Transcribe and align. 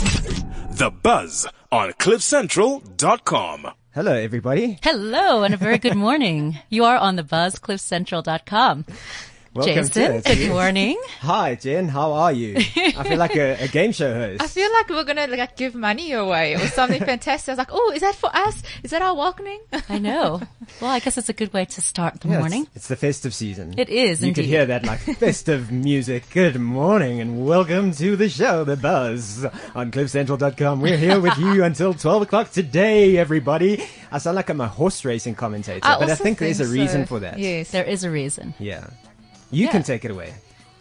The 0.00 0.92
Buzz 1.02 1.46
on 1.72 1.92
CliffCentral.com. 1.94 3.68
Hello, 3.92 4.12
everybody. 4.12 4.78
Hello 4.82 5.42
and 5.42 5.54
a 5.54 5.56
very 5.56 5.78
good 5.78 5.96
morning. 5.96 6.58
You 6.70 6.84
are 6.84 6.96
on 6.96 7.16
the 7.16 7.24
buzz, 7.24 7.56
cliffcentral.com. 7.56 8.84
Welcome 9.58 9.88
Jason, 9.88 10.20
good 10.20 10.50
morning. 10.50 11.02
Hi, 11.18 11.56
Jen. 11.56 11.88
How 11.88 12.12
are 12.12 12.30
you? 12.30 12.54
I 12.58 13.02
feel 13.02 13.18
like 13.18 13.34
a, 13.34 13.64
a 13.64 13.66
game 13.66 13.90
show 13.90 14.14
host. 14.14 14.40
I 14.44 14.46
feel 14.46 14.72
like 14.72 14.88
we're 14.88 15.02
gonna 15.02 15.26
like 15.26 15.56
give 15.56 15.74
money 15.74 16.12
away 16.12 16.54
or 16.54 16.60
something 16.68 17.02
fantastic. 17.04 17.48
I 17.48 17.52
was 17.52 17.58
like, 17.58 17.72
oh, 17.72 17.90
is 17.92 18.02
that 18.02 18.14
for 18.14 18.30
us? 18.32 18.62
Is 18.84 18.92
that 18.92 19.02
our 19.02 19.16
welcoming? 19.16 19.58
I 19.88 19.98
know. 19.98 20.40
Well, 20.80 20.92
I 20.92 21.00
guess 21.00 21.18
it's 21.18 21.28
a 21.28 21.32
good 21.32 21.52
way 21.52 21.64
to 21.64 21.80
start 21.80 22.20
the 22.20 22.28
Yeah, 22.28 22.38
morning. 22.38 22.62
It's, 22.68 22.76
it's 22.76 22.88
the 22.88 22.94
festive 22.94 23.34
season. 23.34 23.74
It 23.76 23.88
is 23.88 24.22
You 24.22 24.32
could 24.32 24.44
hear 24.44 24.64
that 24.66 24.84
like 24.86 25.00
festive 25.18 25.72
music. 25.72 26.30
Good 26.30 26.60
morning 26.60 27.20
and 27.20 27.44
welcome 27.44 27.90
to 27.94 28.14
the 28.14 28.28
show, 28.28 28.62
The 28.62 28.76
Buzz, 28.76 29.44
on 29.74 29.90
CliffCentral.com. 29.90 30.80
We're 30.80 30.96
here 30.96 31.18
with 31.18 31.36
you 31.36 31.64
until 31.64 31.94
12 31.94 32.22
o'clock 32.22 32.52
today, 32.52 33.18
everybody. 33.18 33.84
I 34.12 34.18
sound 34.18 34.36
like 34.36 34.50
I'm 34.50 34.60
a 34.60 34.68
horse 34.68 35.04
racing 35.04 35.34
commentator, 35.34 35.80
but 35.80 35.88
I 35.88 35.94
also 36.10 36.22
think 36.22 36.38
there's 36.38 36.60
a 36.60 36.64
so. 36.64 36.70
reason 36.70 37.06
for 37.06 37.18
that. 37.18 37.40
Yes, 37.40 37.72
There 37.72 37.82
is 37.82 38.04
a 38.04 38.10
reason. 38.10 38.54
Yeah. 38.60 38.86
You 39.50 39.66
Yeah. 39.66 39.72
can 39.72 39.82
take 39.82 40.04
it 40.04 40.10
away. 40.10 40.34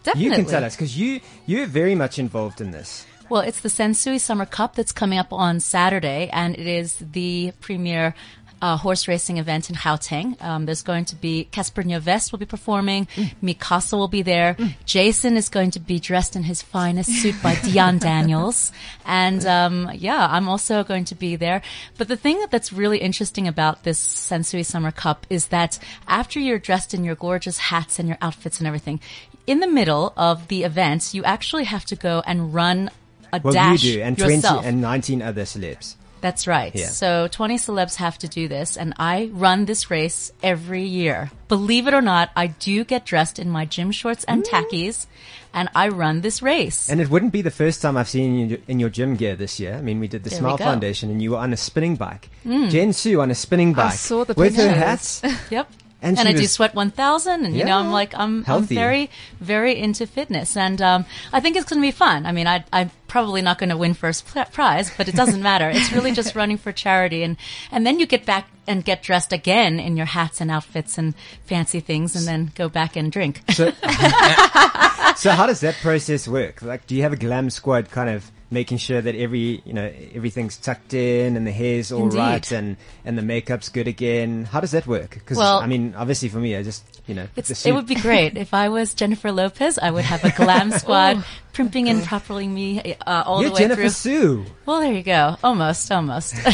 Definitely. 0.04 0.26
You 0.26 0.32
can 0.36 0.46
tell 0.46 0.64
us 0.64 0.76
because 0.76 0.98
you, 0.98 1.20
you're 1.46 1.66
very 1.66 1.96
much 1.96 2.18
involved 2.20 2.62
in 2.62 2.72
this. 2.72 3.06
Well, 3.30 3.42
it's 3.42 3.60
the 3.60 3.68
Sansui 3.70 4.22
Summer 4.22 4.46
Cup 4.46 4.76
that's 4.76 4.94
coming 4.94 5.20
up 5.20 5.34
on 5.34 5.60
Saturday, 5.60 6.30
and 6.32 6.56
it 6.56 6.66
is 6.66 6.96
the 7.12 7.52
premier 7.60 8.16
uh, 8.62 8.78
horse 8.78 9.08
racing 9.08 9.38
event 9.38 9.70
in 9.70 9.76
Gauteng. 9.76 10.42
Um, 10.42 10.66
there's 10.66 10.82
going 10.82 11.06
to 11.06 11.16
be 11.16 11.48
Cassper 11.52 11.84
Nyovest 11.84 12.32
will 12.32 12.40
be 12.40 12.46
performing, 12.46 13.08
Mm. 13.16 13.32
Mi 13.42 13.54
Casa 13.54 13.96
will 13.98 14.08
be 14.08 14.22
there, 14.22 14.56
Jason 14.86 15.38
is 15.38 15.50
going 15.50 15.72
to 15.72 15.80
be 15.80 16.00
dressed 16.00 16.36
in 16.36 16.44
his 16.44 16.62
finest 16.62 17.10
suit 17.22 17.36
by 17.44 17.54
Diaan 17.68 18.00
Daniels, 18.00 18.72
and 19.06 19.46
um, 19.46 19.92
yeah, 19.94 20.28
I'm 20.30 20.48
also 20.50 20.84
going 20.84 21.06
to 21.06 21.16
be 21.16 21.36
there. 21.36 21.62
But 21.98 22.08
the 22.08 22.18
thing 22.18 22.40
that, 22.40 22.52
that's 22.52 22.74
really 22.74 22.98
interesting 23.00 23.48
about 23.48 23.84
this 23.84 24.00
Sansui 24.00 24.66
Summer 24.66 24.92
Cup 24.92 25.26
is 25.30 25.48
that 25.48 25.80
after 26.08 26.40
you're 26.40 26.60
dressed 26.60 26.94
in 26.94 27.04
your 27.04 27.16
gorgeous 27.16 27.58
hats 27.58 28.00
and 28.00 28.08
your 28.08 28.18
outfits 28.22 28.60
and 28.60 28.68
everything, 28.68 29.00
in 29.46 29.60
the 29.60 29.68
middle 29.68 30.14
of 30.18 30.48
the 30.50 30.64
event, 30.64 31.14
you 31.14 31.24
actually 31.24 31.64
have 31.66 31.86
to 31.86 31.96
go 31.96 32.22
and 32.26 32.54
run 32.54 32.90
a 33.32 33.40
Well, 33.42 33.54
dash 33.54 33.84
you 33.84 33.94
do, 33.96 34.02
and 34.02 34.18
yourself. 34.18 34.62
20 34.64 34.68
and 34.68 34.82
19 34.82 35.22
other 35.22 35.44
celebs. 35.44 35.96
That's 36.22 36.48
right. 36.48 36.74
Yeah. 36.74 36.88
So 36.88 37.28
20 37.28 37.58
celebs 37.58 37.96
have 37.96 38.18
to 38.20 38.28
do 38.28 38.48
this 38.48 38.78
and 38.78 38.94
I 38.98 39.30
run 39.34 39.66
this 39.66 39.92
race 39.92 40.32
every 40.42 40.84
year. 40.84 41.32
Believe 41.48 41.88
it 41.88 41.94
or 41.94 42.02
not, 42.02 42.32
I 42.36 42.48
do 42.48 42.84
get 42.84 43.06
dressed 43.06 43.40
in 43.40 43.50
my 43.50 43.66
gym 43.66 43.92
shorts 43.92 44.24
and 44.24 44.44
mm. 44.44 44.48
tackies 44.50 45.08
and 45.54 45.70
I 45.74 45.90
run 45.90 46.22
this 46.22 46.42
race. 46.42 46.90
And 46.90 47.00
it 47.00 47.10
wouldn't 47.10 47.34
be 47.34 47.42
the 47.42 47.52
first 47.52 47.82
time 47.82 47.98
I've 47.98 48.10
seen 48.10 48.50
you 48.50 48.62
in 48.68 48.80
your 48.80 48.90
gym 48.90 49.16
gear 49.16 49.36
this 49.36 49.60
year. 49.60 49.76
I 49.76 49.82
mean, 49.82 50.00
we 50.00 50.08
did 50.08 50.24
the 50.24 50.30
There 50.30 50.40
Smile 50.40 50.54
we 50.54 50.60
go. 50.60 50.66
Foundation 50.66 51.10
and 51.10 51.22
you 51.22 51.32
were 51.32 51.38
on 51.38 51.54
a 51.54 51.58
spinning 51.58 51.96
bike. 51.96 52.30
Mm. 52.46 52.70
Jen 52.70 52.94
Su 52.94 53.22
on 53.22 53.32
a 53.32 53.36
spinning 53.36 53.74
bike. 53.74 53.94
I 53.94 53.96
saw 53.96 54.24
the 54.24 54.34
With 54.34 54.56
her 54.56 54.68
pictures. 54.68 55.22
hats. 55.22 55.24
Yep. 55.52 55.72
And 56.08 56.20
And, 56.28 56.28
I 56.28 56.34
do 56.34 56.48
sweat 56.48 56.76
1000 56.76 57.46
and 57.46 57.56
you 57.56 57.66
know, 57.66 57.78
I'm 57.78 57.92
like, 57.92 58.14
I'm, 58.16 58.44
I'm 58.48 58.64
very, 58.64 59.10
very 59.40 59.78
into 59.78 60.08
fitness 60.08 60.56
and, 60.56 60.82
um, 60.82 61.06
I 61.34 61.40
think 61.40 61.56
it's 61.56 61.66
going 61.70 61.82
to 61.82 61.88
be 61.88 61.92
fun. 61.92 62.26
I 62.26 62.32
mean, 62.32 62.48
I, 62.48 62.64
I'm 62.72 62.92
probably 63.08 63.42
not 63.42 63.58
going 63.58 63.70
to 63.70 63.78
win 63.78 63.94
first 63.94 64.26
prize, 64.52 64.92
but 64.98 65.08
it 65.08 65.16
doesn't 65.16 65.42
matter. 65.52 65.70
It's 65.70 65.92
really 65.92 66.12
just 66.12 66.36
running 66.36 66.58
for 66.58 66.72
charity 66.72 67.24
and, 67.24 67.38
and 67.72 67.86
then 67.86 68.00
you 68.00 68.06
get 68.06 68.26
back 68.26 68.50
and 68.68 68.84
get 68.84 69.02
dressed 69.02 69.32
again 69.32 69.80
in 69.80 69.96
your 69.98 70.06
hats 70.06 70.42
and 70.42 70.52
outfits 70.52 70.98
and 70.98 71.16
fancy 71.46 71.80
things 71.80 72.16
and 72.16 72.28
then 72.28 72.52
go 72.56 72.68
back 72.68 72.96
and 72.96 73.12
drink. 73.12 73.42
So, 73.52 73.72
so 75.16 75.32
how 75.32 75.46
does 75.48 75.62
that 75.62 75.76
process 75.82 76.28
work? 76.28 76.62
Like, 76.62 76.86
do 76.86 76.96
you 76.96 77.04
have 77.04 77.14
a 77.14 77.18
glam 77.18 77.50
squad 77.50 77.90
kind 77.90 78.10
of 78.10 78.32
making 78.50 78.78
sure 78.78 79.02
that 79.02 79.16
every, 79.16 79.62
you 79.66 79.74
know, 79.74 79.92
everything's 80.14 80.58
tucked 80.58 80.94
in 80.94 81.36
and 81.36 81.46
the 81.46 81.52
hair's 81.52 81.92
all 81.92 82.04
Indeed. 82.04 82.18
right 82.18 82.52
and, 82.52 82.78
and 83.04 83.18
the 83.18 83.22
makeup's 83.22 83.70
good 83.70 83.88
again? 83.88 84.46
How 84.46 84.62
does 84.62 84.72
that 84.72 84.88
work? 84.88 85.12
Because, 85.12 85.38
Well- 85.38 85.60
I 85.60 85.68
mean, 85.68 85.94
obviously 85.98 86.30
for 86.30 86.38
me, 86.38 86.56
I 86.56 86.64
just, 86.64 87.02
you 87.08 87.16
know, 87.16 87.28
it 87.36 87.72
would 87.74 87.88
be 87.88 87.96
great 87.96 88.38
if 88.38 88.54
I 88.54 88.70
was 88.70 88.94
Jennifer 88.94 89.32
Lopez. 89.32 89.78
I 89.78 89.92
would 89.92 90.06
have 90.06 90.24
a 90.24 90.32
glam 90.32 90.72
squad 90.80 91.24
primping 91.54 91.90
and 91.90 92.04
properly 92.04 92.48
me 92.48 92.96
uh, 93.06 93.24
all 93.26 93.42
You're 93.42 93.50
the 93.50 93.54
way 93.56 93.60
Jennifer 93.62 93.82
through. 93.82 93.90
Sue. 93.90 94.46
Well, 94.66 94.80
there 94.80 94.94
you 94.94 95.04
go. 95.04 95.38
Almost, 95.44 95.92
almost. 95.92 96.36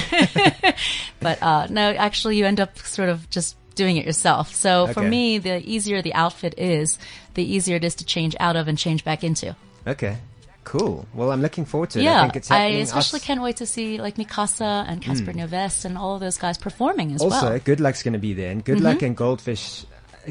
but 1.20 1.42
uh, 1.44 1.68
no, 1.70 1.92
actually, 1.92 2.38
you 2.38 2.46
end 2.46 2.60
up 2.60 2.78
sort 2.80 3.10
of 3.10 3.30
just 3.30 3.56
doing 3.76 3.98
it 3.98 4.06
yourself. 4.06 4.54
So 4.54 4.88
for 4.88 5.02
me, 5.02 5.38
the 5.40 5.58
easier 5.68 6.02
the 6.02 6.14
outfit 6.14 6.56
is, 6.58 6.98
the 7.34 7.44
easier 7.44 7.76
it 7.78 7.84
is 7.84 7.96
to 7.96 8.06
change 8.06 8.36
out 8.40 8.56
of 8.56 8.68
and 8.68 8.78
change 8.78 9.04
back 9.04 9.24
into. 9.24 9.56
Okay. 9.88 10.18
Cool. 10.64 11.06
Well, 11.14 11.32
I'm 11.32 11.42
looking 11.42 11.66
forward 11.66 11.90
to 11.92 12.00
it. 12.00 12.04
I 12.04 12.06
Yeah, 12.06 12.22
think 12.22 12.36
it's 12.38 12.50
I 12.52 12.58
happening. 12.60 12.82
especially 12.84 13.20
Us- 13.20 13.26
can't 13.26 13.42
wait 13.42 13.58
to 13.58 13.66
see 13.66 14.00
like 14.00 14.18
Mi 14.18 14.26
Casa 14.26 14.86
and 14.88 15.02
Cassper 15.02 15.34
Nyovest 15.34 15.86
and 15.86 15.98
all 15.98 16.16
of 16.16 16.22
those 16.22 16.38
guys 16.38 16.58
performing 16.58 17.12
as 17.14 17.22
Also, 17.22 17.36
well. 17.42 17.52
Mm-hmm. 17.56 17.66
Good 17.66 17.80
Luck's 17.80 18.04
going 18.04 18.14
to 18.14 18.20
be 18.20 18.34
there, 18.34 18.52
and 18.52 18.64
Good 18.64 18.80
Luck 18.82 19.02
and 19.02 19.16
Goldfish. 19.16 19.86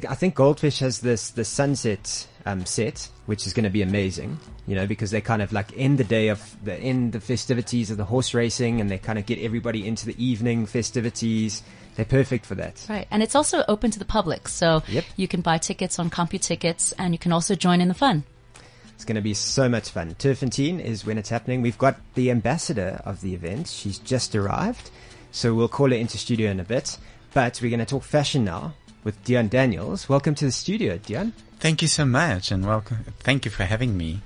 I 0.08 0.14
think 0.14 0.34
Goldfish 0.34 0.78
has 0.78 1.00
this 1.00 1.30
the 1.30 1.44
sunset 1.44 2.26
um, 2.46 2.64
set, 2.64 3.08
which 3.26 3.46
is 3.46 3.52
going 3.52 3.64
to 3.64 3.70
be 3.70 3.82
amazing. 3.82 4.38
You 4.66 4.74
know, 4.76 4.86
because 4.86 5.10
they 5.10 5.20
kind 5.20 5.42
of 5.42 5.52
like 5.52 5.76
end 5.76 5.98
the 5.98 6.04
day 6.04 6.28
of 6.28 6.56
the 6.64 6.74
end 6.74 7.12
the 7.12 7.20
festivities 7.20 7.90
of 7.90 7.96
the 7.98 8.04
horse 8.04 8.32
racing, 8.32 8.80
and 8.80 8.88
they 8.90 8.96
kind 8.98 9.18
of 9.18 9.26
get 9.26 9.38
everybody 9.40 9.86
into 9.86 10.06
the 10.06 10.14
evening 10.24 10.64
festivities. 10.66 11.62
They're 11.94 12.06
perfect 12.06 12.46
for 12.46 12.54
that. 12.54 12.86
Right, 12.88 13.06
and 13.10 13.22
it's 13.22 13.34
also 13.34 13.64
open 13.68 13.90
to 13.90 13.98
the 13.98 14.06
public, 14.06 14.48
so 14.48 14.82
Yep. 14.88 15.04
you 15.16 15.28
can 15.28 15.42
buy 15.42 15.58
tickets 15.58 15.98
on 15.98 16.08
CompuTickets, 16.08 16.94
and 16.98 17.12
you 17.12 17.18
can 17.18 17.32
also 17.32 17.54
join 17.54 17.82
in 17.82 17.88
the 17.88 17.94
fun. 17.94 18.24
It's 19.02 19.08
going 19.08 19.16
to 19.16 19.20
be 19.20 19.34
so 19.34 19.68
much 19.68 19.90
fun. 19.90 20.14
Turffontein 20.14 20.78
is 20.78 21.04
when 21.04 21.18
it's 21.18 21.28
happening. 21.28 21.60
We've 21.60 21.76
got 21.76 21.96
the 22.14 22.30
ambassador 22.30 23.02
of 23.04 23.20
the 23.20 23.34
event. 23.34 23.66
She's 23.66 23.98
just 23.98 24.36
arrived, 24.36 24.92
so 25.32 25.54
we'll 25.54 25.66
call 25.66 25.90
her 25.90 25.96
into 25.96 26.18
studio 26.18 26.52
in 26.52 26.60
a 26.60 26.62
bit. 26.62 26.98
But 27.34 27.58
we're 27.60 27.70
going 27.70 27.80
to 27.80 27.84
talk 27.84 28.04
fashion 28.04 28.44
now 28.44 28.74
with 29.02 29.20
Diaan 29.24 29.50
Daniels. 29.50 30.08
Welcome 30.08 30.36
to 30.36 30.44
the 30.44 30.52
studio, 30.52 30.98
Diaan. 30.98 31.32
Thank 31.58 31.82
you 31.82 31.88
so 31.88 32.04
much 32.04 32.52
and 32.52 32.64
welcome. 32.64 32.98
Thank 33.18 33.44
you 33.44 33.50
for 33.50 33.64
having 33.64 33.96
me. 33.96 34.20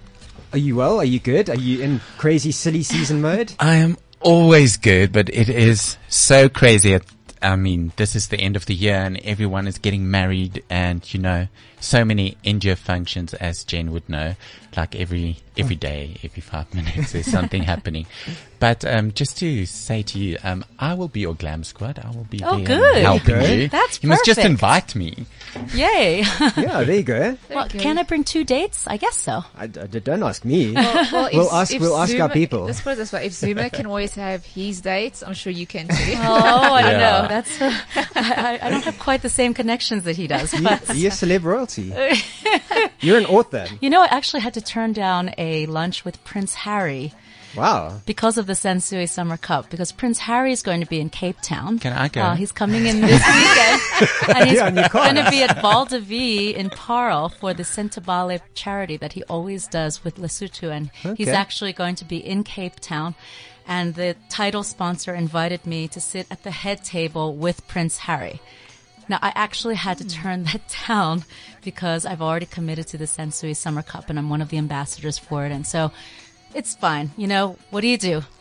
Are 0.53 0.59
you 0.59 0.77
well? 0.77 0.99
Are 0.99 1.07
you 1.07 1.21
good? 1.21 1.49
Are 1.49 1.57
you 1.57 1.81
in 1.81 2.03
crazy 2.19 2.53
silly 2.53 2.83
season 2.83 3.23
mode? 3.23 3.55
I 3.59 3.77
am 3.77 3.97
always 4.21 4.77
good, 4.77 5.11
but 5.11 5.31
it 5.31 5.49
is 5.49 5.97
so 6.09 6.51
crazy. 6.51 6.93
At, 6.93 7.07
I 7.53 7.57
mean, 7.57 7.93
this 7.97 8.17
is 8.17 8.29
the 8.29 8.39
end 8.39 8.57
of 8.57 8.67
the 8.67 8.75
year 8.75 8.97
and 8.97 9.19
everyone 9.25 9.67
is 9.67 9.79
getting 9.79 10.11
married 10.11 10.63
and, 10.69 11.03
you 11.15 11.21
know, 11.21 11.49
so 11.79 12.05
many 12.05 12.37
India 12.43 12.75
functions 12.75 13.35
as 13.35 13.63
Jen 13.63 13.93
would 13.93 14.09
know, 14.09 14.35
like 14.77 14.97
every, 14.97 15.39
every 15.57 15.77
day, 15.77 16.17
every 16.25 16.41
five 16.41 16.73
minutes 16.79 17.13
there's 17.13 17.27
something 17.27 17.63
happening. 17.63 18.07
But, 18.59 18.85
um, 18.87 19.13
just 19.13 19.37
to 19.39 19.67
say 19.67 20.03
to 20.03 20.19
you, 20.19 20.39
um, 20.43 20.65
I 20.79 20.95
will 20.95 21.09
be 21.09 21.21
your 21.21 21.35
glam 21.35 21.63
squad. 21.63 21.99
I 22.03 22.09
will 22.11 22.25
be 22.25 22.41
Oh, 22.43 22.57
there 22.57 22.67
good. 22.67 23.03
helping 23.03 23.35
Good. 23.35 23.61
you. 23.61 23.69
That's 23.69 24.03
You 24.03 24.09
must 24.09 24.25
just 24.25 24.41
invite 24.41 24.95
me. 24.97 25.27
Yay! 25.75 26.25
Yeah, 26.57 26.83
there 26.85 26.97
you 26.97 27.03
go. 27.03 27.37
well, 27.51 27.67
Okay. 27.67 27.79
can 27.79 27.99
I 27.99 28.03
bring 28.03 28.25
two 28.25 28.45
dates? 28.45 28.87
I 28.87 28.97
guess 28.97 29.17
so. 29.17 29.45
I, 29.57 29.65
I- 29.65 29.67
don't 29.69 30.23
ask 30.23 30.45
me. 30.45 30.73
Well, 30.73 31.07
well, 31.13 31.31
We'll 31.35 31.47
if- 31.49 31.53
ask- 31.53 31.75
if 31.75 31.81
we'll 31.83 31.97
ask 31.97 32.19
our 32.19 32.29
people. 32.31 32.65
Let's 32.65 32.81
put 32.81 32.95
it 32.95 32.97
this 32.97 33.13
way: 33.13 33.27
if 33.27 33.33
Zuma 33.35 33.69
can 33.71 33.87
always 33.87 34.15
have 34.15 34.45
his 34.45 34.81
dates, 34.81 35.23
I'm 35.23 35.35
sure 35.35 35.53
you 35.53 35.67
can 35.67 35.89
too. 35.89 35.95
Oh, 36.17 36.73
I 36.75 36.91
Yeah. 36.93 36.99
know. 37.23 37.29
That's 37.37 37.61
uh, 37.61 37.73
I, 38.15 38.59
I 38.63 38.71
don't 38.71 38.85
have 38.85 38.99
quite 38.99 39.21
the 39.23 39.29
same 39.41 39.53
connections 39.61 40.05
that 40.05 40.17
he 40.17 40.27
does. 40.27 40.53
You, 40.55 40.63
But 40.63 40.97
you're 40.97 41.11
celeb 41.21 41.43
royalty. 41.45 41.93
You're 43.01 43.19
an 43.19 43.27
author. 43.27 43.67
you 43.81 43.91
know, 43.91 44.03
I 44.03 44.07
actually 44.19 44.41
had 44.41 44.55
to 44.55 44.61
turn 44.63 44.93
down 44.93 45.23
a 45.39 45.67
lunch 45.67 46.05
with 46.05 46.23
Prince 46.25 46.55
Harry 46.55 47.13
Wow. 47.55 48.01
because 48.07 48.37
of 48.39 48.47
the 48.47 48.53
Sansui 48.55 49.09
Summer 49.09 49.37
Cup. 49.37 49.71
Because 49.71 49.91
Prince 49.93 50.19
Harry 50.21 50.53
is 50.53 50.63
going 50.63 50.81
to 50.81 50.87
be 50.87 51.01
in 51.01 51.09
Cape 51.11 51.41
Town. 51.43 51.79
Can 51.79 51.93
I 51.93 52.09
go? 52.09 52.21
Uh, 52.23 52.35
he's 52.37 52.53
coming 52.53 52.87
in 52.87 53.01
this 53.01 53.23
weekend, 53.37 53.81
and 54.37 54.49
he's 54.49 54.59
Yeah, 54.59 54.67
and 54.69 54.77
you 54.77 54.83
can't. 54.89 54.93
going 55.15 55.25
to 55.25 55.31
be 55.31 55.43
at 55.43 55.61
Val 55.63 55.85
de 55.87 56.01
Vie 56.01 56.51
in 56.61 56.69
Paarl 56.71 57.29
for 57.31 57.55
the 57.55 57.63
Sentebale 57.63 58.41
charity 58.55 58.97
that 58.99 59.13
he 59.15 59.23
always 59.25 59.67
does 59.69 60.05
with 60.05 60.17
Lesotho, 60.17 60.71
and 60.71 60.91
he's 61.17 61.29
actually 61.29 61.73
going 61.73 61.95
to 61.97 62.05
be 62.05 62.19
in 62.19 62.45
Cape 62.45 62.79
Town. 62.81 63.15
And 63.67 63.95
the 63.95 64.17
title 64.29 64.63
sponsor 64.63 65.15
invited 65.15 65.67
me 65.67 65.89
to 65.89 66.01
sit 66.01 66.27
at 66.31 66.43
the 66.45 66.51
head 66.51 66.85
table 66.85 67.35
with 67.35 67.67
Prince 67.67 67.99
Harry. 67.99 68.41
Now, 69.09 69.19
I 69.23 69.33
actually 69.35 69.77
had 69.77 69.99
to 69.99 70.05
hmm. 70.05 70.11
turn 70.11 70.45
that 70.45 70.63
down 70.89 71.25
because 71.63 72.07
I've 72.07 72.23
already 72.23 72.47
committed 72.47 72.87
to 72.89 72.99
the 72.99 73.07
Sansui 73.07 73.55
Summer 73.57 73.83
Cup 73.83 74.09
and 74.09 74.19
I'm 74.19 74.31
one 74.31 74.41
of 74.43 74.49
the 74.49 74.59
ambassadors 74.59 75.19
for 75.19 75.45
it. 75.45 75.53
And 75.53 75.67
so 75.67 75.93
it's 76.55 76.75
fine. 76.75 77.11
You 77.17 77.27
know, 77.27 77.57
what 77.71 77.81
do 77.83 77.89
you 77.89 77.99
do? 77.99 78.23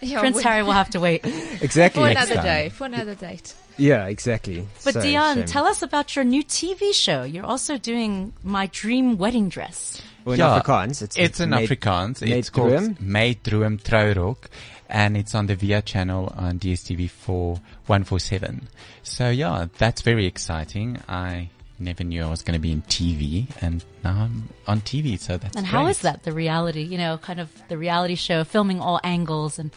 Yeah, 0.00 0.20
Prince 0.20 0.38
we- 0.38 0.42
Harry 0.42 0.62
will 0.62 0.72
have 0.72 0.90
to 0.90 1.00
wait. 1.00 1.24
Exactly. 1.60 2.02
for 2.02 2.08
another 2.08 2.34
time. 2.34 2.44
day. 2.44 2.68
For 2.70 2.84
another 2.86 3.14
date. 3.14 3.54
Yeah, 3.78 4.06
exactly. 4.06 4.66
But 4.84 4.94
So 4.94 5.00
Diaan, 5.00 5.34
shame. 5.34 5.44
tell 5.46 5.66
us 5.66 5.82
about 5.82 6.14
your 6.14 6.24
new 6.24 6.44
TV 6.44 6.92
show. 6.92 7.22
You're 7.22 7.46
also 7.46 7.78
doing 7.78 8.32
My 8.42 8.66
Dream 8.66 9.16
Wedding 9.16 9.48
Dress. 9.48 10.02
Well, 10.24 10.34
in 10.34 10.40
Yeah, 10.40 10.60
Afrikaans, 10.60 11.02
it's, 11.02 11.16
It's 11.16 11.40
in 11.40 11.50
Afrikaans. 11.50 12.20
made 12.20 12.32
It's 12.32 12.50
called 12.50 12.72
droom. 12.72 13.00
Made 13.00 13.42
Droom 13.42 13.80
Trouwrok. 13.82 14.48
And 14.92 15.16
it's 15.16 15.34
on 15.34 15.46
the 15.46 15.54
VIA 15.56 15.80
channel 15.82 16.32
on 16.36 16.58
DSTV 16.58 17.08
4 17.10 17.54
147. 17.86 18.68
So 19.02 19.30
yeah, 19.30 19.66
that's 19.78 20.02
very 20.02 20.26
exciting. 20.26 20.98
I 21.08 21.48
never 21.78 22.04
knew 22.04 22.22
I 22.22 22.28
was 22.30 22.42
going 22.42 22.54
to 22.54 22.60
be 22.60 22.70
in 22.72 22.82
TV, 22.82 23.46
and 23.62 23.82
now 24.04 24.24
I'm 24.24 24.50
on 24.66 24.82
TV. 24.82 25.18
So 25.18 25.38
that's 25.38 25.56
And 25.56 25.66
how 25.66 25.84
great. 25.84 25.90
is 25.92 25.98
that, 26.02 26.22
the 26.24 26.32
reality, 26.32 26.82
you 26.82 26.98
know, 26.98 27.16
kind 27.18 27.40
of 27.40 27.50
the 27.68 27.78
reality 27.78 28.14
show, 28.14 28.44
filming 28.44 28.80
all 28.80 29.00
angles 29.02 29.58
and 29.58 29.70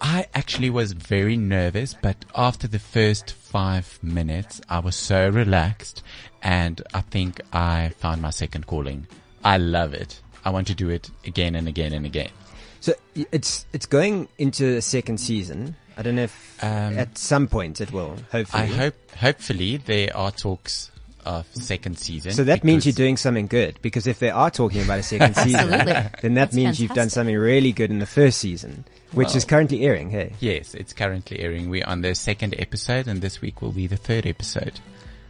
I 0.00 0.26
actually 0.32 0.70
was 0.70 0.92
very 0.92 1.36
nervous, 1.36 1.92
but 2.00 2.24
after 2.36 2.68
the 2.68 2.78
first 2.78 3.32
five 3.32 3.98
minutes, 4.00 4.60
I 4.68 4.78
was 4.78 4.94
so 4.94 5.28
relaxed, 5.28 6.04
and 6.40 6.80
I 6.94 7.00
think 7.00 7.40
I 7.52 7.90
found 7.98 8.22
my 8.22 8.30
second 8.30 8.66
calling. 8.68 9.08
I 9.44 9.56
love 9.56 9.94
it. 9.94 10.20
I 10.44 10.50
want 10.50 10.68
to 10.68 10.74
do 10.74 10.88
it 10.88 11.10
again 11.26 11.56
and 11.56 11.66
again 11.66 11.92
and 11.92 12.06
again. 12.06 12.30
So 12.80 12.94
it's 13.14 13.66
it's 13.72 13.86
going 13.86 14.28
into 14.38 14.76
a 14.76 14.82
second 14.82 15.18
season. 15.18 15.76
I 15.96 16.02
don't 16.02 16.14
know 16.14 16.22
if 16.24 16.58
Um, 16.62 16.96
at 16.98 17.18
some 17.18 17.48
point 17.48 17.80
it 17.80 17.92
will. 17.92 18.16
Hopefully, 18.30 18.62
I 18.62 18.66
hope, 18.66 18.94
hopefully, 19.16 19.78
there 19.78 20.16
are 20.16 20.30
talks 20.30 20.90
of 21.24 21.44
second 21.52 21.98
season. 21.98 22.32
So 22.32 22.44
that 22.44 22.62
means 22.62 22.86
you're 22.86 22.92
doing 22.92 23.16
something 23.16 23.48
good 23.48 23.78
because 23.82 24.06
if 24.06 24.18
they 24.20 24.30
are 24.30 24.50
talking 24.50 24.82
about 24.82 25.00
a 25.00 25.02
second 25.02 25.34
season, 25.44 25.68
then 25.70 25.84
that 25.86 26.22
That's 26.22 26.54
means 26.54 26.80
you've 26.80 26.94
done 26.94 27.10
something 27.10 27.36
really 27.36 27.72
good 27.72 27.90
in 27.90 27.98
the 27.98 28.06
first 28.06 28.38
season, 28.38 28.84
which 29.12 29.34
is 29.34 29.44
currently 29.44 29.84
airing. 29.84 30.10
Hey, 30.10 30.34
Yes, 30.40 30.74
it's 30.74 30.92
currently 30.92 31.40
airing. 31.40 31.68
We're 31.68 31.84
on 31.84 32.00
the 32.02 32.14
second 32.14 32.54
episode, 32.58 33.08
and 33.08 33.20
this 33.20 33.40
week 33.42 33.60
will 33.60 33.72
be 33.72 33.86
the 33.88 33.96
third 33.96 34.24
episode. 34.26 34.80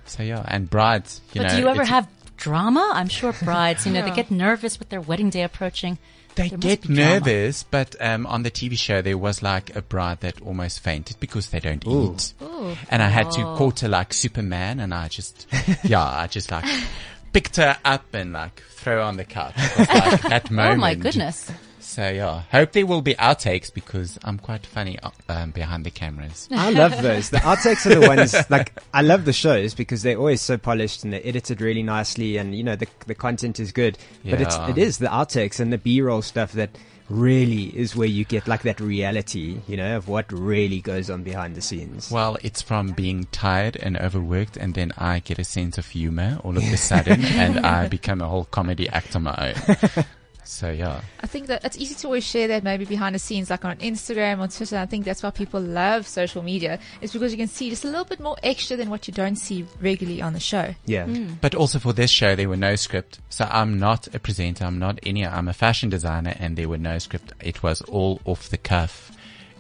So 0.05 0.23
yeah, 0.23 0.45
and 0.47 0.69
brides. 0.69 1.21
You 1.33 1.41
But 1.41 1.49
know, 1.49 1.55
do 1.57 1.61
you 1.63 1.69
ever 1.69 1.85
have 1.85 2.07
drama? 2.37 2.93
I'm 2.95 3.09
sure 3.09 3.33
brides, 3.33 3.87
you 3.87 3.93
know, 3.93 4.03
they 4.03 4.15
get 4.15 4.31
nervous 4.31 4.79
with 4.79 4.91
their 4.91 5.01
wedding 5.01 5.31
day 5.31 5.43
approaching. 5.43 5.99
They 6.39 6.49
There 6.49 6.59
get 6.59 6.83
be 6.83 6.95
drama. 6.95 7.11
nervous, 7.21 7.63
but 7.65 7.95
um, 8.01 8.27
on 8.27 8.43
the 8.45 8.51
TV 8.51 8.79
show 8.79 9.03
there 9.03 9.19
was 9.19 9.43
like 9.43 9.75
a 9.77 9.83
bride 9.83 10.21
that 10.21 10.41
almost 10.41 10.81
fainted 10.81 11.19
because 11.21 11.51
they 11.51 11.61
don't 11.61 11.85
Ooh. 11.87 12.15
eat, 12.15 12.33
Ooh. 12.43 12.77
and 12.91 13.03
I 13.03 13.09
had 13.09 13.31
to 13.33 13.43
Oh. 13.43 13.57
caught 13.57 13.81
her 13.81 13.89
like 13.89 14.15
Superman, 14.15 14.81
and 14.81 14.95
I 14.95 15.09
just, 15.09 15.47
yeah, 15.85 16.03
I 16.05 16.27
just 16.29 16.51
like 16.51 16.65
picked 17.33 17.57
her 17.57 17.77
up 17.85 18.15
and 18.15 18.33
like 18.33 18.63
throw 18.71 18.95
her 18.97 19.01
on 19.03 19.17
the 19.17 19.25
couch. 19.25 19.55
Like 19.79 20.23
that 20.23 20.51
moment. 20.51 20.75
Oh 20.79 20.81
my 20.81 20.95
goodness. 20.95 21.51
So 21.89 22.07
yeah, 22.11 22.43
hope 22.53 22.73
there 22.73 22.85
will 22.85 23.01
be 23.01 23.15
outtakes 23.15 23.73
because 23.73 24.19
I'm 24.23 24.39
quite 24.39 24.67
funny 24.67 24.99
uh, 24.99 25.11
um, 25.31 25.53
behind 25.53 25.87
the 25.87 25.91
cameras. 25.91 26.47
I 26.53 26.69
love 26.69 27.01
those. 27.01 27.31
The 27.31 27.39
outtakes 27.39 27.87
are 27.91 27.99
the 27.99 28.07
ones 28.07 28.35
like 28.51 28.75
I 28.93 29.01
love 29.01 29.25
the 29.25 29.33
shows 29.33 29.73
because 29.73 30.03
they're 30.03 30.19
always 30.19 30.43
so 30.43 30.59
polished 30.59 31.03
and 31.03 31.15
they're 31.15 31.27
edited 31.27 31.63
really 31.63 31.83
nicely, 31.83 32.37
and 32.37 32.55
you 32.55 32.63
know 32.63 32.77
the 32.77 32.89
the 33.07 33.15
content 33.15 33.59
is 33.59 33.73
good. 33.73 33.97
But 34.23 34.43
it's 34.43 34.55
Yeah. 34.55 34.69
it 34.69 34.77
is 34.77 34.99
the 34.99 35.07
outtakes 35.07 35.61
and 35.61 35.73
the 35.73 35.79
B 35.79 36.03
roll 36.03 36.21
stuff 36.21 36.53
that 36.53 36.77
really 37.09 37.75
is 37.75 37.97
where 37.97 38.07
you 38.07 38.23
get 38.27 38.47
like 38.47 38.65
that 38.65 38.81
reality, 38.81 39.59
you 39.67 39.79
know, 39.79 39.97
of 39.97 40.09
what 40.09 40.31
really 40.31 40.83
goes 40.83 41.09
on 41.09 41.23
behind 41.23 41.55
the 41.55 41.63
scenes. 41.63 42.11
Well, 42.11 42.37
it's 42.43 42.61
from 42.61 42.89
being 42.93 43.25
tired 43.33 43.77
and 43.77 43.97
overworked, 43.97 44.59
and 44.59 44.75
then 44.75 44.93
I 44.99 45.21
get 45.21 45.39
a 45.39 45.45
sense 45.45 45.79
of 45.79 45.87
humor 45.87 46.39
all 46.45 46.59
of 46.59 46.65
a 46.65 46.77
sudden, 46.77 47.25
and 47.25 47.65
I 47.65 47.89
become 47.99 48.21
a 48.21 48.29
whole 48.29 48.45
comedy 48.45 48.91
act 48.91 49.17
on 49.17 49.23
my 49.23 49.55
own. 49.57 50.05
So 50.49 50.71
yeah, 50.71 51.03
I 51.21 51.27
think 51.27 51.49
that 51.49 51.63
it's 51.63 51.77
easy 51.77 51.95
to 51.95 52.07
always 52.07 52.25
share 52.25 52.49
that 52.49 52.65
maybe 52.65 52.87
behind 52.87 53.15
the 53.15 53.19
scenes, 53.19 53.51
like 53.51 53.67
on 53.67 53.77
Instagram, 53.77 54.39
on 54.39 54.49
Twitter. 54.49 54.79
I 54.79 54.87
think 54.87 55.05
that's 55.05 55.23
why 55.23 55.29
people 55.31 55.61
love 55.61 56.07
social 56.07 56.43
media. 56.43 56.79
It's 57.03 57.13
because 57.13 57.33
you 57.33 57.39
can 57.39 57.49
see 57.49 57.69
just 57.69 57.85
a 57.85 57.89
little 57.89 58.07
bit 58.07 58.19
more 58.19 58.37
extra 58.43 58.75
than 58.75 58.89
what 58.89 59.07
you 59.07 59.13
don't 59.13 59.37
see 59.37 59.67
regularly 59.79 60.23
on 60.23 60.33
the 60.33 60.41
show. 60.41 60.75
yeah. 60.87 61.05
Mm. 61.05 61.39
but 61.43 61.55
also 61.55 61.79
for 61.79 61.93
this 61.93 62.11
show 62.11 62.35
there 62.35 62.49
were 62.49 62.57
no 62.57 62.77
script, 62.77 63.21
so 63.29 63.47
I'm 63.51 63.79
not 63.79 64.09
a 64.15 64.19
presenter, 64.19 64.65
I'm 64.65 64.79
not 64.79 64.99
any, 65.03 65.27
I'm 65.27 65.49
a 65.49 65.53
fashion 65.53 65.91
designer, 65.91 66.35
and 66.39 66.57
there 66.57 66.69
were 66.69 66.79
no 66.79 66.99
script. 66.99 67.33
It 67.41 67.63
was 67.63 67.83
all 67.83 68.21
off 68.25 68.49
the 68.49 68.59
cuff. 68.59 69.13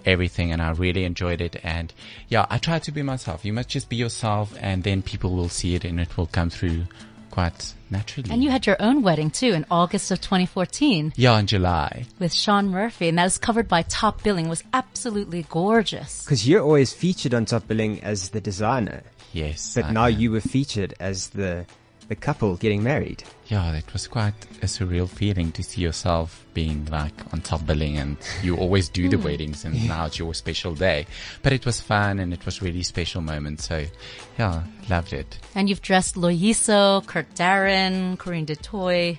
Everything 0.06 0.52
and 0.52 0.62
I 0.62 0.70
really 0.70 1.04
enjoyed 1.04 1.42
it 1.42 1.60
and 1.62 1.92
yeah, 2.28 2.46
I 2.48 2.56
try 2.56 2.78
to 2.78 2.92
be 2.92 3.02
myself. 3.02 3.44
You 3.44 3.52
must 3.52 3.68
just 3.68 3.90
be 3.90 3.96
yourself 3.96 4.54
and 4.58 4.82
then 4.82 5.02
people 5.02 5.32
will 5.36 5.50
see 5.50 5.74
it 5.74 5.84
and 5.84 6.00
it 6.00 6.16
will 6.16 6.28
come 6.28 6.48
through 6.48 6.86
quite 7.38 7.74
naturally. 7.88 8.30
And 8.32 8.42
you 8.42 8.50
had 8.50 8.66
your 8.66 8.76
own 8.80 9.02
wedding 9.02 9.30
too 9.30 9.52
in 9.52 9.64
August 9.70 10.10
of 10.10 10.20
2014 10.20 11.12
yeah, 11.16 11.38
in 11.38 11.46
July. 11.46 12.04
with 12.18 12.34
Sean 12.34 12.68
Murphy, 12.68 13.08
and 13.08 13.16
that 13.18 13.24
was 13.24 13.38
covered 13.38 13.68
by 13.68 13.82
Top 13.82 14.22
Billing. 14.24 14.46
It 14.46 14.50
was 14.50 14.64
absolutely 14.74 15.46
gorgeous. 15.48 16.24
Because 16.24 16.48
you're 16.48 16.62
always 16.62 16.92
featured 16.92 17.34
on 17.34 17.44
Top 17.44 17.68
Billing 17.68 18.02
as 18.02 18.30
the 18.30 18.40
designer, 18.40 19.04
Yes. 19.32 19.74
but 19.76 19.84
I 19.84 19.92
now 19.92 20.06
am. 20.06 20.18
you 20.18 20.32
were 20.32 20.40
featured 20.40 20.94
as 20.98 21.28
the 21.28 21.64
the 22.08 22.16
couple 22.16 22.56
getting 22.56 22.82
married. 22.82 23.22
Yeah, 23.46 23.74
it 23.76 23.92
was 23.92 24.08
quite 24.08 24.34
a 24.62 24.66
surreal 24.66 25.08
feeling 25.08 25.52
to 25.52 25.62
see 25.62 25.82
yourself 25.82 26.44
being 26.54 26.86
like 26.86 27.12
on 27.32 27.40
top 27.42 27.66
billing 27.66 27.98
and 27.98 28.16
you 28.42 28.56
always 28.56 28.88
do 28.88 29.08
the 29.08 29.16
hmm. 29.16 29.24
weddings 29.24 29.64
and 29.64 29.86
now 29.86 30.06
it's 30.06 30.18
your 30.18 30.34
special 30.34 30.74
day. 30.74 31.06
But 31.42 31.52
it 31.52 31.66
was 31.66 31.80
fun 31.80 32.18
and 32.18 32.32
it 32.32 32.44
was 32.44 32.62
really 32.62 32.82
special 32.82 33.20
moment. 33.20 33.60
So 33.60 33.84
yeah, 34.38 34.64
loved 34.88 35.12
it. 35.12 35.38
And 35.54 35.68
you've 35.68 35.82
dressed 35.82 36.16
Loyiso, 36.16 37.06
Kurt 37.06 37.32
Darren, 37.34 38.18
Corinne 38.18 38.46
DeToy. 38.46 39.18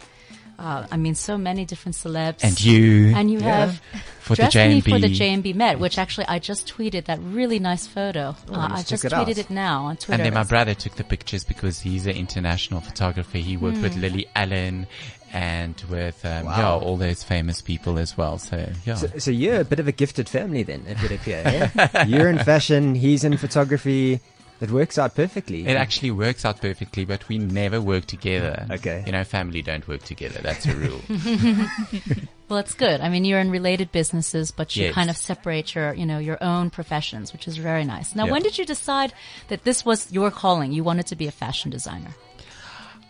Uh, 0.60 0.86
I 0.92 0.98
mean, 0.98 1.16
so 1.16 1.38
many 1.38 1.64
different 1.64 1.96
celebs. 1.96 2.44
And 2.44 2.60
you 2.60 3.14
And 3.16 3.32
you 3.32 3.40
Yeah. 3.40 3.66
have 3.68 3.82
for 4.20 4.36
the 4.36 4.44
dressed 4.50 4.56
me 4.58 4.82
for 4.82 5.00
the 5.00 5.08
J&B. 5.08 5.14
J&B 5.16 5.54
Met, 5.54 5.80
which 5.80 5.98
actually 5.98 6.28
I 6.28 6.40
just 6.40 6.68
tweeted 6.68 7.06
that 7.06 7.20
really 7.24 7.60
nice 7.60 7.88
photo. 7.88 8.36
uh, 8.52 8.68
I 8.72 8.84
just 8.84 9.06
it 9.06 9.14
tweeted 9.14 9.30
out. 9.30 9.38
it 9.38 9.50
now 9.50 9.86
on 9.86 9.96
Twitter. 9.96 10.14
And 10.22 10.26
then 10.26 10.34
my 10.34 10.44
brother 10.44 10.74
took 10.74 10.96
the 10.96 11.06
pictures 11.06 11.46
because 11.46 11.80
he's 11.80 12.06
an 12.08 12.16
international 12.18 12.82
photographer. 12.82 13.38
He 13.38 13.56
worked 13.56 13.82
with 13.82 13.96
Lily 13.96 14.28
Allen 14.36 14.86
and 15.32 15.82
with 15.90 16.26
um, 16.26 16.46
yeah, 16.46 16.74
all 16.74 16.98
those 16.98 17.24
famous 17.24 17.62
people 17.62 17.98
as 17.98 18.18
well. 18.18 18.38
So 18.38 18.70
yeah. 18.86 18.96
So, 18.96 19.08
so 19.18 19.32
you're 19.32 19.62
a 19.62 19.66
bit 19.66 19.80
of 19.80 19.88
a 19.88 19.92
gifted 19.94 20.28
family 20.28 20.64
then, 20.64 20.84
it 20.88 21.02
would 21.02 21.12
appear. 21.14 21.42
eh? 21.46 22.04
you're 22.08 22.28
in 22.28 22.40
fashion, 22.40 22.96
he's 22.96 23.24
in 23.24 23.38
photography. 23.38 24.20
It 24.62 24.72
works 24.72 24.98
out 24.98 25.16
perfectly. 25.16 25.66
It 25.68 25.78
actually 25.78 26.12
works 26.12 26.44
out 26.44 26.60
perfectly, 26.60 27.06
but 27.06 27.28
we 27.30 27.38
never 27.38 27.80
work 27.80 28.06
together. 28.08 28.66
Okay. 28.70 29.04
You 29.06 29.14
know, 29.14 29.24
family 29.24 29.62
don't 29.62 29.88
work 29.88 30.04
together. 30.04 30.40
That's 30.42 30.66
a 30.66 30.76
rule. 30.76 31.02
Well, 32.50 32.58
it's 32.58 32.74
good. 32.74 33.00
I 33.00 33.10
mean, 33.10 33.26
you're 33.26 33.40
in 33.40 33.52
related 33.52 33.92
businesses, 33.92 34.50
but 34.50 34.76
you 34.76 34.86
Yes. 34.86 34.96
kind 34.96 35.12
of 35.12 35.16
separate 35.18 35.76
your, 35.76 35.94
you 35.94 36.04
know, 36.04 36.18
your 36.18 36.44
own 36.44 36.72
professions, 36.72 37.32
which 37.32 37.48
is 37.48 37.58
very 37.58 37.84
nice. 37.86 38.16
Now, 38.16 38.26
Yeah. 38.26 38.32
when 38.32 38.42
did 38.42 38.58
you 38.58 38.66
decide 38.66 39.14
that 39.50 39.66
this 39.66 39.86
was 39.86 40.12
your 40.12 40.32
calling? 40.32 40.72
You 40.72 40.84
wanted 40.84 41.06
to 41.08 41.16
be 41.16 41.28
a 41.28 41.32
fashion 41.32 41.70
designer. 41.70 42.16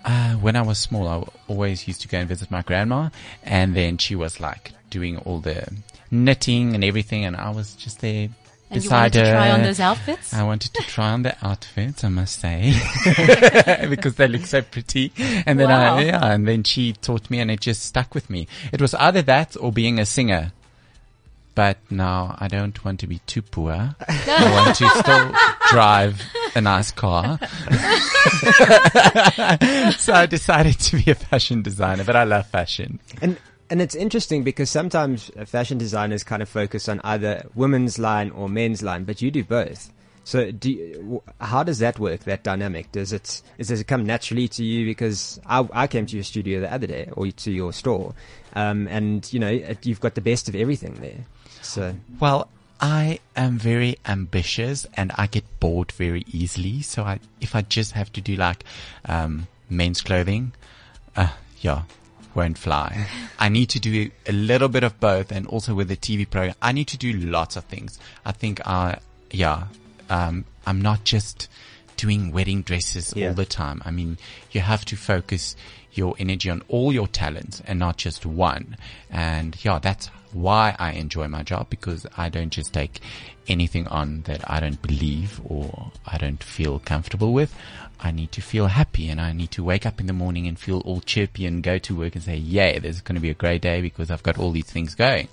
Uh, 0.03 0.33
when 0.33 0.57
I 0.57 0.61
was 0.61 0.77
small, 0.77 1.07
I 1.07 1.23
always 1.47 1.87
used 1.87 2.01
to 2.01 2.09
go 2.09 2.17
and 2.17 2.27
visit 2.27 2.51
my 2.51 2.61
grandma, 2.63 3.11
and 3.41 3.77
then 3.77 3.97
she 3.97 4.13
was 4.13 4.41
like 4.41 4.73
doing 4.89 5.17
all 5.19 5.39
the 5.39 5.71
knitting 6.11 6.75
and 6.75 6.83
everything, 6.83 7.23
and 7.23 7.37
I 7.37 7.49
was 7.51 7.75
just 7.75 8.01
there 8.01 8.27
And 8.71 8.77
you 8.83 8.89
beside 8.89 9.15
wanted 9.15 9.23
to 9.25 9.31
try 9.31 9.49
on 9.51 9.61
those 9.63 9.79
outfits? 9.79 10.33
I 10.33 10.43
wanted 10.43 10.73
to 10.75 10.83
try 10.83 11.11
on 11.11 11.23
the 11.23 11.35
outfits, 11.45 12.03
I 12.03 12.09
must 12.09 12.39
say, 12.39 12.73
because 13.89 14.15
they 14.15 14.27
look 14.27 14.45
so 14.45 14.61
pretty. 14.61 15.11
And 15.45 15.59
then 15.59 15.69
Wow. 15.69 15.97
I, 15.97 16.01
yeah, 16.03 16.23
and 16.33 16.47
then 16.47 16.63
she 16.63 16.93
taught 16.93 17.29
me, 17.31 17.39
and 17.39 17.49
it 17.49 17.61
just 17.61 17.81
stuck 17.83 18.13
with 18.13 18.29
me. 18.29 18.47
It 18.71 18.79
was 18.79 18.93
either 18.93 19.21
that 19.23 19.55
or 19.59 19.71
being 19.71 19.97
a 19.99 20.05
singer. 20.05 20.51
But 21.55 21.79
now 21.89 22.35
I 22.39 22.47
don't 22.47 22.85
want 22.85 22.99
to 23.01 23.07
be 23.07 23.19
too 23.25 23.41
poor. 23.41 23.73
I 24.07 24.51
want 24.53 24.77
to 24.77 24.87
still 24.89 25.31
drive 25.71 26.21
a 26.55 26.61
nice 26.61 26.91
car. 26.91 27.37
so 29.97 30.13
I 30.13 30.25
decided 30.29 30.79
to 30.79 31.03
be 31.03 31.11
a 31.11 31.15
fashion 31.15 31.61
designer, 31.61 32.03
but 32.05 32.15
I 32.15 32.23
love 32.23 32.47
fashion. 32.47 32.99
And 33.21 33.37
and 33.69 33.81
it's 33.81 33.95
interesting 33.95 34.43
because 34.43 34.69
sometimes 34.69 35.31
fashion 35.45 35.77
designers 35.77 36.23
kind 36.23 36.41
of 36.41 36.49
focus 36.49 36.89
on 36.89 37.01
either 37.03 37.45
women's 37.55 37.99
line 37.99 38.31
or 38.31 38.49
men's 38.49 38.81
line, 38.81 39.03
but 39.03 39.21
you 39.21 39.31
do 39.31 39.43
both. 39.43 39.91
So 40.23 40.51
do 40.51 40.71
you, 40.71 41.23
how 41.41 41.63
does 41.63 41.79
that 41.79 41.97
work? 41.97 42.25
That 42.25 42.43
dynamic 42.43 42.91
does 42.91 43.13
it 43.13 43.41
is 43.57 43.71
it 43.71 43.87
come 43.87 44.05
naturally 44.05 44.47
to 44.49 44.63
you? 44.63 44.85
Because 44.85 45.39
I, 45.45 45.67
I 45.73 45.87
came 45.87 46.05
to 46.05 46.15
your 46.15 46.23
studio 46.23 46.59
the 46.59 46.71
other 46.71 46.87
day 46.87 47.09
or 47.13 47.31
to 47.31 47.51
your 47.51 47.73
store, 47.73 48.13
um, 48.53 48.87
and 48.89 49.31
you 49.33 49.39
know 49.39 49.49
you've 49.81 50.01
got 50.01 50.15
the 50.15 50.21
best 50.21 50.47
of 50.47 50.55
everything 50.55 50.95
there. 50.95 51.25
So 51.61 51.95
Well, 52.19 52.47
I 52.79 53.19
am 53.35 53.57
very 53.57 53.97
ambitious 54.05 54.85
and 54.93 55.11
I 55.15 55.27
get 55.27 55.43
bored 55.59 55.91
very 55.91 56.25
easily. 56.31 56.81
So 56.81 57.03
I, 57.03 57.19
if 57.41 57.55
I 57.55 57.61
just 57.61 57.91
have 57.91 58.11
to 58.13 58.21
do 58.21 58.35
like, 58.35 58.63
um, 59.05 59.47
men's 59.69 60.01
clothing, 60.01 60.53
uh, 61.15 61.29
yeah, 61.59 61.83
won't 62.35 62.57
fly. 62.57 63.07
I 63.39 63.49
need 63.49 63.69
to 63.69 63.79
do 63.79 64.11
a 64.27 64.31
little 64.31 64.67
bit 64.69 64.83
of 64.83 64.99
both 64.99 65.31
and 65.31 65.47
also 65.47 65.73
with 65.73 65.87
the 65.87 65.97
TV 65.97 66.29
program, 66.29 66.55
I 66.61 66.71
need 66.71 66.87
to 66.89 66.97
do 66.97 67.13
lots 67.13 67.55
of 67.55 67.63
things. 67.65 67.99
I 68.25 68.31
think 68.31 68.65
I, 68.67 68.99
yeah, 69.31 69.65
um, 70.09 70.45
I'm 70.65 70.81
not 70.81 71.03
just 71.03 71.47
doing 71.97 72.31
wedding 72.31 72.61
dresses 72.61 73.13
Yeah. 73.15 73.29
all 73.29 73.33
the 73.33 73.45
time. 73.45 73.81
I 73.85 73.91
mean, 73.91 74.17
you 74.51 74.61
have 74.61 74.85
to 74.85 74.95
focus 74.95 75.55
your 75.91 76.15
energy 76.19 76.49
on 76.49 76.61
all 76.69 76.93
your 76.93 77.07
talents 77.07 77.61
and 77.65 77.79
not 77.79 77.97
just 77.97 78.25
one. 78.25 78.77
And 79.09 79.57
yeah, 79.65 79.79
that's 79.79 80.07
why 80.31 80.75
I 80.79 80.91
enjoy 80.91 81.27
my 81.27 81.41
job 81.43 81.69
because 81.69 82.05
I 82.15 82.29
don't 82.29 82.51
just 82.51 82.71
take 82.73 83.01
anything 83.47 83.87
on 83.87 84.21
that 84.21 84.49
I 84.49 84.59
don't 84.59 84.79
believe 84.81 85.41
or 85.43 85.91
I 86.05 86.17
don't 86.19 86.41
feel 86.43 86.77
comfortable 86.79 87.33
with. 87.33 87.53
I 88.01 88.11
need 88.11 88.31
to 88.33 88.41
feel 88.41 88.67
happy 88.67 89.09
and 89.09 89.19
I 89.19 89.33
need 89.33 89.51
to 89.51 89.63
wake 89.63 89.85
up 89.85 89.99
in 89.99 90.07
the 90.07 90.13
morning 90.13 90.47
and 90.47 90.57
feel 90.57 90.79
all 90.81 91.01
chirpy 91.01 91.45
and 91.45 91.61
go 91.61 91.77
to 91.79 91.95
work 91.97 92.15
and 92.15 92.23
say, 92.23 92.37
yay, 92.37 92.79
this 92.79 92.95
is 92.95 93.01
going 93.01 93.15
to 93.15 93.21
be 93.21 93.29
a 93.29 93.33
great 93.33 93.61
day 93.61 93.81
because 93.81 94.09
I've 94.09 94.23
got 94.23 94.37
all 94.37 94.51
these 94.51 94.65
things 94.71 94.95
going. 94.95 95.27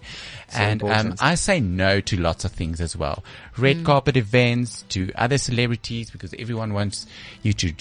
and 0.52 0.82
um. 0.82 1.14
I 1.20 1.36
say 1.36 1.60
no 1.60 2.00
to 2.00 2.16
lots 2.16 2.44
of 2.44 2.52
things 2.52 2.80
as 2.80 2.96
well. 2.96 3.22
Red 3.56 3.84
carpet 3.84 4.16
events, 4.16 4.82
to 4.90 5.12
other 5.14 5.38
celebrities 5.38 6.10
because 6.10 6.34
everyone 6.38 6.72
wants 6.74 7.06
you 7.42 7.52
to 7.52 7.72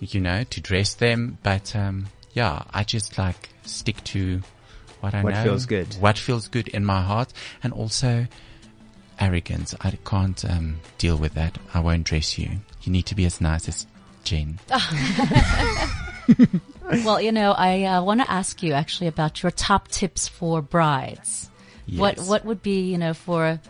you 0.00 0.20
know, 0.20 0.42
to 0.44 0.60
dress 0.60 0.94
them. 0.94 1.38
But, 1.42 1.76
um, 1.76 2.06
yeah, 2.32 2.64
I 2.72 2.82
just 2.84 3.18
like 3.18 3.50
stick 3.62 4.02
to 4.04 4.42
what 5.00 5.14
I 5.14 5.22
What 5.22 5.34
know. 5.34 5.44
feels 5.44 5.66
good. 5.66 5.94
What 6.00 6.18
feels 6.18 6.48
good 6.48 6.68
in 6.68 6.84
my 6.84 7.02
heart. 7.02 7.32
And 7.62 7.72
also 7.72 8.26
arrogance. 9.20 9.74
I 9.80 9.90
can't, 10.04 10.44
um, 10.44 10.80
deal 10.98 11.16
with 11.16 11.34
that. 11.34 11.58
I 11.72 11.80
won't 11.80 12.04
dress 12.04 12.38
you. 12.38 12.60
You 12.82 12.90
need 12.90 13.06
to 13.06 13.14
be 13.14 13.24
as 13.24 13.40
nice 13.40 13.68
as 13.68 13.86
Jen. 14.24 14.58
Well, 17.04 17.20
you 17.20 17.32
know, 17.32 17.52
I 17.52 17.84
uh, 17.84 18.02
want 18.02 18.20
to 18.20 18.30
ask 18.30 18.62
you 18.62 18.74
actually 18.74 19.06
about 19.06 19.42
your 19.42 19.50
top 19.50 19.88
tips 19.88 20.28
for 20.28 20.60
brides. 20.60 21.48
What 21.96 22.18
what 22.20 22.44
would 22.44 22.62
be, 22.62 22.90
you 22.90 22.98
know, 22.98 23.14
for 23.14 23.60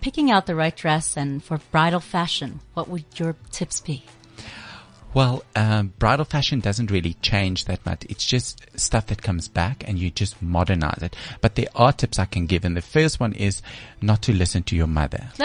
picking 0.00 0.30
out 0.30 0.46
the 0.46 0.54
right 0.54 0.74
dress 0.74 1.16
and 1.16 1.42
for 1.42 1.58
bridal 1.70 2.00
fashion? 2.00 2.60
What 2.74 2.88
would 2.88 3.04
your 3.16 3.36
tips 3.50 3.80
be? 3.80 4.04
Well, 5.18 5.42
um, 5.56 5.94
bridal 5.98 6.24
fashion 6.24 6.60
doesn't 6.60 6.92
really 6.92 7.14
change 7.14 7.64
that 7.64 7.84
much. 7.84 8.04
It's 8.08 8.24
just 8.24 8.64
stuff 8.78 9.06
that 9.06 9.20
comes 9.20 9.48
back 9.48 9.82
and 9.84 9.98
you 9.98 10.12
just 10.12 10.40
modernize 10.40 11.02
it. 11.02 11.16
But 11.40 11.56
there 11.56 11.66
are 11.74 11.92
tips 11.92 12.20
I 12.20 12.24
can 12.24 12.46
give. 12.46 12.64
And 12.64 12.76
the 12.76 12.80
first 12.80 13.18
one 13.18 13.32
is 13.32 13.60
not 14.00 14.22
to 14.22 14.32
listen 14.32 14.62
to 14.62 14.76
your 14.76 14.86
mother. 14.86 15.26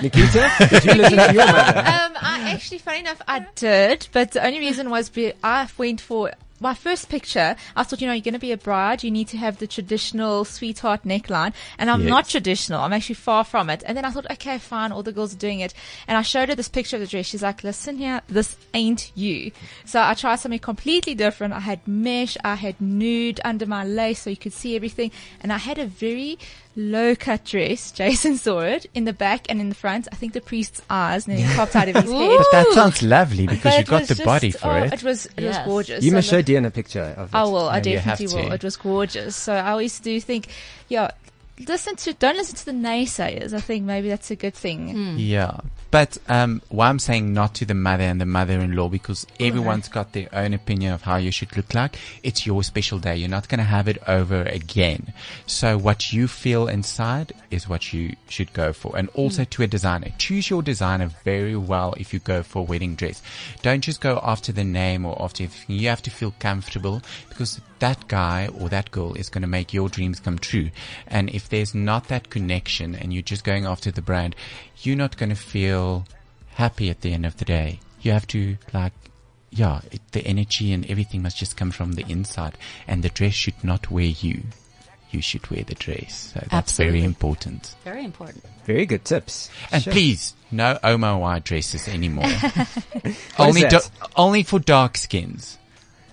Nikita, 0.00 0.48
did 0.70 0.84
you 0.84 0.94
listen 0.94 1.18
to 1.18 1.34
your 1.34 1.44
mother? 1.44 1.78
Um, 1.80 2.12
I 2.22 2.52
actually, 2.54 2.78
funny 2.78 3.00
enough, 3.00 3.20
I 3.26 3.46
did, 3.56 4.06
but 4.12 4.30
the 4.30 4.46
only 4.46 4.60
reason 4.60 4.90
was 4.90 5.08
be- 5.08 5.32
I 5.42 5.66
went 5.76 6.00
for 6.00 6.30
my 6.64 6.74
first 6.74 7.08
picture. 7.08 7.54
I 7.76 7.82
thought, 7.84 8.00
you 8.00 8.06
know, 8.08 8.14
you're 8.14 8.22
going 8.22 8.32
to 8.34 8.40
be 8.40 8.50
a 8.50 8.56
bride. 8.56 9.04
You 9.04 9.10
need 9.10 9.28
to 9.28 9.36
have 9.36 9.58
the 9.58 9.66
traditional 9.66 10.44
sweetheart 10.44 11.02
neckline, 11.04 11.52
and 11.78 11.90
I'm 11.90 12.00
Yes. 12.00 12.10
not 12.10 12.28
traditional. 12.28 12.80
I'm 12.80 12.92
actually 12.92 13.14
far 13.16 13.44
from 13.44 13.70
it. 13.70 13.82
And 13.86 13.96
then 13.96 14.04
I 14.04 14.10
thought, 14.10 14.30
okay, 14.32 14.58
fine, 14.58 14.90
all 14.90 15.02
the 15.02 15.12
girls 15.12 15.34
are 15.34 15.38
doing 15.38 15.60
it, 15.60 15.72
and 16.08 16.16
I 16.18 16.22
showed 16.22 16.48
her 16.48 16.54
this 16.56 16.68
picture 16.68 16.96
of 16.96 17.00
the 17.02 17.06
dress. 17.06 17.26
She's 17.26 17.42
like, 17.42 17.62
listen 17.62 17.98
here, 17.98 18.22
this 18.28 18.56
ain't 18.72 19.12
you. 19.14 19.52
So 19.84 20.00
I 20.02 20.14
tried 20.14 20.36
something 20.36 20.58
completely 20.58 21.14
different. 21.14 21.52
I 21.54 21.60
had 21.60 21.86
mesh, 21.86 22.36
I 22.42 22.54
had 22.56 22.80
nude 22.80 23.40
under 23.44 23.66
my 23.66 23.84
lace, 23.84 24.22
so 24.22 24.30
you 24.30 24.36
could 24.36 24.54
see 24.54 24.74
everything, 24.74 25.10
and 25.42 25.52
I 25.52 25.58
had 25.58 25.78
a 25.78 25.86
very 25.86 26.38
low 26.76 27.14
cut 27.14 27.44
dress. 27.44 27.92
Jason 27.92 28.36
saw 28.36 28.60
it 28.60 28.86
in 28.94 29.04
the 29.04 29.12
back 29.12 29.46
and 29.48 29.60
in 29.60 29.68
the 29.68 29.74
front. 29.74 30.08
I 30.12 30.16
think 30.16 30.32
the 30.32 30.40
priest's 30.40 30.82
eyes 30.90 31.28
nearly 31.28 31.44
popped 31.54 31.76
out 31.76 31.88
of 31.88 31.94
his 31.94 32.10
head. 32.10 32.38
But 32.38 32.46
that 32.52 32.66
sounds 32.72 33.02
lovely 33.02 33.46
because 33.46 33.62
But 33.62 33.74
you 33.74 33.80
it 33.80 33.86
got 33.86 34.02
the 34.02 34.14
just- 34.14 34.24
body 34.24 34.50
for 34.50 34.68
oh, 34.72 34.82
it. 34.84 34.92
It 34.92 35.02
was 35.02 35.26
it 35.26 35.32
Yes. 35.38 35.58
was 35.58 35.66
gorgeous. 35.66 36.04
You 36.04 36.10
So 36.10 36.16
must 36.16 36.28
show 36.30 36.42
Diaan 36.42 36.66
a 36.66 36.70
picture 36.70 37.14
of 37.16 37.28
it. 37.28 37.34
I 37.36 37.42
will. 37.44 37.68
I 37.68 37.80
No, 37.80 37.90
you 37.90 37.98
have 37.98 38.18
definitely 38.18 38.42
will. 38.42 38.48
to. 38.50 38.54
It 38.54 38.64
was 38.64 38.76
gorgeous. 38.76 39.36
So 39.36 39.54
I 39.54 39.70
always 39.70 39.98
do 40.00 40.20
think, 40.20 40.48
yeah, 40.88 41.10
listen 41.68 41.94
to 41.96 42.12
don't 42.14 42.36
listen 42.36 42.56
to 42.56 42.64
the 42.64 42.72
naysayers. 42.72 43.52
I 43.52 43.60
think 43.60 43.84
maybe 43.84 44.08
that's 44.08 44.30
a 44.30 44.36
good 44.36 44.54
thing. 44.54 45.16
Yeah. 45.18 45.58
But 45.94 46.18
um, 46.28 46.60
why 46.70 46.88
I'm 46.88 46.98
saying 46.98 47.32
not 47.32 47.54
to 47.54 47.64
the 47.64 47.72
mother 47.72 48.02
and 48.02 48.20
the 48.20 48.26
mother-in-law 48.26 48.88
because 48.88 49.28
everyone's 49.38 49.86
got 49.86 50.12
their 50.12 50.28
own 50.32 50.52
opinion 50.52 50.92
of 50.92 51.02
how 51.02 51.18
you 51.18 51.30
should 51.30 51.56
look 51.56 51.72
like. 51.72 51.96
It's 52.24 52.44
your 52.44 52.64
special 52.64 52.98
day. 52.98 53.14
You're 53.14 53.28
not 53.28 53.48
going 53.48 53.60
to 53.60 53.64
have 53.64 53.86
it 53.86 54.02
over 54.08 54.42
again. 54.42 55.12
So 55.46 55.78
what 55.78 56.12
you 56.12 56.26
feel 56.26 56.66
inside 56.66 57.32
is 57.52 57.68
what 57.68 57.92
you 57.92 58.16
should 58.28 58.52
go 58.52 58.72
for. 58.72 58.98
And 58.98 59.08
also 59.10 59.44
to 59.44 59.62
a 59.62 59.68
designer. 59.68 60.08
Choose 60.18 60.50
your 60.50 60.62
designer 60.62 61.10
very 61.22 61.54
well 61.54 61.94
if 61.96 62.12
you 62.12 62.18
go 62.18 62.42
for 62.42 62.58
a 62.58 62.62
wedding 62.62 62.96
dress. 62.96 63.22
Don't 63.62 63.80
just 63.80 64.00
go 64.00 64.18
after 64.24 64.50
the 64.50 64.64
name 64.64 65.06
or 65.06 65.16
after 65.22 65.44
everything. 65.44 65.76
You 65.76 65.90
have 65.90 66.02
to 66.02 66.10
feel 66.10 66.34
comfortable 66.40 67.02
because 67.28 67.60
that 67.78 68.08
guy 68.08 68.48
or 68.58 68.68
that 68.70 68.90
girl 68.90 69.14
is 69.14 69.28
going 69.28 69.42
to 69.42 69.48
make 69.48 69.74
your 69.74 69.88
dreams 69.88 70.18
come 70.18 70.38
true. 70.38 70.70
And 71.06 71.28
if 71.30 71.48
there's 71.48 71.74
not 71.74 72.08
that 72.08 72.30
connection 72.30 72.94
and 72.96 73.12
you're 73.12 73.22
just 73.22 73.44
going 73.44 73.66
after 73.66 73.90
the 73.90 74.02
brand, 74.02 74.34
you're 74.78 74.96
not 74.96 75.16
going 75.16 75.30
to 75.30 75.36
feel 75.36 75.83
happy 76.54 76.90
at 76.90 77.00
the 77.02 77.12
end 77.12 77.26
of 77.26 77.36
the 77.38 77.44
day. 77.44 77.80
You 78.02 78.12
have 78.12 78.26
to 78.28 78.56
like, 78.72 78.92
yeah, 79.50 79.80
it, 79.90 80.00
the 80.12 80.24
energy 80.26 80.72
and 80.72 80.84
everything 80.90 81.22
must 81.22 81.36
just 81.36 81.56
come 81.56 81.70
from 81.70 81.92
the 81.92 82.04
inside 82.08 82.56
and 82.86 83.02
the 83.02 83.08
dress 83.08 83.34
should 83.34 83.62
not 83.64 83.90
wear 83.90 84.04
you. 84.04 84.42
You 85.10 85.22
should 85.22 85.48
wear 85.50 85.62
the 85.62 85.76
dress. 85.76 86.32
So 86.34 86.40
that's 86.40 86.52
Absolutely. 86.52 86.98
very 87.00 87.04
important. 87.06 87.74
Very 87.84 88.04
important. 88.04 88.44
Very 88.64 88.84
good 88.84 89.04
tips. 89.04 89.48
And 89.70 89.82
Sure. 89.82 89.92
please, 89.92 90.34
no 90.50 90.78
Oma 90.82 91.16
white 91.18 91.44
dresses 91.44 91.86
anymore. 91.88 92.24
Only, 93.38 93.62
is 93.62 93.70
da- 93.72 93.78
that? 93.78 93.90
only 94.16 94.42
for 94.42 94.58
dark 94.58 94.96
skins. 94.96 95.56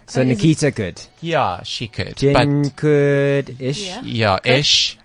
So 0.08 0.24
Nikita 0.24 0.72
could. 0.72 1.02
Yeah, 1.22 1.64
she 1.64 1.88
could. 1.88 2.18
Jen 2.18 2.64
but 2.64 2.76
could 2.76 3.62
ish. 3.62 3.88
Yeah. 3.88 4.02
yeah, 4.04 4.38
ish. 4.44 4.98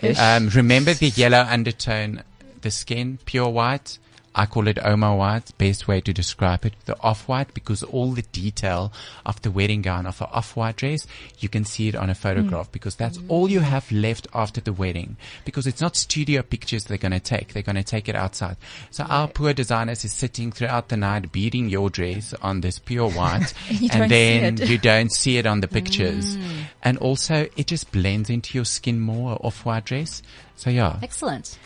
Ish. 0.00 0.18
Um, 0.18 0.48
remember 0.50 0.94
the 0.94 1.08
yellow 1.08 1.40
undertone, 1.48 2.22
the 2.62 2.70
skin, 2.70 3.18
pure 3.26 3.48
white. 3.50 3.98
I 4.34 4.46
call 4.46 4.66
it 4.68 4.78
Oma 4.82 5.14
white. 5.14 5.56
Best 5.58 5.86
way 5.86 6.00
to 6.00 6.12
describe 6.12 6.64
it, 6.64 6.74
the 6.86 6.98
off 7.00 7.28
white, 7.28 7.52
because 7.54 7.82
all 7.82 8.12
the 8.12 8.22
detail 8.22 8.92
of 9.26 9.40
the 9.42 9.50
wedding 9.50 9.82
gown 9.82 10.06
of 10.06 10.20
an 10.20 10.28
off 10.32 10.56
white 10.56 10.76
dress, 10.76 11.06
you 11.38 11.48
can 11.48 11.64
see 11.64 11.88
it 11.88 11.96
on 11.96 12.08
a 12.08 12.14
photograph 12.14 12.72
because 12.72 12.96
that's 12.96 13.18
all 13.28 13.50
you 13.50 13.60
have 13.60 13.90
left 13.92 14.26
after 14.34 14.60
the 14.60 14.72
wedding. 14.72 15.16
Because 15.44 15.66
it's 15.66 15.80
not 15.80 15.96
studio 15.96 16.42
pictures 16.42 16.84
they're 16.84 16.98
going 16.98 17.12
to 17.12 17.20
take. 17.20 17.52
They're 17.52 17.62
going 17.62 17.76
to 17.76 17.82
take 17.82 18.08
it 18.08 18.14
outside. 18.14 18.56
So 18.90 19.04
our 19.04 19.28
poor 19.28 19.52
designers 19.52 20.04
is 20.04 20.12
sitting 20.12 20.50
throughout 20.52 20.88
the 20.88 20.96
night 20.96 21.32
beating 21.32 21.68
your 21.68 21.90
dress 21.90 22.34
on 22.42 22.60
this 22.62 22.78
pure 22.78 23.10
white, 23.10 23.52
and 23.92 24.10
then 24.10 24.56
you 24.56 24.78
don't 24.78 25.12
see 25.12 25.38
it 25.38 25.46
on 25.46 25.60
the 25.60 25.68
pictures. 25.68 26.36
And 26.82 26.98
also, 26.98 27.48
it 27.56 27.66
just 27.66 27.92
blends 27.92 28.30
into 28.30 28.56
your 28.56 28.64
skin 28.64 29.00
more, 29.00 29.38
off 29.44 29.64
white 29.64 29.84
dress. 29.84 30.22
So 30.56 30.70
yeah. 30.70 30.98
Excellent. 31.02 31.58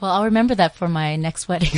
Well, 0.00 0.10
I'll 0.10 0.24
remember 0.24 0.54
that 0.54 0.74
for 0.74 0.88
my 0.88 1.16
next 1.16 1.46
wedding. 1.46 1.70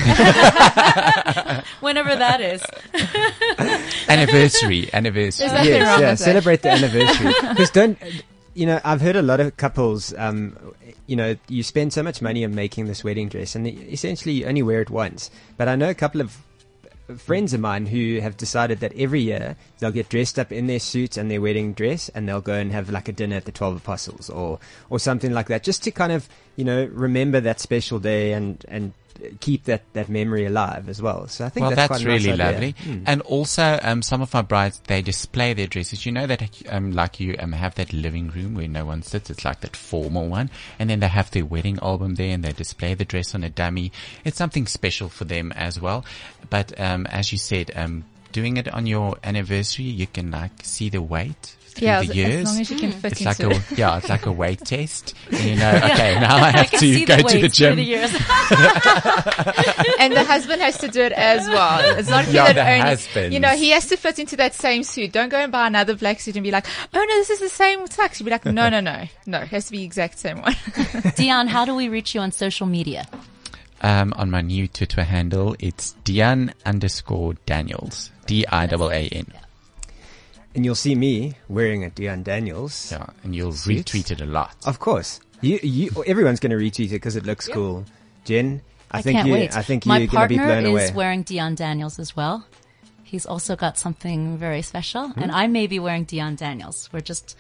Whenever 1.81 2.15
that 2.15 2.41
is. 2.41 2.63
anniversary, 4.09 4.89
anniversary. 4.93 5.49
There's 5.49 5.53
nothing 5.59 5.73
Yes, 5.73 6.01
yeah, 6.01 6.15
celebrate 6.15 6.63
the 6.63 6.71
anniversary. 6.71 7.35
Because 7.49 7.71
don't, 7.71 7.99
you 8.55 8.67
know, 8.67 8.81
I've 8.85 9.01
heard 9.01 9.17
a 9.17 9.23
lot 9.23 9.41
of 9.41 9.57
couples, 9.57 10.15
um, 10.17 10.57
you 11.07 11.17
know, 11.17 11.37
you 11.49 11.65
spend 11.65 11.93
so 11.93 12.03
much 12.05 12.23
money 12.23 12.45
on 12.45 12.55
making 12.55 12.87
this 12.87 13.03
wedding 13.03 13.29
dress 13.29 13.57
and 13.57 13.67
essentially 13.67 14.35
you 14.35 14.47
only 14.47 14.63
wear 14.63 14.81
it 14.81 14.91
once. 14.91 15.31
But 15.57 15.67
I 15.69 15.75
know 15.75 15.91
a 15.91 15.95
couple 15.95 16.21
of 16.21 16.39
friends 17.17 17.55
of 17.55 17.61
mine 17.61 17.87
who 17.87 18.21
have 18.21 18.37
decided 18.37 18.81
that 18.81 18.93
every 18.97 19.21
year 19.21 19.57
they'll 19.79 19.91
get 19.91 20.09
dressed 20.09 20.39
up 20.39 20.53
in 20.53 20.67
their 20.67 20.81
suits 20.81 21.17
and 21.17 21.31
their 21.31 21.41
wedding 21.41 21.73
dress 21.73 22.09
and 22.11 22.29
they'll 22.29 22.41
go 22.41 22.55
and 22.55 22.73
have 22.73 22.91
like 22.91 23.09
a 23.09 23.13
dinner 23.13 23.37
at 23.37 23.45
the 23.45 23.53
12 23.53 23.77
apostles 23.77 24.31
or, 24.31 24.59
or 24.91 24.99
something 24.99 25.33
like 25.33 25.49
that 25.49 25.63
just 25.63 25.83
to 25.85 25.91
kind 25.91 26.13
of, 26.13 26.29
you 26.57 26.65
know, 26.65 26.85
remember 26.93 27.41
that 27.41 27.61
special 27.61 27.99
day 27.99 28.33
and, 28.33 28.65
and 28.69 28.93
keep 29.41 29.65
that, 29.65 29.83
that 29.93 30.09
memory 30.09 30.47
alive 30.47 30.89
as 30.89 31.01
well. 31.01 31.27
So 31.29 31.45
I 31.45 31.49
think 31.49 31.63
well, 31.63 31.71
that's, 31.71 31.89
that's, 31.89 32.03
quite 32.03 32.11
a 32.11 32.15
nice 32.15 32.25
really 32.25 32.37
lovely. 32.37 32.75
Hmm. 32.83 33.05
And 33.07 33.21
also, 33.23 33.79
um, 33.83 34.03
some 34.03 34.23
of 34.23 34.33
my 34.33 34.43
brides, 34.43 34.81
they 34.87 35.03
display 35.03 35.55
their 35.55 35.67
dresses. 35.67 36.05
You 36.07 36.13
know 36.13 36.27
that, 36.27 36.63
um, 36.69 36.93
like 36.93 37.21
you, 37.21 37.37
um, 37.39 37.53
have 37.53 37.75
that 37.77 37.93
living 37.93 38.29
room 38.31 38.55
where 38.55 38.69
no 38.69 38.85
one 38.85 39.03
sits. 39.03 39.31
It's 39.31 39.45
like 39.45 39.61
that 39.61 39.77
formal 39.77 40.29
one. 40.29 40.51
And 40.79 40.91
then 40.91 41.01
they 41.01 41.09
have 41.09 41.31
their 41.31 41.45
wedding 41.45 41.79
album 41.83 42.15
there 42.17 42.35
and 42.35 42.45
they 42.45 42.53
display 42.53 42.95
the 42.95 43.05
dress 43.05 43.35
on 43.35 43.45
a 43.45 43.51
dummy. 43.51 43.93
It's 44.25 44.39
something 44.39 44.67
special 44.67 45.09
for 45.09 45.25
them 45.25 45.53
as 45.53 45.81
well. 45.81 46.05
But, 46.51 46.79
um, 46.81 47.07
as 47.07 47.33
you 47.33 47.39
said, 47.39 47.71
um, 47.75 48.05
doing 48.33 48.57
it 48.57 48.73
on 48.73 48.87
your 48.87 49.17
anniversary, 49.23 49.85
you 49.85 50.07
can 50.07 50.31
like 50.31 50.65
see 50.65 50.89
the 50.89 51.03
weight 51.03 51.57
through 51.73 51.87
Yeah, 51.87 52.03
the 52.03 52.09
as, 52.11 52.17
years. 52.17 52.41
as 52.49 52.53
long 52.53 52.61
as 52.61 52.71
you 52.71 52.77
can 52.79 52.93
fit 52.93 53.13
it's 53.13 53.21
into 53.21 53.49
like 53.49 53.73
it. 53.73 53.79
yeah, 53.79 53.99
it's 53.99 54.09
like 54.09 54.27
a 54.27 54.33
weight 54.33 54.61
test. 54.61 55.15
And 55.31 55.41
you 55.45 55.57
know, 55.63 55.71
okay, 55.71 56.19
now 56.21 56.37
I 56.37 56.51
have 56.51 56.71
can 56.71 56.79
to 56.81 56.95
see 56.95 57.05
go 57.05 57.17
the 57.17 57.23
to 57.23 57.29
the 57.29 57.43
weights 57.43 57.57
through 57.59 57.67
gym. 57.69 57.77
The 57.77 57.83
years. 57.83 58.13
and 59.99 60.13
the 60.13 60.25
husband 60.25 60.63
has 60.63 60.79
to 60.79 60.89
do 60.89 61.01
it 61.03 61.13
as 61.13 61.47
well. 61.49 61.99
It's 61.99 62.09
not 62.09 62.27
Yeah, 62.29 62.53
that 62.53 62.55
the 62.55 62.67
only, 62.69 62.81
husbands. 62.81 63.35
you 63.35 63.41
know, 63.41 63.51
he 63.51 63.71
has 63.71 63.87
to 63.89 63.97
fit 63.97 64.19
into 64.19 64.37
that 64.37 64.55
same 64.55 64.83
suit. 64.83 65.13
Don't 65.13 65.29
go 65.29 65.39
and 65.39 65.51
buy 65.53 65.67
another 65.67 65.95
black 65.95 66.21
suit 66.21 66.37
and 66.37 66.45
be 66.45 66.51
like, 66.51 66.67
oh 66.95 66.99
no, 66.99 67.07
this 67.07 67.31
is 67.31 67.41
the 67.41 67.49
same 67.49 67.81
tux. 67.87 68.19
You'll 68.21 68.27
be 68.27 68.31
like, 68.31 68.45
no, 68.45 68.69
no, 68.69 68.81
no, 68.81 69.05
no, 69.27 69.39
it 69.41 69.49
has 69.49 69.67
to 69.67 69.73
be 69.73 69.79
the 69.79 69.85
exact 69.85 70.19
same 70.19 70.41
one. 70.43 70.53
Diaan, 71.17 71.49
how 71.49 71.65
do 71.65 71.75
we 71.75 71.89
reach 71.89 72.15
you 72.15 72.21
on 72.21 72.33
social 72.33 72.67
media? 72.67 73.07
Um, 73.81 74.13
on 74.17 74.31
my 74.31 74.41
new 74.43 74.69
Twitter 74.69 75.03
handle, 75.03 75.57
it's 75.59 75.95
Diaan 76.05 76.53
underscore 76.65 77.35
Daniels. 77.47 78.11
D-I-A-A-N. 78.27 79.33
And 80.55 80.65
you'll 80.65 80.75
see 80.75 80.95
me 80.95 81.35
wearing 81.49 81.85
a 81.85 81.91
Diaan 81.91 82.23
Daniels. 82.25 82.93
Yeah, 82.93 83.07
and 83.25 83.35
you'll 83.35 83.53
Suits? 83.53 83.91
retweet 83.93 84.11
it 84.11 84.21
a 84.21 84.27
lot. 84.27 84.55
Of 84.67 84.79
course. 84.79 85.21
You, 85.41 85.59
you, 85.63 85.91
everyone's 86.07 86.41
going 86.41 86.51
to 86.51 86.57
retweet 86.57 86.87
it 86.89 86.91
because 87.01 87.17
it 87.17 87.25
looks 87.25 87.49
cool. 87.49 87.85
Jen, 88.25 88.61
I, 88.91 88.99
I, 88.99 89.03
think 89.03 89.17
can't 89.17 89.29
you, 89.29 89.33
wait. 89.35 89.57
I 89.57 89.63
think 89.63 89.87
My 89.87 89.99
you're 89.99 90.07
going 90.09 90.23
to 90.25 90.29
be 90.29 90.37
partner 90.39 90.69
is 90.69 90.91
away. 90.91 90.93
wearing 90.95 91.25
Diaan 91.25 91.57
Daniels 91.57 91.99
as 91.99 92.15
well. 92.15 92.45
He's 93.03 93.27
also 93.27 93.57
got 93.57 93.77
something 93.79 94.39
very 94.39 94.63
special, 94.63 95.09
Hmm? 95.09 95.23
and 95.23 95.33
I 95.33 95.47
may 95.47 95.67
be 95.67 95.79
wearing 95.79 96.07
Diaan 96.07 96.37
Daniels. 96.37 96.89
We're 96.93 97.01
just 97.01 97.37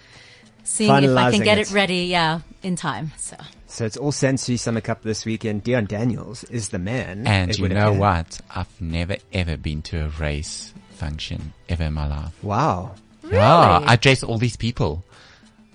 seeing 0.64 0.90
if 1.04 1.16
I 1.16 1.30
can 1.30 1.42
get 1.42 1.58
it. 1.58 1.70
it 1.70 1.74
ready, 1.74 2.04
yeah, 2.06 2.40
in 2.62 2.76
time. 2.76 3.12
So 3.16 3.36
So 3.68 3.84
it's 3.86 3.96
all 3.96 4.12
Sansui 4.12 4.58
Summer 4.58 4.80
Cup 4.80 5.02
this 5.02 5.24
weekend. 5.24 5.64
Diaan 5.64 5.86
Daniels 5.88 6.44
is 6.44 6.70
the 6.70 6.78
man. 6.78 7.26
And 7.26 7.56
you 7.56 7.68
know 7.68 7.88
appear. 7.88 8.00
what? 8.00 8.40
I've 8.54 8.80
never 8.80 9.16
ever 9.32 9.56
been 9.56 9.80
to 9.82 10.04
a 10.04 10.08
race 10.08 10.74
function 11.02 11.52
ever 11.68 11.84
in 11.84 11.92
my 11.94 12.06
life. 12.06 12.32
Wow. 12.44 12.94
Yeah, 13.28 13.82
I 13.84 13.96
dress 13.96 14.22
all 14.22 14.38
these 14.38 14.56
people. 14.56 15.04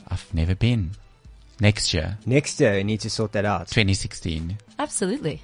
I've 0.07 0.25
never 0.33 0.55
been. 0.55 0.91
Next 1.59 1.93
year, 1.93 2.17
Next 2.25 2.59
year, 2.61 2.73
I 2.73 2.83
need 2.83 2.99
to 3.01 3.09
sort 3.09 3.31
that 3.33 3.43
out. 3.43 3.67
2016. 3.67 4.57
absolutely. 4.79 5.41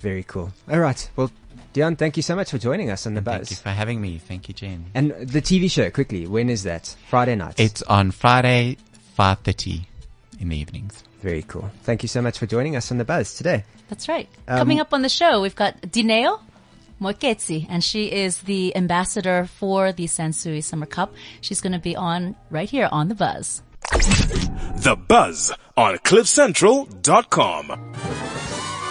Very 0.00 0.22
cool. 0.24 0.52
All 0.70 0.78
right. 0.78 1.08
Well, 1.16 1.30
Diaan, 1.72 1.96
thank 1.96 2.16
you 2.18 2.22
so 2.22 2.36
much 2.36 2.50
for 2.50 2.58
joining 2.58 2.90
us 2.90 3.06
on 3.06 3.14
the 3.14 3.22
Buzz. 3.22 3.48
Thank 3.48 3.50
you 3.50 3.56
for 3.56 3.70
having 3.70 4.00
me. 4.00 4.18
Thank 4.18 4.48
you, 4.48 4.54
Jen. 4.54 4.84
And 4.94 5.10
the 5.12 5.40
TV 5.40 5.70
show, 5.70 5.90
quickly, 5.90 6.26
when 6.26 6.50
is 6.50 6.62
that? 6.64 6.94
Friday 7.08 7.34
night. 7.34 7.58
It's 7.58 7.82
on 7.82 8.10
Friday, 8.10 8.76
5.30 9.18 9.86
in 10.40 10.50
the 10.50 10.56
evenings. 10.58 11.02
Very 11.22 11.42
cool. 11.42 11.70
Thank 11.84 12.02
you 12.02 12.08
so 12.08 12.20
much 12.20 12.38
for 12.38 12.46
joining 12.46 12.76
us 12.76 12.90
on 12.92 12.98
the 12.98 13.04
Buzz 13.04 13.34
today. 13.34 13.64
That's 13.88 14.06
right. 14.08 14.28
Um, 14.46 14.58
Coming 14.58 14.80
up 14.80 14.92
on 14.92 15.00
the 15.00 15.08
show, 15.08 15.40
we've 15.40 15.56
got 15.56 15.80
Dineo 15.80 16.38
Moeketsi, 17.00 17.66
and 17.68 17.82
she 17.82 18.10
is 18.10 18.40
the 18.42 18.74
ambassador 18.76 19.46
for 19.46 19.92
the 19.92 20.04
Sansui 20.04 20.62
Summer 20.62 20.86
Cup. 20.86 21.14
She's 21.40 21.60
going 21.60 21.72
to 21.72 21.78
be 21.78 21.96
on 21.96 22.36
right 22.50 22.68
here 22.68 22.88
on 22.90 23.08
the 23.08 23.14
Buzz. 23.14 23.62
The 23.90 24.96
Buzz 25.08 25.52
on 25.76 25.98
CliffCentral.com. 25.98 27.94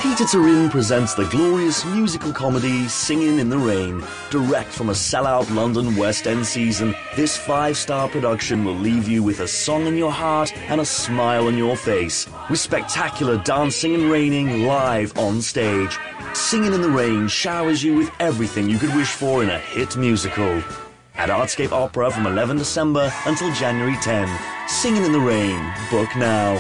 Pieter 0.04 0.26
Toerien 0.26 0.70
presents 0.70 1.14
the 1.14 1.24
glorious 1.26 1.86
musical 1.86 2.34
comedy 2.34 2.90
Singing 2.90 3.40
in 3.40 3.48
the 3.48 3.58
Rain. 3.58 4.04
Direct 4.32 4.70
from 4.70 4.90
a 4.90 4.92
sellout 4.92 5.50
London 5.56 5.96
West 5.96 6.28
End 6.28 6.46
season, 6.46 6.94
this 7.16 7.38
five-star 7.38 8.10
production 8.10 8.66
will 8.66 8.76
leave 8.76 9.08
you 9.08 9.24
with 9.24 9.40
a 9.40 9.48
song 9.48 9.88
in 9.88 9.96
your 9.96 10.12
heart 10.12 10.54
and 10.70 10.82
a 10.82 10.86
smile 10.86 11.48
on 11.48 11.58
your 11.58 11.78
face. 11.78 12.28
With 12.50 12.60
spectacular 12.60 13.38
dancing 13.38 13.96
and 13.96 14.12
raining 14.12 14.66
live 14.66 15.18
on 15.18 15.42
stage. 15.42 15.98
Singing 16.34 16.74
in 16.74 16.82
the 16.82 16.90
Rain 16.90 17.28
showers 17.28 17.84
you 17.84 17.96
with 17.96 18.12
everything 18.20 18.68
you 18.68 18.80
could 18.80 18.94
wish 18.96 19.12
for 19.12 19.44
in 19.44 19.52
a 19.52 19.60
hit 19.60 19.96
musical. 19.96 20.64
At 21.14 21.30
Artscape 21.30 21.72
Opera 21.72 22.10
from 22.10 22.26
11 22.26 22.58
December 22.58 23.14
until 23.28 23.54
January 23.54 23.96
10. 23.98 24.28
Singing 24.68 25.04
in 25.04 25.12
the 25.12 25.20
Rain. 25.20 25.60
Book 25.92 26.10
now. 26.16 26.60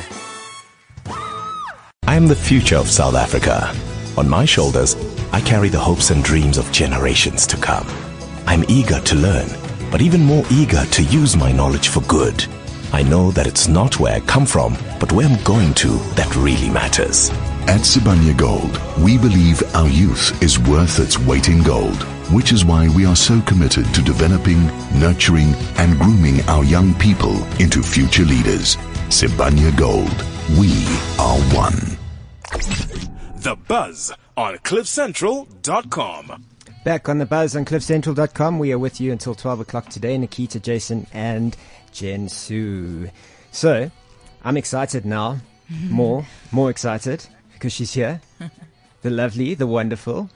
I 2.05 2.15
am 2.15 2.27
the 2.27 2.35
future 2.35 2.75
of 2.75 2.87
South 2.87 3.15
Africa. 3.15 3.73
On 4.15 4.29
my 4.29 4.45
shoulders, 4.45 4.95
I 5.31 5.41
carry 5.41 5.69
the 5.69 5.79
hopes 5.79 6.11
and 6.11 6.23
dreams 6.23 6.59
of 6.59 6.71
generations 6.71 7.47
to 7.47 7.57
come. 7.57 7.87
I'm 8.45 8.63
eager 8.67 8.99
to 8.99 9.15
learn, 9.15 9.47
but 9.89 10.01
even 10.01 10.21
more 10.21 10.45
eager 10.51 10.85
to 10.85 11.03
use 11.03 11.35
my 11.35 11.51
knowledge 11.51 11.87
for 11.87 12.01
good. 12.01 12.45
I 12.91 13.01
know 13.01 13.31
that 13.31 13.47
it's 13.47 13.67
not 13.67 13.99
where 13.99 14.13
I 14.13 14.19
come 14.19 14.45
from, 14.45 14.77
but 14.99 15.11
where 15.11 15.27
I'm 15.27 15.41
going 15.43 15.73
to 15.75 15.97
that 16.13 16.35
really 16.35 16.69
matters. 16.69 17.31
At 17.65 17.79
Sibanye 17.79 18.35
Gold, 18.37 18.77
we 19.01 19.17
believe 19.17 19.63
our 19.73 19.87
youth 19.87 20.43
is 20.43 20.59
worth 20.59 20.99
its 20.99 21.17
weight 21.17 21.47
in 21.47 21.63
gold, 21.63 22.03
which 22.33 22.51
is 22.51 22.65
why 22.65 22.89
we 22.89 23.05
are 23.05 23.15
so 23.15 23.39
committed 23.41 23.85
to 23.93 24.01
developing, 24.01 24.65
nurturing, 24.99 25.53
and 25.77 25.97
grooming 25.97 26.41
our 26.49 26.65
young 26.65 26.93
people 26.95 27.41
into 27.61 27.81
future 27.81 28.25
leaders. 28.25 28.75
Sibanye 29.07 29.75
Gold, 29.77 30.13
we 30.59 30.73
are 31.17 31.39
one. 31.55 31.97
The 33.35 33.55
Buzz 33.65 34.11
on 34.35 34.57
CliffCentral.com. 34.57 36.45
Back 36.83 37.07
on 37.07 37.17
the 37.17 37.25
Buzz 37.25 37.55
on 37.55 37.63
CliffCentral.com. 37.63 38.59
We 38.59 38.73
are 38.73 38.79
with 38.79 38.99
you 38.99 39.13
until 39.13 39.35
12 39.35 39.61
o'clock 39.61 39.87
today. 39.87 40.17
Nikita, 40.17 40.59
Jason, 40.59 41.07
and 41.13 41.55
Jen 41.93 42.27
Su. 42.27 43.09
So, 43.53 43.89
I'm 44.43 44.57
excited 44.57 45.05
now. 45.05 45.37
More, 45.89 46.25
more 46.51 46.69
excited 46.69 47.25
because 47.63 47.71
she's 47.73 47.93
here. 47.93 48.19
The 49.03 49.09
lovely, 49.09 49.53
the 49.53 49.67
wonderful, 49.67 50.29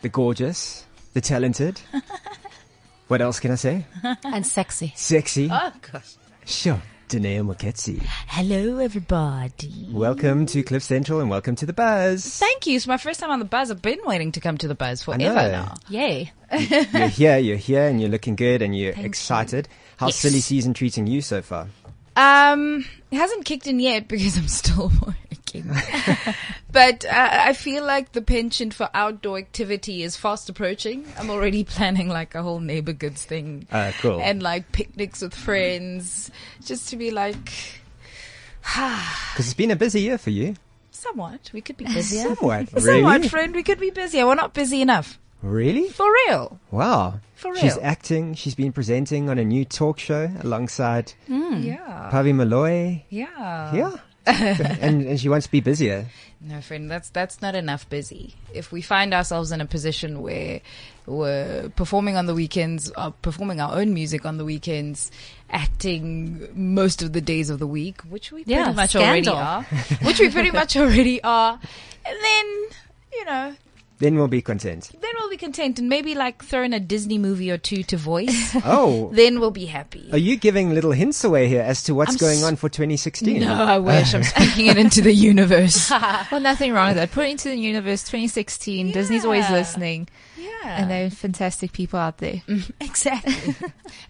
the 0.00 0.08
gorgeous, 0.08 0.84
the 1.14 1.20
talented. 1.20 1.80
What 3.08 3.20
else 3.20 3.40
can 3.40 3.50
I 3.50 3.56
say? 3.56 3.86
And 4.24 4.46
sexy. 4.46 4.92
Sexy. 4.96 5.48
Oh 5.50 5.72
gosh. 5.92 6.14
Sure. 6.46 6.80
Dineo 7.08 7.44
Moeketsi. 7.44 8.00
Hello, 8.28 8.78
everybody. 8.78 9.88
Welcome 9.90 10.46
to 10.46 10.62
Cliff 10.62 10.82
Central 10.82 11.20
and 11.20 11.28
welcome 11.28 11.56
to 11.56 11.66
the 11.66 11.72
Buzz. 11.72 12.24
Thank 12.38 12.66
you. 12.66 12.76
It's 12.76 12.86
my 12.86 12.96
first 12.98 13.20
time 13.20 13.30
on 13.30 13.38
the 13.38 13.44
buzz. 13.44 13.70
I've 13.70 13.82
been 13.82 13.98
waiting 14.04 14.32
to 14.32 14.40
come 14.40 14.56
to 14.58 14.68
the 14.68 14.74
buzz 14.74 15.02
forever 15.02 15.20
now. 15.34 15.74
Yay. 15.88 16.32
You're 16.52 17.08
here, 17.08 17.36
you're 17.38 17.56
here, 17.56 17.86
and 17.86 18.00
you're 18.00 18.10
looking 18.10 18.36
good 18.36 18.62
and 18.62 18.74
you're 18.78 18.94
excited. 18.96 19.68
How's 19.98 20.10
Yes. 20.10 20.16
silly 20.16 20.40
season 20.40 20.72
treating 20.72 21.06
you 21.06 21.20
so 21.20 21.42
far? 21.42 21.68
Um, 22.16 22.84
it 23.10 23.16
hasn't 23.16 23.44
kicked 23.44 23.66
in 23.66 23.78
yet 23.80 24.08
because 24.08 24.36
I'm 24.38 24.48
still 24.48 24.90
but 26.72 27.04
uh, 27.04 27.10
I 27.12 27.52
feel 27.52 27.84
like 27.84 28.12
the 28.12 28.22
penchant 28.22 28.74
for 28.74 28.88
outdoor 28.94 29.38
activity 29.38 30.02
is 30.02 30.16
fast 30.16 30.48
approaching. 30.48 31.04
I'm 31.18 31.30
already 31.30 31.64
planning 31.76 32.08
like 32.08 32.34
a 32.34 32.42
whole 32.42 32.60
neighbor 32.60 32.92
goods 32.92 33.24
thing. 33.24 33.66
Uh, 33.70 33.92
cool. 34.00 34.20
And 34.20 34.42
like 34.42 34.70
picnics 34.72 35.22
with 35.22 35.34
friends, 35.34 36.30
just 36.64 36.88
to 36.90 36.96
be 36.96 37.10
like, 37.10 37.52
Because 38.62 39.46
it's 39.46 39.54
been 39.54 39.70
a 39.70 39.76
busy 39.76 40.02
year 40.02 40.18
for 40.18 40.30
you. 40.30 40.54
somewhat, 40.90 41.50
we 41.52 41.60
could 41.60 41.76
be 41.76 41.84
busier. 41.94 42.34
Somewhat. 42.34 42.68
Somewhat, 42.68 43.16
Really? 43.16 43.28
friend, 43.28 43.54
we 43.54 43.62
could 43.62 43.80
be 43.80 43.90
busier. 43.90 44.26
We're 44.26 44.34
not 44.34 44.54
busy 44.54 44.80
enough. 44.82 45.18
Really? 45.42 45.88
For 45.88 46.06
real. 46.26 46.60
Wow. 46.70 47.20
For 47.34 47.50
real. 47.50 47.60
She's 47.62 47.78
acting. 47.78 48.34
She's 48.34 48.54
been 48.54 48.72
presenting 48.72 49.30
on 49.30 49.38
a 49.38 49.44
new 49.44 49.64
talk 49.64 49.98
show 49.98 50.30
alongside 50.42 51.14
Yeah. 51.26 52.10
Pabi 52.12 52.34
Moloi. 52.34 53.04
Yeah. 53.08 53.74
Yeah. 53.74 53.96
and, 54.26 55.02
and 55.06 55.20
she 55.20 55.28
wants 55.28 55.46
to 55.46 55.52
be 55.52 55.60
busier. 55.60 56.06
No, 56.42 56.60
friend, 56.60 56.90
that's 56.90 57.10
that's 57.10 57.42
not 57.42 57.54
enough 57.54 57.88
busy. 57.88 58.34
If 58.54 58.72
we 58.72 58.80
find 58.80 59.12
ourselves 59.12 59.52
in 59.52 59.60
a 59.60 59.66
position 59.66 60.22
where 60.22 60.60
we're 61.06 61.70
performing 61.76 62.16
on 62.16 62.26
the 62.26 62.34
weekends, 62.34 62.90
uh, 62.96 63.10
performing 63.10 63.60
our 63.60 63.74
own 63.76 63.92
music 63.92 64.24
on 64.24 64.38
the 64.38 64.44
weekends, 64.44 65.10
acting 65.50 66.48
most 66.54 67.02
of 67.02 67.12
the 67.12 67.20
days 67.20 67.50
of 67.50 67.58
the 67.58 67.66
week, 67.66 68.00
which 68.02 68.32
we 68.32 68.44
Yeah, 68.46 68.64
pretty 68.64 68.76
much 68.76 68.90
scandal. 68.90 69.34
already 69.34 69.62
are, 69.62 69.62
which 70.02 70.20
we 70.20 70.30
pretty 70.30 70.50
much 70.50 70.76
already 70.76 71.22
are, 71.22 71.58
and 72.06 72.16
then 72.22 72.46
you 73.12 73.24
know, 73.26 73.54
Then 74.00 74.16
we'll 74.16 74.28
be 74.28 74.42
content. 74.42 74.90
then 75.00 75.10
we'll 75.18 75.30
be 75.30 75.36
content 75.36 75.78
and 75.78 75.88
maybe 75.88 76.14
like 76.14 76.42
throw 76.42 76.62
in 76.64 76.72
a 76.72 76.80
Disney 76.80 77.18
movie 77.18 77.50
or 77.50 77.58
two 77.58 77.82
to 77.84 77.96
voice. 77.96 78.56
Oh. 78.64 79.10
then 79.14 79.38
we'll 79.40 79.50
be 79.50 79.66
happy. 79.66 80.08
Are 80.12 80.18
you 80.18 80.36
giving 80.36 80.74
little 80.74 80.92
hints 80.92 81.22
away 81.22 81.46
here 81.48 81.62
as 81.62 81.82
to 81.84 81.94
what's 81.94 82.12
I'm 82.12 82.18
going 82.18 82.38
s- 82.38 82.44
on 82.44 82.56
for 82.56 82.68
2016? 82.68 83.40
No, 83.40 83.52
I 83.54 83.78
wish 83.92 84.14
I'm 84.14 84.24
speaking 84.24 84.66
it 84.66 84.76
into 84.78 85.00
the 85.02 85.12
universe. 85.12 85.90
Well, 85.90 86.40
nothing 86.40 86.72
wrong 86.72 86.88
with 86.88 86.96
that. 86.96 87.12
Put 87.12 87.26
it 87.26 87.30
into 87.30 87.48
the 87.50 87.56
universe 87.56 88.02
2016. 88.04 88.90
Disney's 88.92 89.24
always 89.24 89.48
listening. 89.50 90.08
Yeah, 90.36 90.80
And 90.80 90.90
they're 90.90 91.10
fantastic 91.10 91.72
people 91.72 91.98
out 91.98 92.18
there. 92.18 92.42
exactly. 92.80 93.54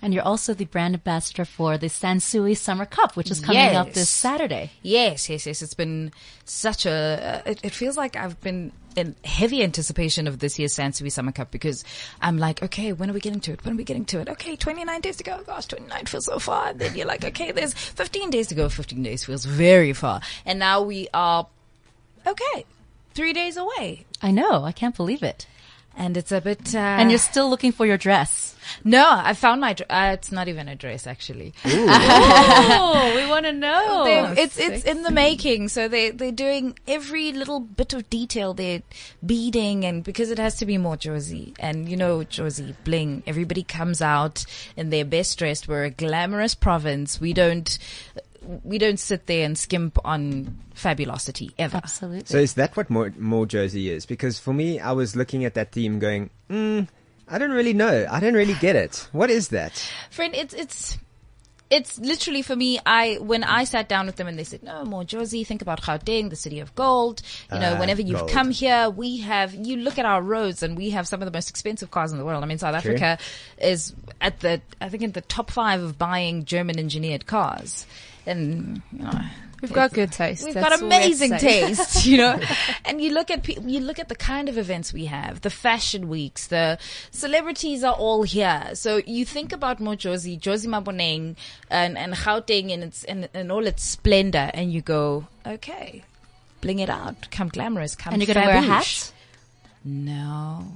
And 0.03 0.15
you're 0.15 0.23
also 0.23 0.55
the 0.55 0.65
brand 0.65 0.95
ambassador 0.95 1.45
for 1.45 1.77
the 1.79 1.87
Sansui 1.89 2.57
Summer 2.57 2.87
Cup, 2.87 3.17
which 3.17 3.31
is 3.31 3.41
coming 3.41 3.75
up 3.77 3.93
this 3.93 4.09
Saturday. 4.09 4.71
Yes, 4.83 5.29
yes, 5.29 5.47
yes. 5.47 5.63
It's 5.63 5.75
been 5.75 6.13
such 6.45 6.87
a. 6.87 7.43
Uh, 7.47 7.51
it, 7.51 7.61
it 7.65 7.73
feels 7.73 7.97
like 7.97 8.17
I've 8.17 8.41
been 8.41 8.73
in 8.97 9.15
heavy 9.25 9.63
anticipation 9.63 10.27
of 10.27 10.39
this 10.39 10.59
year's 10.59 10.75
Sansui 10.75 11.11
Summer 11.11 11.33
Cup 11.33 11.51
because 11.51 11.85
I'm 12.21 12.39
like, 12.39 12.63
okay, 12.63 12.93
when 12.93 13.11
are 13.11 13.13
we 13.13 13.21
getting 13.21 13.41
to 13.41 13.53
it? 13.53 13.65
When 13.65 13.75
are 13.75 13.77
we 13.77 13.85
getting 13.85 14.05
to 14.07 14.21
it? 14.21 14.29
Okay, 14.29 14.57
29 14.57 15.01
days 15.01 15.17
to 15.19 15.25
go. 15.25 15.41
Gosh, 15.47 15.67
29 15.67 16.07
feels 16.07 16.27
so 16.27 16.39
far. 16.39 16.69
And 16.69 16.79
then 16.81 16.95
you're 16.97 17.07
like, 17.07 17.25
okay, 17.25 17.53
there's 17.53 17.75
15 17.75 18.31
days 18.31 18.49
to 18.49 18.55
go. 18.55 18.69
15 18.69 19.03
days 19.03 19.25
feels 19.25 19.45
very 19.45 19.93
far. 19.93 20.21
And 20.45 20.59
now 20.59 20.83
we 20.83 21.09
are, 21.15 21.47
okay, 22.27 22.65
three 23.15 23.33
days 23.33 23.57
away. 23.57 24.07
I 24.23 24.31
know. 24.31 24.65
I 24.65 24.73
can't 24.73 24.97
believe 24.97 25.23
it. 25.23 25.47
And 25.97 26.17
it's 26.17 26.33
a 26.33 26.41
bit. 26.41 26.75
Uh, 26.75 26.79
And 26.79 27.11
you're 27.11 27.19
still 27.19 27.51
looking 27.51 27.73
for 27.73 27.85
your 27.87 27.99
dress. 27.99 28.55
No, 28.85 29.07
I 29.11 29.35
found 29.35 29.61
my. 29.61 29.73
dr- 29.75 29.91
Uh, 29.91 30.13
it's 30.15 30.31
not 30.33 30.49
even 30.49 30.69
a 30.69 30.77
dress 30.77 31.07
actually. 31.07 31.53
oh, 31.65 33.13
we 33.17 33.29
want 33.29 33.47
to 33.47 33.53
know. 33.53 34.05
They're- 34.05 34.35
it's 34.45 34.59
it's 34.59 34.85
in 34.85 35.03
the 35.03 35.11
making. 35.11 35.69
So 35.69 35.89
they 35.89 36.11
they're 36.11 36.33
doing 36.33 36.79
every 36.87 37.33
little 37.33 37.61
bit 37.61 37.93
of 37.93 38.09
detail. 38.11 38.55
They're 38.55 38.83
beading, 39.25 39.85
and 39.85 40.03
because 40.05 40.31
it 40.31 40.39
has 40.39 40.57
to 40.57 40.67
be 40.67 40.79
more 40.79 40.97
Jozi, 40.97 41.55
and 41.59 41.89
you 41.89 41.97
know 41.97 42.19
Jozi 42.21 42.75
bling. 42.85 43.23
Everybody 43.27 43.63
comes 43.63 44.01
out 44.03 44.45
in 44.77 44.91
their 44.91 45.05
best 45.05 45.39
dressed. 45.39 45.69
We're 45.69 45.85
a 45.85 45.91
glamorous 45.91 46.55
province. 46.55 47.21
We 47.21 47.33
don't 47.33 47.79
we 48.65 48.79
don't 48.79 48.99
sit 48.99 49.27
there 49.27 49.45
and 49.45 49.57
skimp 49.59 49.99
on 50.05 50.59
fabulosity 50.75 51.51
ever. 51.59 51.77
Absolutely. 51.77 52.25
So 52.25 52.39
is 52.39 52.55
that 52.55 52.75
what 52.77 52.89
more, 52.89 53.13
more 53.19 53.45
Jersey 53.45 53.91
is? 53.91 54.07
Because 54.07 54.39
for 54.39 54.55
me, 54.55 54.81
I 54.81 54.93
was 54.93 55.15
looking 55.15 55.45
at 55.45 55.53
that 55.55 55.73
theme 55.73 55.99
going, 55.99 56.31
mm, 56.49 56.89
I 57.31 57.39
don't 57.39 57.53
really 57.53 57.73
know. 57.75 58.07
I 58.11 58.19
don't 58.21 58.35
really 58.35 58.55
get 58.55 58.77
it. 58.77 59.09
What 59.13 59.31
is 59.31 59.49
that? 59.49 59.73
friend, 60.11 60.35
it's 60.35 60.53
it's 60.55 60.99
it's 61.71 62.01
literally 62.01 62.43
for 62.43 62.57
me. 62.57 62.81
I 62.85 63.19
when 63.21 63.45
I 63.45 63.63
sat 63.63 63.89
down 63.89 64.07
with 64.07 64.17
them 64.17 64.27
and 64.27 64.37
they 64.37 64.43
said, 64.43 64.65
"No 64.65 64.85
more 64.85 65.05
Jozi. 65.05 65.47
Think 65.47 65.63
about 65.63 65.81
Gauteng, 65.83 66.29
the 66.29 66.35
city 66.37 66.59
of 66.59 66.75
gold. 66.75 67.23
You 67.53 67.61
know, 67.61 67.75
Ah, 67.77 67.79
whenever 67.79 68.03
you've 68.03 68.19
gold. 68.19 68.31
come 68.31 68.51
here, 68.51 68.91
we 68.91 69.19
have. 69.19 69.55
You 69.55 69.77
look 69.77 69.97
at 69.97 70.05
our 70.05 70.21
roads, 70.21 70.65
and 70.65 70.77
we 70.77 70.91
have 70.91 71.07
some 71.07 71.23
of 71.23 71.27
the 71.27 71.31
most 71.33 71.49
expensive 71.49 71.93
cars 71.93 72.11
in 72.11 72.19
the 72.19 72.25
world. 72.25 72.43
I 72.43 72.47
mean, 72.49 72.59
South 72.59 72.83
True. 72.83 72.95
Africa 72.95 73.19
is 73.59 73.95
at 74.21 74.41
the 74.41 74.61
I 74.81 74.89
think 74.89 75.05
in 75.05 75.13
the 75.13 75.21
top 75.21 75.51
five 75.53 75.81
of 75.81 75.97
buying 75.97 76.45
German 76.45 76.77
engineered 76.81 77.27
cars, 77.27 77.87
and 78.27 78.83
you 78.93 79.05
know. 79.05 79.21
We've 79.61 79.73
got 79.73 79.93
good 79.93 80.13
taste. 80.13 80.45
We've 80.45 80.55
That's 80.55 80.69
got 80.69 80.81
all 80.81 80.89
we 80.89 80.95
have 80.95 81.03
to 81.03 81.07
amazing 81.07 81.37
taste, 81.39 82.07
you 82.11 82.17
know. 82.17 82.41
and 82.85 83.01
you 83.01 83.13
look 83.13 83.31
at 83.31 83.43
pe- 83.43 83.61
you 83.61 83.81
look 83.81 83.99
at 83.99 84.09
the 84.09 84.15
kind 84.15 84.49
of 84.49 84.57
events 84.57 84.93
we 84.93 85.05
have, 85.07 85.43
the 85.43 85.51
fashion 85.51 86.09
weeks, 86.09 86.47
the 86.47 86.79
celebrities 87.11 87.85
are 87.85 87.95
all 87.95 88.23
here. 88.23 88.71
So 88.75 89.01
you 89.07 89.25
think 89.25 89.53
about 89.53 89.79
Mojosi, 89.79 90.41
Jozi 90.41 90.67
Maboneng, 90.67 91.37
and 91.71 91.99
and 91.99 92.15
Gauteng 92.15 92.71
in 92.71 92.83
its 92.83 93.05
in, 93.05 93.29
in 93.35 93.51
all 93.51 93.67
its 93.67 93.83
splendor, 93.83 94.51
and 94.55 94.73
you 94.73 94.81
go, 94.81 95.27
okay, 95.47 96.05
bling 96.61 96.79
it 96.79 96.89
out, 96.91 97.31
come 97.31 97.49
glamorous, 97.49 97.95
come. 97.95 98.15
and 98.15 98.23
you're 98.27 98.35
to 98.35 98.41
wear 98.41 98.57
a 98.57 98.61
hat? 98.63 99.13
No, 99.85 100.67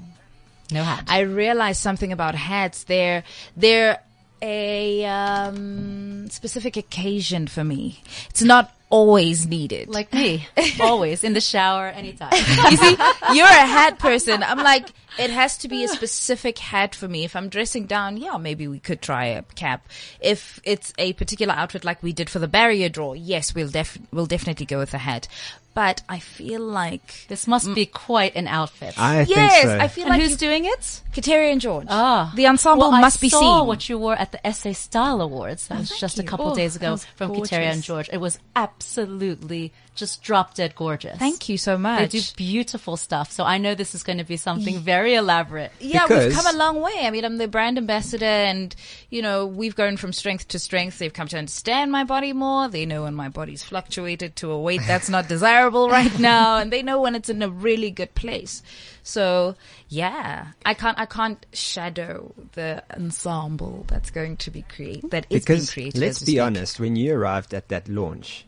No 0.72 0.82
hat. 0.82 1.04
I 1.08 1.20
realized 1.20 1.80
something 1.80 2.12
about 2.12 2.34
hats. 2.34 2.84
They're 2.84 3.22
they're 3.56 3.98
a 4.42 5.04
um, 5.06 6.28
specific 6.30 6.76
occasion 6.76 7.46
for 7.46 7.64
me. 7.64 8.02
It's 8.30 8.42
not 8.42 8.73
always 8.90 9.46
needed. 9.46 9.88
Like 9.88 10.12
me, 10.12 10.46
always 10.80 11.24
in 11.24 11.32
the 11.32 11.40
shower, 11.40 11.88
anytime. 11.88 12.30
you 12.70 12.76
see, 12.76 12.96
you're 13.32 13.46
a 13.46 13.66
hat 13.66 13.98
person. 13.98 14.42
I'm 14.42 14.58
like, 14.58 14.88
it 15.18 15.30
has 15.30 15.58
to 15.58 15.68
be 15.68 15.84
a 15.84 15.88
specific 15.88 16.58
hat 16.58 16.94
for 16.94 17.08
me. 17.08 17.24
If 17.24 17.36
I'm 17.36 17.48
dressing 17.48 17.86
down, 17.86 18.16
yeah, 18.16 18.36
maybe 18.36 18.68
we 18.68 18.80
could 18.80 19.00
try 19.00 19.26
a 19.26 19.42
cap. 19.42 19.86
If 20.20 20.60
it's 20.64 20.92
a 20.98 21.12
particular 21.14 21.54
outfit 21.54 21.84
like 21.84 22.02
we 22.02 22.12
did 22.12 22.28
for 22.28 22.38
the 22.38 22.48
barrier 22.48 22.88
draw, 22.88 23.12
yes, 23.12 23.54
we'll 23.54 23.68
def- 23.68 23.98
we'll 24.12 24.26
definitely 24.26 24.66
go 24.66 24.78
with 24.78 24.94
a 24.94 24.98
hat. 24.98 25.28
But 25.74 26.02
I 26.08 26.20
feel 26.20 26.60
like 26.60 27.26
This 27.28 27.46
must 27.48 27.74
be 27.74 27.84
quite 27.84 28.36
an 28.36 28.46
outfit. 28.46 28.94
I 28.96 29.22
yes, 29.22 29.28
think 29.28 29.64
so. 29.64 29.78
I 29.78 29.88
feel 29.88 30.04
and 30.04 30.10
like 30.12 30.20
who's 30.22 30.30
you, 30.32 30.36
doing 30.36 30.64
it? 30.66 31.02
Quiteria 31.12 31.50
and 31.52 31.60
George. 31.60 31.86
Ah, 31.90 32.32
the 32.36 32.46
ensemble 32.46 32.90
well, 32.90 33.00
must 33.00 33.18
I 33.18 33.22
be 33.22 33.28
saw 33.28 33.58
seen. 33.60 33.66
what 33.66 33.88
you 33.88 33.98
wore 33.98 34.14
at 34.14 34.30
the 34.32 34.52
SA 34.52 34.72
Style 34.72 35.20
Awards. 35.20 35.66
That 35.68 35.78
was 35.78 35.90
just 35.98 36.18
a 36.18 36.22
couple 36.22 36.46
Oh, 36.50 36.54
days 36.54 36.76
ago 36.76 36.92
was 36.92 37.04
from 37.16 37.34
Quiteria 37.34 37.70
and. 37.70 37.82
George. 37.82 38.08
It 38.12 38.18
was 38.18 38.38
absolutely 38.54 39.72
just 39.94 40.22
drop 40.22 40.54
dead 40.54 40.74
gorgeous. 40.74 41.16
Thank 41.18 41.48
you 41.48 41.56
so 41.56 41.78
much. 41.78 42.10
They 42.10 42.18
do 42.18 42.24
beautiful 42.36 42.96
stuff. 42.96 43.30
So 43.30 43.44
I 43.44 43.58
know 43.58 43.74
this 43.76 43.94
is 43.94 44.02
going 44.02 44.18
to 44.18 44.24
be 44.24 44.36
something 44.36 44.78
very 44.80 45.14
elaborate. 45.14 45.70
Yeah, 45.78 46.06
Because- 46.06 46.26
we've 46.26 46.34
come 46.34 46.52
a 46.54 46.58
long 46.58 46.80
way. 46.80 46.92
I 47.02 47.10
mean, 47.10 47.24
I'm 47.24 47.36
the 47.38 47.46
brand 47.46 47.78
ambassador 47.78 48.24
and, 48.24 48.74
you 49.10 49.22
know, 49.22 49.46
we've 49.46 49.76
grown 49.76 49.96
from 49.96 50.12
strength 50.12 50.48
to 50.48 50.58
strength. 50.58 50.98
They've 50.98 51.12
come 51.12 51.28
to 51.28 51.38
understand 51.38 51.92
my 51.92 52.02
body 52.02 52.32
more. 52.32 52.68
They 52.68 52.86
know 52.86 53.04
when 53.04 53.14
my 53.14 53.28
body's 53.28 53.62
fluctuated 53.62 54.34
to 54.36 54.50
a 54.50 54.60
weight 54.60 54.80
that's 54.86 55.08
not 55.08 55.28
desirable 55.34 55.63
right 55.70 56.18
now. 56.18 56.58
And 56.58 56.72
they 56.72 56.82
know 56.82 57.00
when 57.00 57.14
it's 57.14 57.28
in 57.28 57.42
a 57.42 57.48
really 57.48 57.90
good 57.90 58.14
place. 58.14 58.62
So 59.02 59.54
yeah, 59.88 60.48
I 60.64 60.74
can't, 60.74 60.98
I 60.98 61.06
can't 61.06 61.44
shadow 61.52 62.32
the 62.52 62.82
ensemble 62.96 63.84
that's 63.86 64.10
going 64.10 64.38
to 64.38 64.50
be 64.50 64.62
created, 64.62 65.10
that 65.10 65.26
is 65.28 65.28
being 65.28 65.40
because 65.40 65.72
created. 65.72 66.00
let's 66.00 66.20
be 66.20 66.32
speak. 66.32 66.40
honest, 66.40 66.80
when 66.80 66.96
you 66.96 67.14
arrived 67.14 67.52
at 67.52 67.68
that 67.68 67.88
launch, 67.88 68.46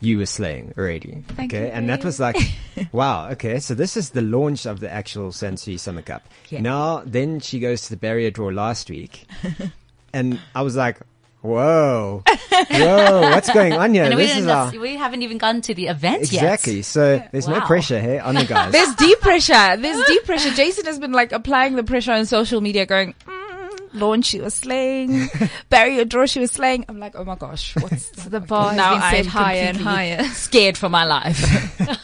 you 0.00 0.18
were 0.18 0.26
slaying 0.26 0.72
already. 0.78 1.24
Thank 1.28 1.52
okay, 1.52 1.66
you, 1.66 1.72
and 1.72 1.88
that 1.88 2.04
was 2.04 2.18
like, 2.18 2.36
wow. 2.92 3.30
Okay, 3.30 3.58
so 3.60 3.74
this 3.74 3.96
is 3.96 4.10
the 4.10 4.22
launch 4.22 4.66
of 4.66 4.80
the 4.80 4.90
actual 4.90 5.30
Sansui 5.30 5.78
Summer 5.78 6.02
Cup. 6.02 6.26
Yeah. 6.48 6.60
Now, 6.62 7.02
then 7.04 7.40
she 7.40 7.60
goes 7.60 7.82
to 7.82 7.90
the 7.90 7.96
barrier 7.96 8.30
draw 8.30 8.48
last 8.48 8.88
week, 8.90 9.26
and 10.12 10.40
I 10.54 10.62
was 10.62 10.76
like, 10.76 11.00
whoa, 11.42 12.22
whoa, 12.70 13.20
what's 13.22 13.52
going 13.52 13.72
on 13.72 13.94
here? 13.94 14.04
And 14.04 14.14
we, 14.14 14.22
this 14.22 14.38
is 14.38 14.46
our 14.46 14.70
we 14.70 14.96
haven't 14.96 15.22
even 15.22 15.38
gotten 15.38 15.60
to 15.62 15.74
the 15.74 15.86
event 15.88 16.22
exactly. 16.22 16.36
yet. 16.36 16.54
Exactly. 16.54 16.82
So 16.82 17.22
there's 17.32 17.48
no 17.48 17.60
pressure 17.60 18.00
here 18.00 18.20
on 18.20 18.34
the 18.34 18.44
guys. 18.48 18.72
There's 18.72 18.94
deep 18.94 19.20
pressure. 19.20 19.76
There's 19.76 20.04
deep 20.06 20.24
pressure. 20.24 20.50
Jason 20.50 20.86
has 20.86 20.98
been 20.98 21.12
like 21.12 21.32
applying 21.32 21.76
the 21.76 21.84
pressure 21.84 22.12
on 22.12 22.26
social 22.26 22.60
media 22.60 22.86
going, 22.86 23.14
mm, 23.26 23.94
launch 23.94 24.26
she 24.26 24.40
was 24.40 24.54
slaying, 24.54 25.28
barrier 25.68 26.04
draw 26.04 26.26
she 26.26 26.40
was 26.40 26.50
slaying. 26.50 26.84
I'm 26.88 26.98
like, 26.98 27.16
oh 27.16 27.24
my 27.24 27.36
gosh, 27.36 27.74
what's 27.76 28.10
The 28.10 28.40
bar 28.40 28.68
has 28.68 28.76
now 28.76 28.92
been 28.92 29.24
set 29.24 29.34
I'm 29.34 29.44
higher 29.44 29.62
and 29.62 29.76
higher. 29.76 30.24
Scared 30.24 30.76
for 30.76 30.88
my 30.88 31.04
life. 31.04 31.40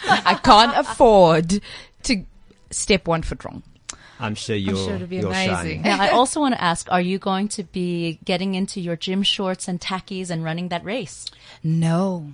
I 0.07 0.35
can't 0.35 0.77
afford 0.77 1.61
to 2.05 2.25
step 2.70 3.07
one 3.07 3.22
foot 3.22 3.44
wrong. 3.44 3.62
I'm 4.18 4.35
sure 4.35 4.57
you'll 4.57 4.85
sure 4.85 4.94
it'll 4.94 5.07
be 5.07 5.16
you'll 5.16 5.26
amazing. 5.26 5.83
shine. 5.83 5.83
Now, 5.83 6.00
I 6.00 6.09
also 6.18 6.40
want 6.40 6.55
to 6.55 6.62
ask, 6.62 6.90
are 6.90 7.00
you 7.00 7.18
going 7.18 7.48
to 7.48 7.64
be 7.64 8.18
getting 8.24 8.55
into 8.55 8.81
your 8.81 8.96
gym 8.96 9.22
shorts 9.22 9.68
and 9.68 9.81
tackies 9.81 10.31
and 10.31 10.42
running 10.42 10.68
that 10.68 10.85
race? 10.85 11.26
No. 11.62 12.33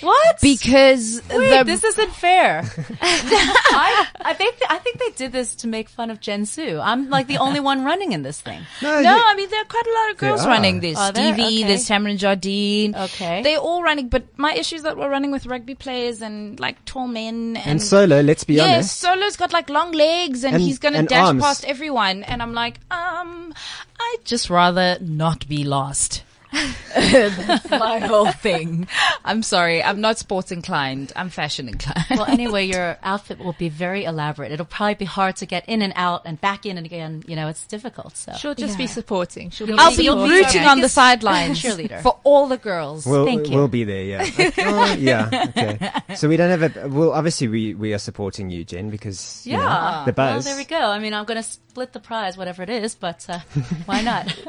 What? 0.00 0.40
Because 0.40 1.22
Wait, 1.30 1.58
the, 1.58 1.64
this 1.64 1.84
isn't 1.84 2.12
fair. 2.12 2.62
I, 3.02 4.06
I 4.20 4.32
think 4.34 4.56
I 4.68 4.78
think 4.78 4.98
they 4.98 5.10
did 5.10 5.32
this 5.32 5.54
to 5.56 5.68
make 5.68 5.88
fun 5.88 6.10
of 6.10 6.18
Jen 6.20 6.44
Su. 6.46 6.80
I'm 6.82 7.08
like 7.10 7.26
the 7.28 7.38
only 7.38 7.60
one 7.60 7.84
running 7.84 8.12
in 8.12 8.22
this 8.22 8.40
thing. 8.40 8.60
No, 8.82 9.00
no, 9.00 9.00
you- 9.16 9.22
I 9.26 9.34
mean 9.36 9.48
there 9.50 9.60
are 9.60 9.64
quite 9.66 9.86
a 9.86 9.92
lot 9.92 10.10
of 10.10 10.16
girls 10.18 10.46
running 10.46 10.80
this. 10.80 10.96
Are 10.98 11.12
there? 11.12 11.34
Stevie, 11.34 11.42
Okay. 11.58 11.62
there's 11.64 11.88
Tamron 11.88 12.16
Jardine. 12.18 12.94
Okay. 12.96 13.42
They're 13.42 13.58
all 13.58 13.82
running, 13.82 14.08
but 14.08 14.24
my 14.36 14.52
issue 14.54 14.76
is 14.76 14.82
that 14.82 14.96
we're 14.96 15.10
running 15.10 15.30
with 15.30 15.46
rugby 15.46 15.74
players 15.74 16.20
and 16.22 16.58
like 16.58 16.84
tall 16.84 17.06
men 17.06 17.56
and, 17.56 17.66
and 17.66 17.82
solo, 17.82 18.20
let's 18.22 18.44
be 18.44 18.54
Yes, 18.54 18.66
honest. 18.74 18.98
Solo's 19.00 19.36
got 19.36 19.52
like 19.52 19.68
long 19.70 19.92
legs 19.92 20.42
and, 20.44 20.54
And- 20.56 20.64
he's 20.64 20.78
gonna 20.78 20.98
and 20.98 21.08
dash 21.08 21.26
arms. 21.28 21.42
past 21.42 21.64
everyone. 21.64 22.22
And 22.24 22.42
I'm 22.42 22.54
like, 22.54 22.80
um, 22.90 23.54
I'd 24.00 24.18
just 24.24 24.50
rather 24.50 24.98
not 25.00 25.46
be 25.48 25.64
lost. 25.64 26.22
That's 26.52 27.70
my 27.70 27.98
whole 28.00 28.30
thing. 28.30 28.86
I'm 29.24 29.42
sorry. 29.42 29.82
I'm 29.82 30.00
not 30.00 30.18
sports 30.18 30.52
inclined. 30.52 31.12
I'm 31.16 31.30
fashion 31.30 31.68
inclined. 31.68 32.06
Well, 32.10 32.24
anyway, 32.26 32.66
your 32.66 32.98
outfit 33.02 33.38
will 33.38 33.54
be 33.54 33.68
very 33.68 34.04
elaborate. 34.04 34.52
It'll 34.52 34.66
probably 34.66 34.94
be 34.94 35.04
hard 35.04 35.36
to 35.36 35.46
get 35.46 35.68
in 35.68 35.82
and 35.82 35.92
out 35.96 36.22
and 36.24 36.40
back 36.40 36.66
in 36.66 36.76
and 36.76 36.86
again. 36.86 37.22
You 37.26 37.36
know, 37.36 37.48
it's 37.48 37.66
difficult. 37.66 38.16
So 38.16 38.32
She'll 38.34 38.54
just 38.54 38.76
be 38.78 38.86
supporting. 38.86 39.50
She'll 39.50 39.66
be 39.66 39.74
I'll 39.76 39.96
be 39.96 40.04
You'll 40.04 40.28
rooting 40.28 40.62
on 40.64 40.80
the 40.80 40.88
sidelines 40.88 41.62
Cheerleader. 41.62 42.02
for 42.02 42.18
all 42.24 42.48
the 42.48 42.56
girls. 42.58 43.06
We'll, 43.06 43.24
Thank 43.24 43.48
you. 43.48 43.56
we'll 43.56 43.68
be 43.68 43.84
there, 43.84 44.02
yeah. 44.02 44.52
Oh, 44.58 44.94
yeah, 44.98 45.46
okay. 45.56 46.14
So 46.16 46.28
we 46.28 46.36
don't 46.36 46.50
have 46.58 46.76
a, 46.76 46.88
well, 46.88 47.12
obviously 47.12 47.48
we, 47.48 47.74
we 47.74 47.94
are 47.94 47.98
supporting 47.98 48.50
you, 48.50 48.64
Jen, 48.64 48.90
because, 48.90 49.46
you 49.46 49.56
know, 49.56 49.62
yeah, 49.62 50.02
the 50.06 50.14
well, 50.16 50.34
buzz. 50.34 50.44
there 50.44 50.56
we 50.56 50.64
go. 50.64 50.76
I 50.78 50.98
mean, 50.98 51.14
I'm 51.14 51.24
going 51.24 51.42
to 51.42 51.48
split 51.72 51.92
the 51.92 52.00
prize, 52.00 52.36
whatever 52.36 52.62
it 52.62 52.68
is, 52.68 52.94
but 52.94 53.24
uh, 53.28 53.38
why 53.86 54.02
not? 54.02 54.34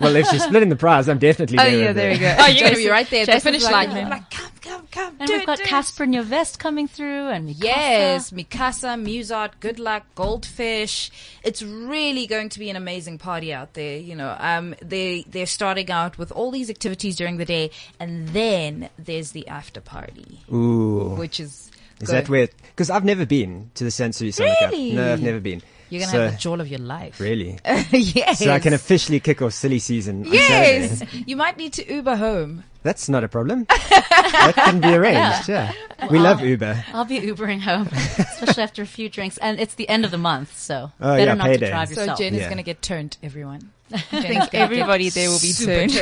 Well, 0.00 0.16
if 0.16 0.26
she's 0.28 0.42
splitting 0.42 0.68
the 0.68 0.76
prize, 0.76 1.08
I'm 1.08 1.18
definitely 1.18 1.41
Oh 1.50 1.56
there. 1.56 1.68
yeah, 1.70 1.92
there 1.92 2.12
we 2.12 2.18
go. 2.18 2.36
oh, 2.40 2.46
you're 2.46 2.68
gonna 2.68 2.76
be 2.76 2.88
right 2.88 3.08
there 3.10 3.22
at 3.22 3.26
the 3.26 3.40
finish 3.40 3.62
like, 3.62 3.88
line. 3.88 3.94
"No." 3.94 4.00
I'm 4.02 4.10
like, 4.10 4.30
come, 4.30 4.50
come, 4.60 4.86
come. 4.90 5.16
and 5.18 5.26
do 5.26 5.32
we've 5.34 5.42
it, 5.42 5.46
got 5.46 5.58
do 5.58 5.64
it." 5.64 5.68
Cassper 5.68 6.06
Nyovest 6.08 6.58
coming 6.58 6.88
through, 6.88 7.28
and 7.28 7.46
Mi 7.46 7.54
Casa. 7.54 7.66
Yes, 7.66 8.32
Mi 8.32 8.44
Casa, 8.44 8.86
Musart, 8.88 9.52
Good 9.60 9.78
Luck, 9.78 10.04
Goldfish. 10.14 11.10
It's 11.42 11.62
really 11.62 12.26
going 12.26 12.48
to 12.50 12.58
be 12.58 12.70
an 12.70 12.76
amazing 12.76 13.18
party 13.18 13.52
out 13.52 13.74
there. 13.74 13.98
You 13.98 14.14
know, 14.16 14.36
um, 14.38 14.74
they 14.82 15.24
they're 15.28 15.46
starting 15.46 15.90
out 15.90 16.18
with 16.18 16.32
all 16.32 16.50
these 16.50 16.70
activities 16.70 17.16
during 17.16 17.36
the 17.36 17.44
day, 17.44 17.70
and 17.98 18.28
then 18.28 18.88
there's 18.98 19.32
the 19.32 19.48
after 19.48 19.80
party, 19.80 20.40
Ooh. 20.52 21.14
which 21.16 21.40
is 21.40 21.70
Is 22.00 22.08
good. 22.08 22.14
that 22.14 22.28
where, 22.28 22.48
because 22.70 22.90
I've 22.90 23.04
never 23.04 23.26
been 23.26 23.70
to 23.74 23.84
the 23.84 23.90
Sansui 23.90 24.32
Summer 24.32 24.54
Cup. 24.60 24.70
Really? 24.70 24.92
No, 24.92 25.12
I've 25.12 25.22
never 25.22 25.40
been. 25.40 25.62
You're 25.92 26.00
gonna 26.00 26.12
so, 26.12 26.20
have 26.22 26.32
the 26.32 26.38
joy 26.38 26.54
of 26.54 26.68
your 26.68 26.78
life? 26.80 27.20
Really? 27.20 27.58
yes. 27.90 28.38
So 28.38 28.50
I 28.50 28.60
can 28.60 28.72
officially 28.72 29.20
kick 29.20 29.42
off 29.42 29.52
silly 29.52 29.78
season 29.78 30.24
Yes, 30.24 31.02
you 31.12 31.36
might 31.36 31.58
need 31.58 31.74
to 31.74 31.94
Uber 31.94 32.16
home. 32.16 32.64
That's 32.82 33.10
not 33.10 33.22
a 33.24 33.28
problem. 33.28 33.64
that 33.68 34.52
can 34.56 34.80
be 34.80 34.88
arranged, 34.94 35.50
yeah. 35.50 35.72
We 36.10 36.18
love 36.18 36.40
Uber. 36.40 36.82
I'll 36.94 37.04
be 37.04 37.20
Ubering 37.20 37.60
home, 37.60 37.88
especially 37.92 38.62
after 38.62 38.80
a 38.80 38.86
few 38.86 39.10
drinks, 39.10 39.36
and 39.36 39.60
it's 39.60 39.74
the 39.74 39.86
end 39.86 40.06
of 40.06 40.10
the 40.10 40.18
month, 40.18 40.56
so 40.58 40.90
Oh, 40.98 41.14
better 41.14 41.24
yeah, 41.24 41.34
not 41.34 41.46
payday. 41.46 41.66
to 41.66 41.70
drive 41.72 41.90
yourself. 41.90 41.94
So 41.94 42.00
yourself. 42.00 42.18
Jen 42.20 42.34
is 42.36 42.40
Yeah. 42.40 42.48
gonna 42.48 42.62
get 42.62 42.80
turned. 42.80 43.18
Everyone. 43.22 43.70
I 43.92 43.98
think 43.98 44.54
everybody 44.54 45.10
there 45.10 45.28
will 45.28 45.40
be 45.40 45.52
turned. 45.52 45.92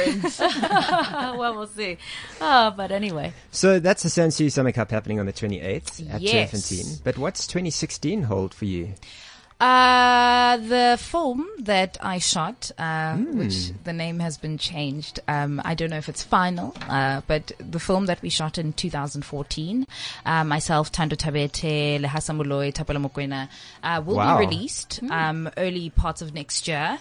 well, 1.37 1.57
we'll 1.57 1.67
see. 1.67 1.99
Oh, 2.41 2.71
but 2.77 2.93
anyway, 2.93 3.33
So 3.51 3.81
that's 3.81 4.05
the 4.05 4.09
Sansui 4.09 4.53
Summer 4.53 4.71
Cup 4.71 4.93
happening 4.93 5.19
on 5.19 5.27
the 5.27 5.33
28th 5.33 6.15
at 6.15 6.21
Yes. 6.21 6.53
Turffontein. 6.53 7.03
But 7.03 7.19
what's 7.19 7.49
2016 7.49 8.23
hold 8.23 8.55
for 8.55 8.67
you? 8.67 8.95
Uh, 9.61 10.57
the 10.57 10.97
film 10.99 11.47
that 11.59 11.99
I 12.01 12.19
shot, 12.19 12.71
uh, 12.79 13.17
which 13.17 13.73
the 13.85 13.93
name 13.93 14.19
has 14.21 14.39
been 14.39 14.57
changed. 14.57 15.21
Um, 15.29 15.61
I 15.65 15.75
don't 15.75 15.91
know 15.91 15.99
if 15.99 16.09
it's 16.09 16.23
final, 16.23 16.75
uh, 16.89 17.21
but 17.27 17.53
the 17.59 17.79
film 17.79 18.07
that 18.07 18.23
we 18.23 18.31
shot 18.31 18.57
in 18.57 18.73
2014, 18.73 19.87
uh, 20.25 20.45
myself, 20.45 20.91
Thando 20.91 21.11
Thabethe, 21.15 22.01
Lehasa 22.01 22.35
Moloi, 22.35 22.73
Thapelo 22.73 23.07
Mokoena, 23.07 23.49
uh, 23.85 24.01
will 24.05 24.17
Wow. 24.17 24.39
be 24.39 24.47
released, 24.47 25.01
um, 25.11 25.51
early 25.59 25.91
parts 25.91 26.23
of 26.23 26.33
next 26.33 26.67
year. 26.67 26.99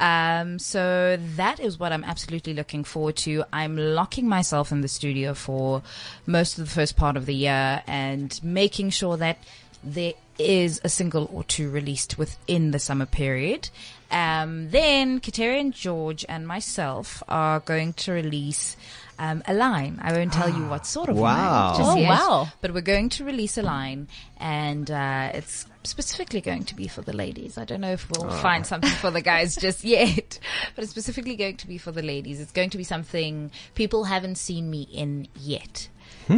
Um, 0.00 0.58
so 0.58 1.16
that 1.36 1.60
is 1.60 1.78
what 1.78 1.92
I'm 1.92 2.02
absolutely 2.04 2.54
looking 2.54 2.82
forward 2.84 3.16
to. 3.18 3.44
I'm 3.52 3.76
locking 3.76 4.26
myself 4.28 4.72
in 4.72 4.80
the 4.80 4.88
studio 4.88 5.32
for 5.34 5.82
most 6.26 6.58
of 6.58 6.64
the 6.64 6.70
first 6.70 6.96
part 6.96 7.16
of 7.16 7.26
the 7.26 7.34
year 7.34 7.82
and 7.86 8.38
making 8.42 8.90
sure 8.90 9.16
that 9.18 9.38
there 9.84 10.14
is 10.40 10.80
a 10.84 10.88
single 10.88 11.28
or 11.32 11.44
two 11.44 11.70
released 11.70 12.18
within 12.18 12.70
the 12.70 12.78
summer 12.78 13.06
period. 13.06 13.68
Um, 14.10 14.70
then 14.70 15.20
Quiteria 15.20 15.60
and 15.60 15.72
George 15.72 16.24
and 16.28 16.46
myself 16.46 17.22
are 17.28 17.60
going 17.60 17.92
to 17.94 18.12
release 18.12 18.76
um, 19.20 19.42
a 19.46 19.54
line. 19.54 20.00
I 20.02 20.12
won't 20.12 20.32
tell 20.32 20.48
you 20.48 20.66
what 20.66 20.84
sort 20.86 21.08
of 21.10 21.16
Wow. 21.18 21.68
line 21.68 21.76
just 21.78 21.90
Oh, 21.90 21.96
yet, 22.00 22.08
wow. 22.08 22.48
but 22.60 22.74
we're 22.74 22.80
going 22.80 23.08
to 23.10 23.24
release 23.24 23.56
a 23.58 23.62
line, 23.62 24.08
and 24.38 24.90
uh, 24.90 25.30
it's 25.34 25.66
specifically 25.84 26.40
going 26.40 26.64
to 26.64 26.74
be 26.74 26.88
for 26.88 27.02
the 27.02 27.12
ladies. 27.12 27.56
I 27.56 27.64
don't 27.64 27.80
know 27.82 27.92
if 27.92 28.10
we'll 28.10 28.28
find 28.30 28.66
something 28.66 28.90
for 28.90 29.10
the 29.12 29.20
guys 29.20 29.54
just 29.60 29.84
yet, 29.84 30.38
but 30.74 30.82
it's 30.82 30.90
specifically 30.90 31.36
going 31.36 31.56
to 31.58 31.66
be 31.68 31.78
for 31.78 31.92
the 31.92 32.02
ladies. 32.02 32.40
It's 32.40 32.52
going 32.52 32.70
to 32.70 32.78
be 32.78 32.84
something 32.84 33.50
people 33.74 34.04
haven't 34.04 34.36
seen 34.38 34.68
me 34.70 34.82
in 34.92 35.28
yet. 35.38 35.88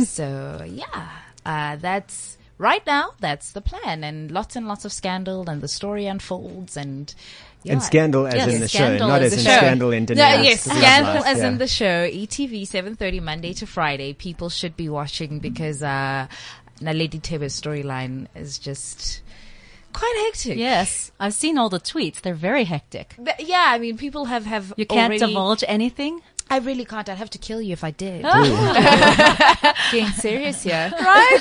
So 0.04 0.64
yeah, 0.68 1.08
uh, 1.46 1.76
that's 1.76 2.36
right 2.62 2.85
now. 2.87 3.11
That's 3.20 3.53
the 3.53 3.61
plan, 3.61 4.03
and 4.05 4.31
lots 4.31 4.57
and 4.57 4.66
lots 4.66 4.85
of 4.87 4.92
scandal, 4.92 5.51
and 5.51 5.61
the 5.61 5.68
story 5.68 6.07
unfolds, 6.07 6.77
and. 6.77 7.14
Yeah. 7.64 7.75
And 7.75 7.83
Scandal 7.85 8.27
as 8.27 8.35
Yes, 8.35 8.55
in 8.55 8.61
the 8.61 8.68
Scandal 8.68 8.98
show, 8.98 9.07
not 9.07 9.22
as 9.22 9.33
as 9.35 9.38
in 9.38 9.44
show. 9.44 9.57
Scandal 9.59 9.92
in 9.92 10.05
No, 10.11 10.14
yes, 10.42 10.62
Scandal 10.62 11.14
Life, 11.14 11.27
as 11.27 11.38
yeah. 11.38 11.46
in 11.48 11.59
the 11.59 11.68
show. 11.68 12.09
ETV 12.11 12.62
7.30 12.62 13.22
Monday 13.22 13.53
to 13.53 13.66
Friday. 13.68 14.14
People 14.14 14.48
should 14.51 14.77
be 14.77 14.88
watching 14.88 15.38
because, 15.38 15.81
uh, 15.81 16.27
Naledi 16.81 17.20
Tebe's 17.20 17.55
storyline 17.61 18.27
is 18.35 18.59
just 18.59 19.22
quite 19.92 20.25
hectic. 20.27 20.59
Yes, 20.59 21.12
I've 21.20 21.35
seen 21.35 21.57
all 21.57 21.68
the 21.68 21.79
tweets. 21.79 22.20
They're 22.20 22.35
very 22.35 22.64
hectic. 22.64 23.14
But 23.18 23.46
yeah, 23.46 23.66
I 23.68 23.79
mean, 23.79 23.96
people 23.96 24.25
have 24.25 24.44
have 24.46 24.72
You 24.77 24.85
can't 24.87 25.12
already- 25.12 25.25
divulge 25.25 25.62
anything. 25.68 26.20
I 26.52 26.58
really 26.58 26.84
can't. 26.84 27.08
I'd 27.08 27.16
have 27.16 27.30
to 27.30 27.38
kill 27.38 27.62
you 27.62 27.72
if 27.72 27.82
I 27.82 27.92
did. 27.92 28.22
Getting 29.90 30.08
serious 30.08 30.62
here. 30.62 30.92
right? 31.00 31.40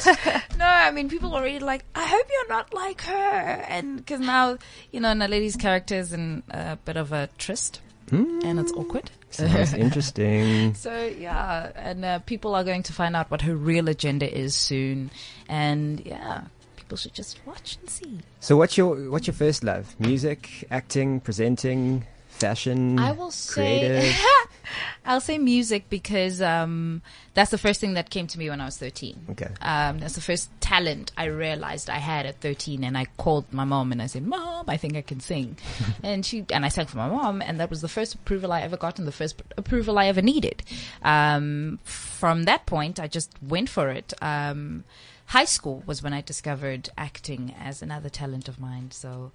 No, 0.58 0.64
I 0.66 0.90
mean, 0.92 1.10
people 1.10 1.34
are 1.34 1.42
already 1.42 1.60
like, 1.60 1.84
I 1.94 2.06
hope 2.06 2.26
you're 2.32 2.48
not 2.48 2.74
like 2.74 3.02
her. 3.02 3.66
And 3.68 3.98
because 3.98 4.22
now, 4.22 4.58
you 4.94 5.02
know, 5.02 5.10
Naledi's 5.10 5.58
character 5.58 5.96
is 5.96 6.14
in 6.14 6.44
a 6.50 6.78
bit 6.78 6.96
of 6.96 7.12
a 7.12 7.28
tryst. 7.38 7.82
And 8.12 8.58
it's 8.58 8.72
awkward. 8.72 9.12
Sounds 9.32 9.74
interesting. 9.74 10.76
So, 10.76 11.14
yeah. 11.18 11.72
And 11.76 12.06
uh, 12.06 12.20
people 12.20 12.56
are 12.56 12.64
going 12.64 12.84
to 12.84 12.94
find 12.94 13.14
out 13.14 13.30
what 13.30 13.42
her 13.42 13.56
real 13.56 13.90
agenda 13.90 14.34
is 14.34 14.56
soon. 14.56 15.12
And 15.50 16.06
yeah, 16.06 16.44
people 16.78 16.96
should 16.96 17.14
just 17.14 17.38
watch 17.46 17.78
and 17.82 17.90
see. 17.90 18.20
So 18.40 18.56
what's 18.56 18.78
your 18.78 19.10
what's 19.10 19.28
your 19.28 19.34
first 19.34 19.64
love? 19.64 19.96
Music, 19.98 20.68
acting, 20.72 21.22
presenting, 21.22 22.06
fashion. 22.42 23.00
I 23.00 23.12
will 23.12 23.32
say. 23.32 24.14
I'll 25.06 25.22
say 25.22 25.38
music 25.38 25.90
because 25.90 26.42
um, 26.42 27.02
that's 27.34 27.52
the 27.52 27.58
first 27.58 27.82
thing 27.82 27.96
that 27.96 28.10
came 28.10 28.28
to 28.28 28.40
me 28.40 28.50
when 28.50 28.62
I 28.62 28.66
was 28.66 28.78
13. 28.78 29.28
Okay. 29.32 29.50
Um, 29.62 30.00
that's 30.00 30.16
the 30.16 30.22
first 30.22 30.50
talent 30.62 31.12
I 31.18 31.26
realized 31.26 31.90
I 31.90 31.98
had 31.98 32.26
at 32.26 32.40
13, 32.42 32.84
and 32.84 32.98
I 32.98 33.06
called 33.18 33.52
my 33.52 33.64
mom 33.64 33.92
and 33.92 34.02
I 34.02 34.06
said, 34.06 34.26
"Mom, 34.26 34.66
I 34.68 34.78
think 34.78 34.96
I 34.96 35.02
can 35.02 35.20
sing," 35.20 35.58
and 36.04 36.26
she 36.26 36.46
and 36.52 36.66
I 36.66 36.70
sang 36.70 36.86
for 36.86 36.98
my 36.98 37.10
mom, 37.10 37.42
and 37.42 37.60
that 37.60 37.70
was 37.70 37.82
the 37.82 37.90
first 37.90 38.16
approval 38.16 38.52
I 38.52 38.62
ever 38.62 38.78
got 38.78 39.00
and 39.00 39.08
the 39.08 39.12
first 39.12 39.42
approval 39.58 39.98
I 39.98 40.08
ever 40.08 40.22
needed. 40.22 40.64
Um, 41.02 41.80
from 41.84 42.44
that 42.44 42.66
point, 42.66 43.00
I 43.00 43.08
just 43.08 43.32
went 43.42 43.70
for 43.70 43.90
it. 43.90 44.14
Um, 44.22 44.84
high 45.28 45.46
school 45.46 45.84
was 45.86 46.04
when 46.04 46.14
I 46.14 46.22
discovered 46.22 46.90
acting 46.98 47.56
as 47.60 47.82
another 47.82 48.10
talent 48.10 48.48
of 48.48 48.60
mine. 48.60 48.92
So 48.92 49.32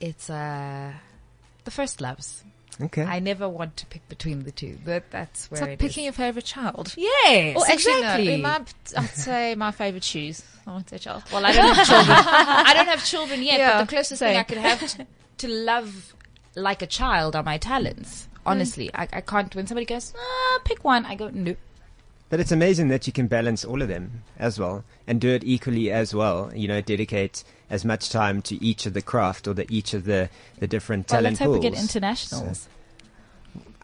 it's 0.00 0.28
uh, 0.28 0.92
the 1.66 1.70
first 1.70 2.00
loves. 2.00 2.42
Okay. 2.80 3.02
I 3.04 3.20
never 3.20 3.48
want 3.48 3.76
to 3.78 3.86
pick 3.86 4.06
between 4.08 4.44
the 4.44 4.50
two. 4.52 4.76
That 4.84 5.10
that's 5.10 5.50
where 5.50 5.56
It's 5.58 5.62
like 5.62 5.70
it 5.72 5.78
picking 5.78 6.02
is. 6.04 6.08
your 6.08 6.12
favorite 6.12 6.44
child. 6.44 6.94
Yes, 6.96 7.56
Well, 7.56 7.64
exactly. 7.68 8.36
no. 8.36 8.42
My, 8.42 8.64
I'd 8.96 9.10
say 9.10 9.54
my 9.54 9.70
favorite 9.70 10.04
shoes. 10.04 10.42
I 10.66 10.70
won't 10.72 10.88
say 10.90 10.98
child. 10.98 11.22
Well, 11.32 11.46
I 11.46 11.52
don't 11.52 11.74
have 11.74 11.86
children. 11.86 12.16
I 12.18 12.72
don't 12.74 12.86
have 12.88 13.04
children 13.04 13.42
yet, 13.42 13.58
Yeah, 13.58 13.78
but 13.78 13.84
the 13.86 13.96
closest 13.96 14.18
thing. 14.18 14.36
I 14.36 14.42
could 14.42 14.58
have 14.58 14.80
to, 14.86 15.06
to 15.38 15.48
love 15.48 16.14
like 16.54 16.82
a 16.82 16.86
child 16.86 17.34
are 17.36 17.42
my 17.42 17.56
talents. 17.56 18.28
Honestly, 18.44 18.90
I, 18.94 19.08
I 19.12 19.20
can't. 19.22 19.54
When 19.56 19.66
somebody 19.66 19.86
goes, 19.86 20.12
ah, 20.16 20.58
pick 20.64 20.84
one, 20.84 21.04
I 21.06 21.14
go, 21.14 21.30
nope. 21.32 21.56
But 22.28 22.40
it's 22.40 22.50
amazing 22.50 22.88
that 22.88 23.06
you 23.06 23.12
can 23.12 23.28
balance 23.28 23.64
all 23.64 23.82
of 23.82 23.88
them 23.88 24.22
as 24.38 24.58
well 24.58 24.82
and 25.06 25.20
do 25.20 25.28
it 25.30 25.44
equally 25.44 25.92
as 25.92 26.12
well. 26.12 26.50
You 26.54 26.66
know, 26.66 26.80
dedicate 26.80 27.44
as 27.70 27.84
much 27.84 28.10
time 28.10 28.42
to 28.42 28.62
each 28.64 28.84
of 28.84 28.94
the 28.94 29.02
craft 29.02 29.46
or 29.46 29.54
the 29.54 29.66
each 29.72 29.94
of 29.94 30.04
the, 30.06 30.28
the 30.58 30.66
different 30.66 31.08
Well, 31.10 31.18
talent 31.20 31.34
let's 31.34 31.38
hope 31.38 31.52
we 31.52 31.60
pools. 31.60 31.74
get 31.74 31.80
internationals. 31.80 32.68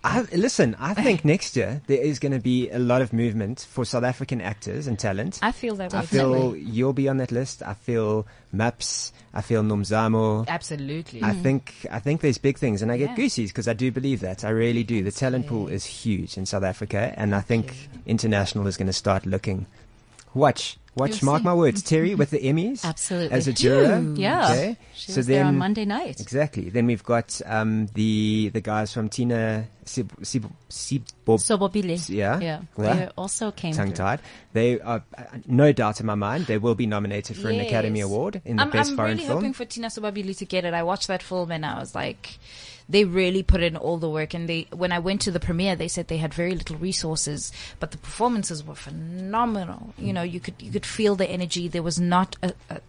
I, 0.05 0.23
listen, 0.33 0.77
I 0.81 0.95
think 1.03 1.25
next 1.25 1.57
year 1.57 1.81
there 1.87 2.01
is 2.01 2.19
going 2.19 2.33
to 2.33 2.41
be 2.41 2.71
a 2.71 2.79
lot 2.79 3.03
of 3.03 3.13
movement 3.13 3.67
for 3.71 3.85
South 3.85 4.05
African 4.05 4.41
actors 4.41 4.87
and 4.87 4.99
talent. 4.99 5.39
I 5.43 5.53
feel 5.53 5.77
that 5.77 5.93
way. 5.93 5.99
I 6.01 6.07
feel 6.07 6.57
you'll 6.57 6.93
be 6.93 7.09
on 7.09 7.19
that 7.19 7.31
list. 7.31 7.63
I 7.63 7.75
feel 7.75 8.27
Maps. 8.51 9.13
I 9.33 9.41
feel 9.43 9.63
Nomzamo. 9.63 10.47
absolutely. 10.49 11.23
I 11.23 11.31
mm-hmm. 11.31 11.43
think 11.43 11.87
I 11.91 12.01
think 12.01 12.21
there's 12.21 12.39
big 12.39 12.59
things, 12.59 12.83
and 12.83 12.91
I 12.91 12.97
get 12.97 13.11
Yeah. 13.11 13.17
goosies 13.17 13.51
because 13.51 13.69
I 13.69 13.73
do 13.73 13.91
believe 13.91 14.21
that. 14.21 14.45
I 14.45 14.51
really 14.51 14.85
do. 14.85 15.03
The 15.03 15.13
talent 15.13 15.47
pool 15.47 15.69
is 15.69 15.85
huge 15.85 16.37
in 16.37 16.47
South 16.47 16.65
Africa, 16.65 17.15
and 17.17 17.35
I 17.35 17.41
think 17.41 17.89
international 18.07 18.67
is 18.67 18.77
going 18.77 18.89
to 18.89 18.93
start 18.93 19.25
looking. 19.25 19.67
Watch, 20.35 20.79
watch. 20.95 21.23
Mark 21.23 21.41
see. 21.41 21.45
my 21.45 21.55
words, 21.55 21.83
Terry, 21.83 22.15
with 22.15 22.31
the 22.31 22.39
Emmys, 22.39 22.85
Absolutely. 22.93 23.37
as 23.37 23.49
a 23.49 23.53
juror. 23.53 24.01
Yeah. 24.15 24.45
Okay. 24.51 24.77
She 24.95 25.13
so 25.13 25.19
was 25.19 25.27
then 25.27 25.37
there 25.37 25.45
on 25.47 25.59
Monday 25.59 25.85
night. 25.85 26.21
exactly. 26.21 26.69
Then 26.71 26.87
we've 26.87 27.05
got 27.05 27.41
um, 27.47 27.87
the 27.95 28.51
the 28.53 28.61
guys 28.61 28.93
from 28.93 29.09
Tina 29.09 29.67
Sib 29.85 30.13
Sib. 30.23 30.47
Sobabili. 31.27 32.09
Yeah. 32.09 32.41
Yeah. 32.41 32.61
Well, 32.77 32.95
They 32.97 33.09
also 33.17 33.51
came 33.53 33.75
Tongue 33.75 33.93
tied. 33.93 34.21
They 34.53 34.81
are 34.81 35.03
uh, 35.17 35.23
no 35.47 35.73
doubt 35.73 36.01
in 36.01 36.07
my 36.07 36.15
mind 36.15 36.47
they 36.47 36.59
will 36.59 36.75
be 36.75 36.87
nominated 36.87 37.37
for 37.37 37.49
an 37.49 37.61
Academy 37.61 38.01
Award 38.01 38.43
in 38.45 38.57
the 38.57 38.63
I'm, 38.63 38.71
best 38.71 38.91
I'm 38.91 38.97
foreign 38.97 39.13
really 39.17 39.27
film. 39.27 39.39
hoping 39.39 39.53
for 39.53 39.65
Thina 39.65 39.87
Sobabili 39.87 40.37
to 40.39 40.45
get 40.45 40.65
it. 40.65 40.75
I 40.75 40.83
watched 40.83 41.09
that 41.09 41.23
film 41.23 41.51
and 41.53 41.65
I 41.65 41.79
was 41.79 41.95
like, 41.95 42.39
they 42.89 43.05
really 43.05 43.43
put 43.43 43.63
in 43.63 43.77
all 43.77 43.99
the 43.99 44.09
work. 44.11 44.35
And 44.35 44.49
they, 44.49 44.67
when 44.73 44.93
I 44.93 44.99
went 44.99 45.21
to 45.23 45.31
the 45.31 45.41
premiere, 45.41 45.77
they 45.77 45.89
said 45.89 46.09
they 46.09 46.19
had 46.19 46.35
very 46.35 46.55
little 46.55 46.77
resources, 46.77 47.53
but 47.81 47.91
the 47.91 47.99
performances 47.99 48.65
were 48.65 48.75
phenomenal. 48.75 49.95
You 49.99 50.13
know, 50.13 50.23
you 50.23 50.41
could 50.41 50.55
you 50.61 50.71
could 50.71 50.87
feel 50.87 51.17
the 51.17 51.29
energy. 51.29 51.69
There 51.69 51.83
was 51.83 51.99
not 52.01 52.37
a, 52.43 52.53
a 52.71 52.81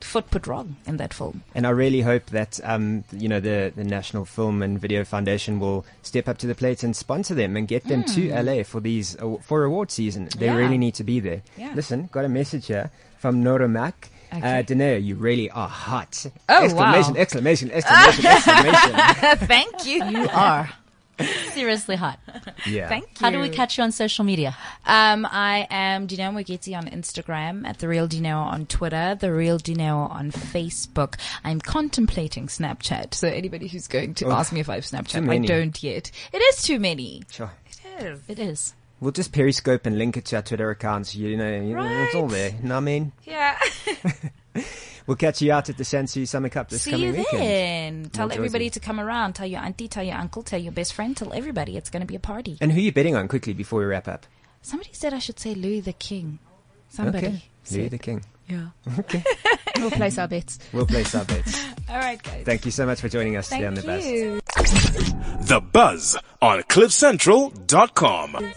foot 0.00 0.30
put 0.30 0.46
wrong 0.46 0.76
in 0.86 0.98
that 0.98 1.14
film. 1.14 1.42
And 1.54 1.66
I 1.66 1.70
really 1.70 2.02
hope 2.02 2.26
that 2.26 2.60
um, 2.62 3.04
you 3.10 3.28
know 3.28 3.40
the 3.40 3.72
the 3.74 3.84
National 3.84 4.24
Film 4.24 4.62
and 4.62 4.78
Video 4.78 5.04
Foundation 5.04 5.58
will 5.58 5.84
step 6.02 6.28
up 6.28 6.38
to 6.38 6.46
the 6.46 6.54
plate 6.54 6.82
and 6.82 6.94
sponsor 6.94 7.34
them 7.34 7.56
and 7.56 7.66
get 7.66 7.84
them 7.84 8.04
to 8.04 8.32
LA 8.32 8.62
for 8.62 8.80
these 8.80 9.16
aw- 9.20 9.38
for 9.38 9.64
award 9.64 9.90
season. 9.90 10.28
They. 10.38 10.46
Yeah. 10.46 10.56
really 10.56 10.78
need 10.78 10.94
to 10.94 11.04
be 11.04 11.20
there. 11.20 11.42
Yeah. 11.56 11.72
Listen, 11.74 12.08
got 12.12 12.24
a 12.24 12.28
message 12.28 12.66
here 12.66 12.90
from 13.18 13.42
Nora 13.42 13.68
Mack. 13.68 14.10
Uh, 14.32 14.62
Dineo, 14.62 15.02
you 15.02 15.14
really 15.14 15.48
are 15.50 15.68
hot! 15.68 16.26
Oh, 16.48 16.64
exclamation! 16.64 17.14
wow. 17.14 17.20
Exclamation! 17.20 17.70
Exclamation! 17.70 18.26
Exclamation! 18.26 18.90
Thank 19.36 19.86
you. 19.86 20.04
You 20.04 20.28
are 20.32 20.68
seriously 21.52 21.96
hot. 21.96 22.18
yeah. 22.66 22.88
Thank 22.88 23.04
you. 23.04 23.10
How 23.20 23.30
do 23.30 23.40
we 23.40 23.48
catch 23.48 23.78
you 23.78 23.84
on 23.84 23.92
social 23.92 24.24
media? 24.24 24.56
Um, 24.84 25.26
I 25.30 25.66
am 25.70 26.06
Dineo 26.06 26.32
Moeketsi 26.32 26.76
on 26.76 26.86
Instagram, 26.88 27.66
at 27.66 27.78
The 27.78 27.88
Real 27.88 28.06
Dineo 28.08 28.36
on 28.36 28.66
Twitter, 28.66 29.16
The 29.18 29.32
Real 29.32 29.58
Dineo 29.58 30.10
on 30.10 30.30
Facebook. 30.30 31.14
I'm 31.42 31.60
contemplating 31.60 32.48
Snapchat. 32.48 33.14
So 33.14 33.28
anybody 33.28 33.68
who's 33.68 33.86
going 33.88 34.14
to 34.16 34.26
Oh, 34.26 34.32
ask 34.32 34.52
me 34.52 34.60
if 34.60 34.68
I 34.68 34.74
have 34.74 34.84
Snapchat, 34.84 35.28
I 35.28 35.38
don't 35.38 35.82
yet. 35.82 36.10
It 36.32 36.38
is 36.38 36.62
too 36.62 36.78
many. 36.78 37.22
Sure. 37.30 37.50
It 37.66 38.02
is. 38.04 38.20
It 38.28 38.38
is. 38.38 38.74
We'll 39.00 39.12
just 39.12 39.32
Periscope 39.32 39.86
and 39.86 39.98
link 39.98 40.16
it 40.16 40.24
to 40.26 40.36
our 40.36 40.42
Twitter 40.42 40.70
accounts. 40.70 41.14
You 41.14 41.36
know, 41.36 41.50
you 41.60 41.74
know 41.76 42.04
it's 42.04 42.14
all 42.14 42.28
there. 42.28 42.50
You 42.50 42.68
know 42.68 42.74
what 42.74 42.78
I 42.78 42.80
mean? 42.80 43.12
Yeah. 43.24 43.58
We'll 45.06 45.16
catch 45.16 45.42
you 45.42 45.52
out 45.52 45.68
at 45.68 45.76
the 45.76 45.84
Sansui 45.84 46.26
Summer 46.26 46.48
Cup 46.48 46.70
this 46.70 46.82
See 46.82 46.90
coming 46.92 47.06
you 47.08 47.12
weekend. 47.12 47.42
then. 47.42 48.10
Tell 48.10 48.28
Jozi. 48.28 48.36
everybody 48.36 48.70
to 48.70 48.80
come 48.80 48.98
around. 48.98 49.34
Tell 49.34 49.46
your 49.46 49.60
auntie, 49.60 49.86
tell 49.88 50.02
your 50.02 50.16
uncle, 50.16 50.42
tell 50.42 50.58
your 50.60 50.72
best 50.72 50.94
friend, 50.94 51.14
tell 51.16 51.32
everybody. 51.34 51.76
It's 51.76 51.90
going 51.90 52.00
to 52.00 52.06
be 52.06 52.16
a 52.16 52.20
party. 52.20 52.56
And 52.60 52.72
who 52.72 52.78
are 52.78 52.82
you 52.82 52.92
betting 52.92 53.14
on 53.14 53.28
quickly 53.28 53.52
before 53.52 53.80
we 53.80 53.84
wrap 53.86 54.08
up? 54.08 54.26
Somebody 54.62 54.90
said 54.92 55.12
I 55.12 55.18
should 55.18 55.38
say 55.38 55.54
Louis 55.54 55.80
the 55.80 55.92
King. 55.92 56.38
Somebody. 56.88 57.18
Okay. 57.26 57.42
Louis 57.70 57.88
the 57.88 57.98
King. 57.98 58.24
Yeah. 58.48 58.68
Okay. 58.98 59.22
we'll 59.78 59.90
place 59.90 60.16
our 60.18 60.28
bets. 60.28 60.58
We'll 60.72 60.86
place 60.86 61.14
our 61.14 61.24
bets. 61.24 61.64
All 61.90 61.96
right, 61.98 62.22
guys. 62.22 62.44
Thank 62.44 62.64
you 62.64 62.70
so 62.70 62.86
much 62.86 63.00
for 63.00 63.08
joining 63.10 63.36
us 63.36 63.48
today 63.50 63.66
on 63.66 63.74
the 63.74 63.82
bus. 63.82 64.04
you. 64.06 64.40
The 65.46 65.60
Buzz 65.60 66.16
on 66.40 66.62
CliffCentral.com. 66.62 68.52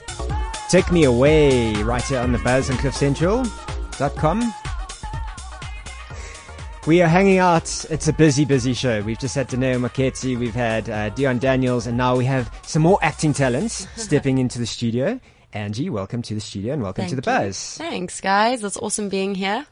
Take 0.69 0.91
me 0.91 1.03
away 1.05 1.73
right 1.83 2.03
here 2.03 2.19
on 2.19 2.31
the 2.33 2.39
buzz 2.39 2.69
on 2.69 2.75
cliffcentral.com. 2.77 4.53
We 6.87 7.01
are 7.01 7.09
hanging 7.09 7.39
out. 7.39 7.65
It's 7.89 8.07
a 8.07 8.13
busy, 8.13 8.45
busy 8.45 8.73
show. 8.73 9.01
We've 9.01 9.19
just 9.19 9.35
had 9.35 9.49
Dineo 9.49 9.77
Moeketsi, 9.77 10.39
we've 10.39 10.55
had 10.55 10.89
uh, 10.89 11.09
Dion 11.09 11.37
Daniels, 11.37 11.85
and 11.85 11.97
now 11.97 12.15
we 12.15 12.23
have 12.23 12.49
some 12.65 12.81
more 12.81 12.97
acting 13.01 13.33
talents 13.33 13.85
stepping 13.97 14.37
into 14.37 14.57
the 14.57 14.65
studio. 14.65 15.19
Anji, 15.53 15.89
welcome 15.89 16.21
to 16.21 16.33
the 16.33 16.39
studio 16.39 16.75
and 16.75 16.81
welcome 16.81 17.05
to 17.07 17.15
the 17.17 17.19
you. 17.19 17.39
buzz. 17.39 17.77
Thanks, 17.77 18.21
guys. 18.21 18.63
It's 18.63 18.77
awesome 18.77 19.09
being 19.09 19.35
here. 19.35 19.65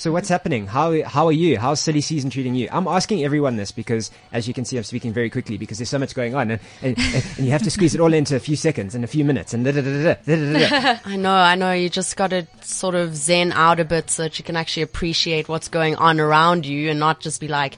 So 0.00 0.10
what's 0.12 0.30
happening? 0.30 0.66
How 0.66 1.02
how 1.02 1.26
are 1.26 1.32
you? 1.32 1.58
How's 1.58 1.78
silly 1.78 2.00
season 2.00 2.30
treating 2.30 2.54
you? 2.54 2.70
I'm 2.72 2.88
asking 2.88 3.22
everyone 3.22 3.56
this 3.56 3.70
because, 3.70 4.10
as 4.32 4.48
you 4.48 4.54
can 4.54 4.64
see, 4.64 4.78
I'm 4.78 4.82
speaking 4.82 5.12
very 5.12 5.28
quickly 5.28 5.58
because 5.58 5.76
there's 5.76 5.90
so 5.90 5.98
much 5.98 6.14
going 6.14 6.34
on, 6.34 6.52
and, 6.52 6.60
and, 6.80 6.96
and 6.96 7.44
you 7.44 7.50
have 7.50 7.62
to 7.64 7.70
squeeze 7.70 7.94
it 7.94 8.00
all 8.00 8.14
into 8.14 8.34
a 8.34 8.40
few 8.40 8.56
seconds 8.56 8.94
and 8.94 9.04
a 9.04 9.06
few 9.06 9.26
minutes 9.26 9.52
and 9.52 9.62
da 9.62 9.72
da 9.72 9.82
da 9.82 9.90
da 9.90 10.14
da 10.14 10.36
da 10.36 10.52
da. 10.52 10.94
da. 10.94 10.98
I 11.04 11.16
know, 11.16 11.34
I 11.34 11.54
know. 11.54 11.72
You 11.72 11.90
just 11.90 12.16
got 12.16 12.30
to 12.30 12.46
sort 12.62 12.94
of 12.94 13.14
zen 13.14 13.52
out 13.52 13.78
a 13.78 13.84
bit 13.84 14.08
so 14.08 14.22
that 14.22 14.38
you 14.38 14.42
can 14.42 14.56
actually 14.56 14.84
appreciate 14.84 15.50
what's 15.50 15.68
going 15.68 15.96
on 15.96 16.18
around 16.18 16.64
you 16.64 16.88
and 16.88 16.98
not 16.98 17.20
just 17.20 17.38
be 17.38 17.48
like, 17.48 17.76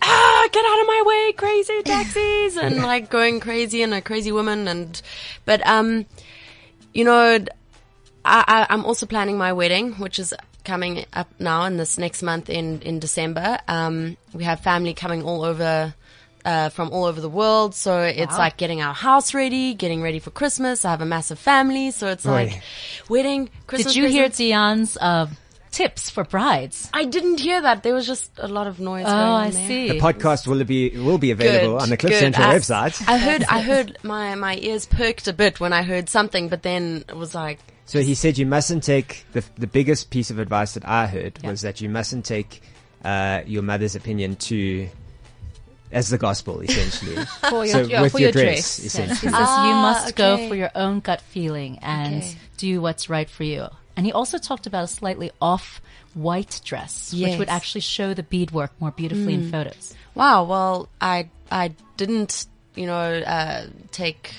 ah, 0.00 0.48
get 0.52 0.64
out 0.64 0.80
of 0.80 0.86
my 0.86 1.02
way, 1.04 1.32
crazy 1.32 1.82
taxis, 1.82 2.56
and 2.56 2.76
like 2.84 3.10
going 3.10 3.40
crazy 3.40 3.82
and 3.82 3.92
a 3.92 4.00
crazy 4.00 4.30
woman. 4.30 4.68
And, 4.68 5.02
but, 5.44 5.66
um, 5.66 6.06
you 6.92 7.02
know, 7.02 7.44
I, 8.24 8.44
I, 8.46 8.66
I'm 8.70 8.84
also 8.84 9.06
planning 9.06 9.36
my 9.36 9.52
wedding, 9.52 9.94
which 9.94 10.20
is 10.20 10.32
coming 10.64 11.04
up 11.12 11.28
now 11.38 11.64
in 11.64 11.76
this 11.76 11.98
next 11.98 12.22
month 12.22 12.48
in, 12.50 12.80
in 12.82 12.98
December. 12.98 13.58
Um, 13.68 14.16
we 14.32 14.44
have 14.44 14.60
family 14.60 14.94
coming 14.94 15.22
all 15.22 15.44
over, 15.44 15.94
uh, 16.44 16.68
from 16.70 16.90
all 16.90 17.04
over 17.04 17.20
the 17.20 17.28
world. 17.28 17.74
So 17.74 18.00
it's 18.02 18.36
like 18.36 18.56
getting 18.56 18.82
our 18.82 18.94
house 18.94 19.34
ready, 19.34 19.74
getting 19.74 20.02
ready 20.02 20.18
for 20.18 20.30
Christmas. 20.30 20.84
I 20.84 20.90
have 20.90 21.00
a 21.00 21.06
massive 21.06 21.38
family. 21.38 21.90
So 21.90 22.08
it's 22.08 22.26
Oi. 22.26 22.30
like 22.30 22.62
wedding, 23.08 23.50
Christmas. 23.66 23.94
Did 23.94 24.02
you 24.02 24.08
hear 24.08 24.28
presents. 24.28 24.38
Diaan's 24.38 24.96
uh, 25.00 25.26
tips 25.70 26.08
for 26.10 26.24
brides? 26.24 26.88
I 26.92 27.04
didn't 27.04 27.40
hear 27.40 27.60
that. 27.62 27.82
There 27.82 27.94
was 27.94 28.06
just 28.06 28.30
a 28.38 28.46
lot 28.48 28.66
of 28.66 28.78
noise 28.80 29.04
Oh, 29.06 29.10
going 29.10 29.20
on 29.22 29.40
I 29.46 29.50
there. 29.50 29.68
see. 29.68 29.88
The 29.88 29.98
podcast 30.00 30.46
will 30.46 30.62
be 30.64 30.90
will 30.90 31.18
be 31.18 31.30
available 31.30 31.74
Good, 31.78 31.82
on 31.82 31.90
the 31.90 31.96
Cliff 31.96 32.12
good. 32.12 32.20
Central 32.20 32.46
I- 32.46 32.54
website. 32.56 33.08
I 33.08 33.18
heard, 33.18 33.44
I 33.44 33.60
heard 33.60 33.98
my, 34.02 34.34
my 34.34 34.56
ears 34.56 34.86
perked 34.86 35.26
a 35.28 35.32
bit 35.32 35.60
when 35.60 35.72
I 35.72 35.82
heard 35.82 36.08
something, 36.08 36.48
but 36.48 36.62
then 36.62 37.04
it 37.08 37.16
was 37.16 37.34
like, 37.34 37.58
So 37.86 38.00
he 38.00 38.14
said 38.14 38.38
you 38.38 38.46
mustn't 38.46 38.82
take 38.82 39.24
the 39.32 39.44
the 39.56 39.66
biggest 39.66 40.10
piece 40.10 40.30
of 40.30 40.38
advice 40.38 40.74
that 40.74 40.86
I 40.88 41.06
heard 41.06 41.42
was 41.42 41.60
that 41.62 41.80
you 41.80 41.88
mustn't 41.88 42.24
take 42.24 42.62
uh, 43.04 43.42
your 43.46 43.62
mother's 43.62 43.94
opinion 43.94 44.36
to 44.36 44.88
as 45.92 46.08
the 46.08 46.18
gospel, 46.18 46.60
essentially. 46.60 47.24
For 47.50 47.64
your, 47.64 47.66
so 47.66 47.86
yeah, 47.86 48.00
with 48.02 48.12
for 48.12 48.18
your, 48.18 48.28
your 48.28 48.32
dress, 48.32 48.78
dress. 48.78 48.78
Yes, 48.80 48.86
essentially. 48.86 49.30
he 49.32 49.36
says 49.36 49.58
you 49.58 49.74
Ah, 49.74 49.82
must 49.82 50.16
go 50.16 50.48
for 50.48 50.56
your 50.56 50.70
own 50.74 51.00
gut 51.00 51.20
feeling 51.20 51.78
and 51.82 52.16
Okay. 52.16 52.34
do 52.56 52.80
what's 52.80 53.08
right 53.08 53.28
for 53.30 53.44
you. 53.44 53.68
And 53.96 54.04
he 54.04 54.10
also 54.12 54.38
talked 54.38 54.66
about 54.66 54.82
a 54.82 54.88
slightly 54.88 55.30
off 55.40 55.80
white 56.14 56.60
dress, 56.64 57.14
which 57.14 57.38
would 57.38 57.48
actually 57.48 57.82
show 57.82 58.12
the 58.12 58.24
beadwork 58.24 58.72
more 58.80 58.90
beautifully 58.90 59.34
in 59.34 59.42
photos. 59.42 59.94
Wow. 60.16 60.44
Well, 60.44 60.88
I 61.00 61.28
I 61.50 61.74
didn't, 61.96 62.46
you 62.74 62.86
know, 62.86 63.20
uh, 63.20 63.66
take 63.92 64.34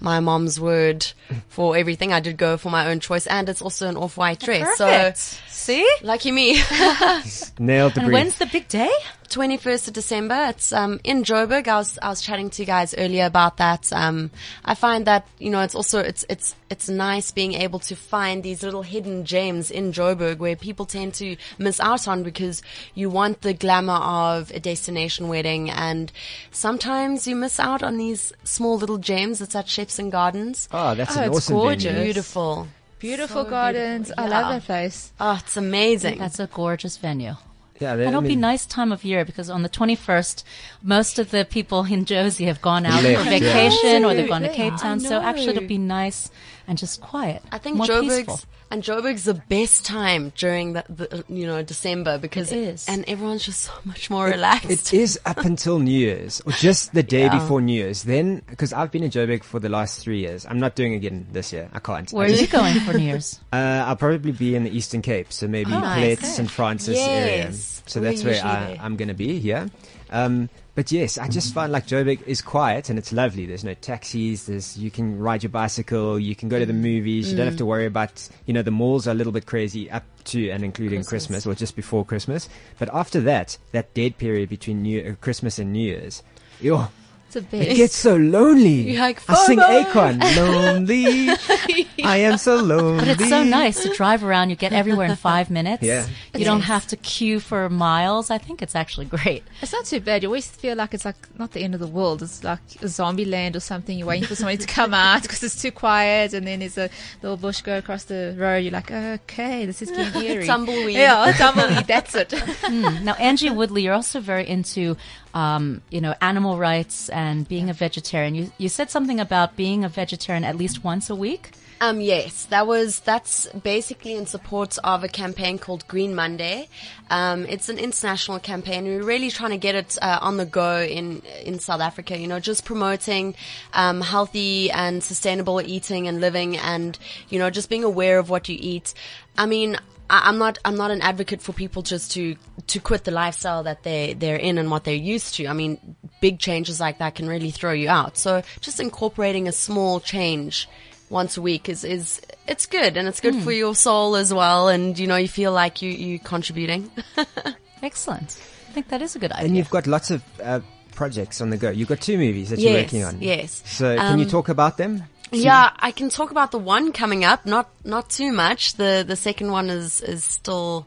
my 0.00 0.20
mom's 0.20 0.60
word 0.60 1.06
for 1.48 1.76
everything. 1.76 2.12
I 2.12 2.20
did 2.20 2.36
go 2.36 2.56
for 2.56 2.70
my 2.70 2.88
own 2.88 3.00
choice, 3.00 3.26
and 3.26 3.48
it's 3.48 3.62
also 3.62 3.88
an 3.88 3.96
off-white 3.96 4.42
oh, 4.42 4.46
dress. 4.46 4.76
So 4.76 5.12
See? 5.48 5.88
lucky 6.02 6.32
me. 6.32 6.54
Nailed 7.58 7.94
the 7.94 8.00
And 8.00 8.12
when's 8.12 8.36
the 8.36 8.46
big 8.46 8.68
day? 8.68 8.90
21st 9.28 9.88
of 9.88 9.94
December. 9.94 10.46
It's 10.50 10.72
um, 10.72 11.00
in 11.04 11.22
Joburg. 11.24 11.68
I 11.68 11.76
was 11.76 11.98
I 12.00 12.08
was 12.08 12.20
chatting 12.20 12.50
to 12.50 12.62
you 12.62 12.66
guys 12.66 12.94
earlier 12.96 13.26
about 13.26 13.56
that. 13.58 13.92
Um, 13.92 14.30
I 14.64 14.74
find 14.74 15.06
that 15.06 15.26
you 15.38 15.50
know 15.50 15.60
it's 15.60 15.74
also 15.74 16.00
it's 16.00 16.24
it's 16.28 16.54
it's 16.70 16.88
nice 16.88 17.30
being 17.30 17.54
able 17.54 17.78
to 17.80 17.94
find 17.96 18.42
these 18.42 18.62
little 18.62 18.82
hidden 18.82 19.24
gems 19.24 19.70
in 19.70 19.92
Joburg 19.92 20.38
where 20.38 20.56
people 20.56 20.86
tend 20.86 21.14
to 21.14 21.36
miss 21.58 21.80
out 21.80 22.08
on 22.08 22.22
because 22.22 22.62
you 22.94 23.10
want 23.10 23.42
the 23.42 23.54
glamour 23.54 23.94
of 23.94 24.50
a 24.52 24.60
destination 24.60 25.28
wedding 25.28 25.70
and 25.70 26.10
sometimes 26.50 27.26
you 27.26 27.36
miss 27.36 27.60
out 27.60 27.82
on 27.82 27.96
these 27.98 28.32
small 28.44 28.76
little 28.76 28.98
gems. 28.98 29.40
It's 29.40 29.54
at 29.54 29.68
Chefs 29.68 29.98
and 29.98 30.10
Gardens. 30.10 30.68
oh, 30.72 30.94
that's 30.94 31.16
Oh, 31.16 31.20
an 31.20 31.28
it's 31.28 31.36
awesome 31.38 31.56
gorgeous. 31.56 31.84
venue. 31.84 32.04
Beautiful. 32.04 32.68
Beautiful 32.98 33.44
So 33.44 33.50
gardens. 33.50 34.06
beautiful. 34.08 34.24
I 34.24 34.28
Yeah. 34.28 34.40
love 34.40 34.52
that 34.54 34.64
place. 34.66 35.12
Oh, 35.20 35.38
it's 35.40 35.56
amazing. 35.56 36.18
That's 36.18 36.40
a 36.40 36.46
gorgeous 36.48 36.96
venue. 36.96 37.34
Yeah, 37.80 37.92
And 37.92 38.02
it'll 38.02 38.20
be 38.22 38.36
nice 38.36 38.66
time 38.66 38.92
of 38.92 39.04
year 39.04 39.24
because 39.24 39.48
on 39.48 39.62
the 39.62 39.68
21st, 39.68 40.42
most 40.82 41.18
of 41.18 41.30
the 41.30 41.44
people 41.44 41.84
in 41.84 42.04
Jozi 42.04 42.46
have 42.46 42.60
gone 42.60 42.86
out 42.86 43.02
Left, 43.02 43.24
for 43.24 43.30
yeah. 43.30 43.38
vacation 43.38 44.04
or 44.04 44.14
they've 44.14 44.28
gone 44.28 44.42
to 44.42 44.52
Cape 44.52 44.76
Town. 44.76 45.00
So 45.00 45.20
actually 45.20 45.56
it'll 45.56 45.68
be 45.68 45.78
nice 45.78 46.30
and 46.68 46.78
just 46.78 47.00
quiet. 47.00 47.42
I 47.50 47.58
think 47.58 47.78
more 47.78 47.86
Joburg's 47.86 48.16
peaceful. 48.18 48.40
and 48.70 48.82
Joburg's 48.82 49.24
the 49.24 49.34
best 49.34 49.84
time 49.86 50.32
during 50.36 50.74
the, 50.74 50.84
the 50.88 51.24
you 51.28 51.46
know 51.46 51.62
December 51.62 52.18
because 52.18 52.52
It 52.52 52.58
is. 52.58 52.86
and 52.88 53.04
everyone's 53.08 53.44
just 53.44 53.62
so 53.62 53.72
much 53.84 54.10
more 54.10 54.26
relaxed. 54.26 54.70
It 54.70 54.92
is 54.94 55.18
up 55.26 55.38
until 55.38 55.78
New 55.80 55.90
Year's, 55.98 56.40
or 56.46 56.52
just 56.52 56.92
the 56.94 57.02
day 57.02 57.22
Yeah. 57.24 57.38
before 57.40 57.60
New 57.60 57.72
Year's. 57.72 58.04
Then, 58.04 58.42
because 58.48 58.72
I've 58.72 58.92
been 58.92 59.02
in 59.02 59.10
Joburg 59.10 59.42
for 59.42 59.58
the 59.58 59.68
last 59.70 59.98
three 60.00 60.20
years, 60.20 60.46
I'm 60.46 60.60
not 60.60 60.76
doing 60.76 60.92
it 60.92 60.96
again 60.96 61.26
this 61.32 61.52
year. 61.52 61.68
I 61.72 61.78
can't. 61.80 62.10
Where 62.12 62.26
I 62.26 62.30
are 62.30 62.34
you 62.34 62.46
going 62.46 62.78
for 62.80 62.92
New 62.92 63.04
Year's? 63.04 63.40
Uh, 63.52 63.82
I'll 63.88 63.96
probably 63.96 64.32
be 64.32 64.54
in 64.54 64.64
the 64.64 64.70
Eastern 64.70 65.00
Cape, 65.02 65.32
so 65.32 65.48
maybe 65.48 65.72
Oh, 65.72 65.80
nice. 65.80 66.36
St. 66.36 66.50
Francis 66.50 66.98
area. 66.98 67.50
So 67.52 67.98
that's 68.00 68.22
where 68.22 68.44
I, 68.44 68.78
I'm 68.80 68.96
going 68.96 69.08
to 69.08 69.14
be 69.14 69.38
here. 69.40 69.70
Um, 70.10 70.50
but 70.78 70.92
yes, 70.92 71.18
I 71.18 71.26
just 71.26 71.52
find 71.52 71.72
like 71.72 71.88
Joburg 71.88 72.22
is 72.24 72.40
quiet 72.40 72.88
and 72.88 73.00
it's 73.00 73.12
lovely. 73.12 73.46
There's 73.46 73.64
no 73.64 73.74
taxis. 73.74 74.46
There's 74.46 74.78
you 74.78 74.92
can 74.92 75.18
ride 75.18 75.42
your 75.42 75.50
bicycle. 75.50 76.20
You 76.20 76.36
can 76.36 76.48
go 76.48 76.60
to 76.60 76.66
the 76.66 76.72
movies. 76.72 77.32
You 77.32 77.36
don't 77.36 77.46
have 77.46 77.54
Mm. 77.56 77.58
to 77.58 77.66
worry 77.66 77.84
about 77.86 78.28
you 78.46 78.54
know 78.54 78.62
the 78.62 78.70
malls 78.70 79.08
are 79.08 79.10
a 79.10 79.14
little 79.14 79.32
bit 79.32 79.44
crazy 79.44 79.90
up 79.90 80.04
to 80.26 80.50
and 80.50 80.62
including 80.62 81.02
Christmas, 81.02 81.46
or 81.46 81.56
just 81.56 81.74
before 81.74 82.04
Christmas. 82.04 82.48
But 82.78 82.94
after 82.94 83.20
that, 83.22 83.58
that 83.72 83.92
dead 83.92 84.18
period 84.18 84.48
between 84.50 84.82
New 84.82 85.00
uh, 85.02 85.14
Christmas 85.20 85.58
and 85.58 85.72
New 85.72 85.80
Year's, 85.84 86.22
yo, 86.60 86.86
It's 87.30 87.36
a 87.36 87.56
it 87.70 87.76
gets 87.76 87.94
so 87.94 88.16
lonely. 88.16 88.92
You're 88.92 89.00
like, 89.02 89.20
I 89.28 89.34
sing 89.46 89.58
FOMO. 89.58 89.84
Akon, 89.84 90.36
lonely. 90.36 91.28
I 92.04 92.16
am 92.18 92.38
so 92.38 92.56
lonely. 92.56 93.00
But 93.00 93.20
it's 93.20 93.28
so 93.28 93.42
nice 93.44 93.82
to 93.82 93.90
drive 93.94 94.24
around. 94.24 94.48
You 94.48 94.56
get 94.56 94.72
everywhere 94.72 95.06
in 95.06 95.16
five 95.16 95.50
minutes. 95.50 95.82
Yeah. 95.82 96.06
You 96.34 96.44
don't 96.46 96.58
Yes. 96.60 96.66
have 96.68 96.86
to 96.88 96.96
queue 96.96 97.38
for 97.38 97.68
miles. 97.68 98.30
I 98.30 98.38
think 98.38 98.62
it's 98.62 98.74
actually 98.74 99.06
great. 99.06 99.42
It's 99.60 99.72
not 99.72 99.84
too 99.84 100.00
bad. 100.00 100.22
You 100.22 100.28
always 100.30 100.46
feel 100.48 100.74
like 100.76 100.94
it's 100.94 101.04
like 101.04 101.16
not 101.38 101.52
the 101.52 101.60
end 101.62 101.74
of 101.74 101.80
the 101.80 101.86
world. 101.86 102.22
It's 102.22 102.42
like 102.42 102.60
a 102.80 102.88
zombie 102.88 103.26
land 103.26 103.56
or 103.56 103.60
something. 103.60 103.98
You're 103.98 104.08
waiting 104.08 104.26
for 104.26 104.34
somebody 104.34 104.56
to 104.58 104.66
come 104.66 104.94
out 104.94 105.22
because 105.22 105.42
it's 105.42 105.60
too 105.60 105.70
quiet, 105.70 106.32
and 106.32 106.46
then 106.46 106.60
there's 106.60 106.78
a 106.78 106.88
little 107.22 107.36
bush 107.36 107.60
go 107.60 107.76
across 107.76 108.04
the 108.04 108.34
road. 108.38 108.58
You're 108.58 108.72
like, 108.72 108.90
okay, 108.90 109.66
this 109.66 109.82
is 109.82 109.90
getting 109.90 110.22
eerie. 110.28 110.46
Tumbleweed. 110.46 110.96
Yeah, 110.96 111.30
tumbleweed. 111.36 111.86
That's 111.86 112.14
it. 112.14 112.32
Hmm. 112.32 113.04
Now, 113.04 113.14
Anji 113.14 113.54
Woodley, 113.54 113.82
you're 113.82 113.94
also 113.94 114.20
very 114.20 114.48
into, 114.48 114.96
um, 115.38 115.82
you 115.90 116.00
know, 116.00 116.14
animal 116.20 116.58
rights 116.58 117.08
and 117.10 117.46
being 117.46 117.70
a 117.70 117.72
vegetarian. 117.72 118.34
You 118.34 118.50
you 118.58 118.68
said 118.68 118.90
something 118.90 119.20
about 119.20 119.54
being 119.54 119.84
a 119.84 119.88
vegetarian 119.88 120.42
at 120.42 120.56
least 120.56 120.82
once 120.82 121.08
a 121.10 121.14
week. 121.14 121.52
Um, 121.80 122.00
yes, 122.00 122.46
that 122.46 122.66
was 122.66 122.98
that's 123.00 123.46
basically 123.52 124.14
in 124.14 124.26
support 124.26 124.76
of 124.82 125.04
a 125.04 125.08
campaign 125.08 125.58
called 125.58 125.86
Green 125.86 126.12
Monday. 126.12 126.68
Um, 127.08 127.46
it's 127.46 127.68
an 127.68 127.78
international 127.78 128.40
campaign. 128.40 128.84
We're 128.84 129.04
really 129.04 129.30
trying 129.30 129.52
to 129.52 129.58
get 129.58 129.76
it 129.76 129.96
uh, 130.02 130.18
on 130.20 130.38
the 130.38 130.44
go 130.44 130.80
in 130.80 131.22
in 131.44 131.60
South 131.60 131.80
Africa. 131.80 132.18
You 132.18 132.26
know, 132.26 132.40
just 132.40 132.64
promoting 132.64 133.36
um, 133.74 134.00
healthy 134.00 134.72
and 134.72 135.04
sustainable 135.04 135.60
eating 135.60 136.08
and 136.08 136.20
living, 136.20 136.56
and 136.56 136.98
you 137.28 137.38
know, 137.38 137.48
just 137.48 137.70
being 137.70 137.84
aware 137.84 138.18
of 138.18 138.28
what 138.28 138.48
you 138.48 138.56
eat. 138.58 138.92
I 139.36 139.46
mean. 139.46 139.76
I- 140.10 140.22
I'm 140.28 140.38
not. 140.38 140.58
I'm 140.64 140.76
not 140.76 140.90
an 140.90 141.00
advocate 141.02 141.40
for 141.42 141.52
people 141.52 141.82
just 141.82 142.12
to 142.12 142.36
to 142.68 142.80
quit 142.80 143.04
the 143.04 143.10
lifestyle 143.10 143.62
that 143.64 143.82
they 143.82 144.14
they're 144.14 144.36
in 144.36 144.58
and 144.58 144.70
what 144.70 144.84
they're 144.84 144.94
used 144.94 145.34
to. 145.36 145.46
I 145.46 145.52
mean, 145.52 145.96
big 146.20 146.38
changes 146.38 146.80
like 146.80 146.98
that 146.98 147.14
can 147.14 147.28
really 147.28 147.50
throw 147.50 147.72
you 147.72 147.88
out. 147.88 148.16
So 148.16 148.42
just 148.60 148.80
incorporating 148.80 149.48
a 149.48 149.52
small 149.52 150.00
change 150.00 150.68
once 151.10 151.36
a 151.38 151.42
week 151.42 151.68
is, 151.70 151.84
is 151.84 152.20
it's 152.46 152.66
good 152.66 152.96
and 152.98 153.08
it's 153.08 153.20
good 153.20 153.34
for 153.36 153.50
your 153.52 153.74
soul 153.74 154.14
as 154.14 154.32
well 154.34 154.68
and 154.68 154.98
you 154.98 155.06
know 155.06 155.16
you 155.16 155.26
feel 155.28 155.52
like 155.52 155.80
you 155.80 155.90
you 155.90 156.18
contributing 156.18 156.90
Excellent. 157.82 158.38
I 158.68 158.72
think 158.72 158.88
that 158.88 159.00
is 159.02 159.16
a 159.16 159.18
good 159.18 159.32
idea. 159.32 159.46
And 159.46 159.56
you've 159.56 159.70
got 159.70 159.86
lots 159.86 160.10
of 160.10 160.22
uh, 160.42 160.60
projects 160.94 161.40
on 161.40 161.50
the 161.50 161.56
go. 161.56 161.70
You've 161.70 161.88
got 161.88 162.00
two 162.00 162.18
movies 162.18 162.50
that 162.50 162.58
you're 162.58 162.74
working 162.74 163.04
on. 163.04 163.20
yes. 163.22 163.62
So 163.66 163.96
can 163.96 164.18
you 164.18 164.24
Um, 164.26 164.30
talk 164.30 164.48
about 164.48 164.76
them? 164.76 165.04
Yeah 165.32 165.70
i 165.78 165.90
can 165.90 166.08
talk 166.08 166.30
about 166.30 166.50
the 166.50 166.58
one 166.58 166.92
coming 166.92 167.24
up 167.24 167.44
not 167.46 167.68
not 167.84 168.08
too 168.10 168.32
much 168.32 168.74
the 168.74 169.04
the 169.06 169.16
second 169.16 169.50
one 169.50 169.68
is 169.70 170.00
is 170.00 170.24
still 170.24 170.86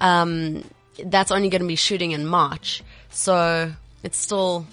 um 0.00 0.64
that's 1.06 1.30
only 1.32 1.48
going 1.48 1.62
to 1.62 1.68
be 1.68 1.76
shooting 1.76 2.12
in 2.12 2.26
march 2.26 2.82
so 3.10 3.72
it's 4.02 4.16
still 4.18 4.66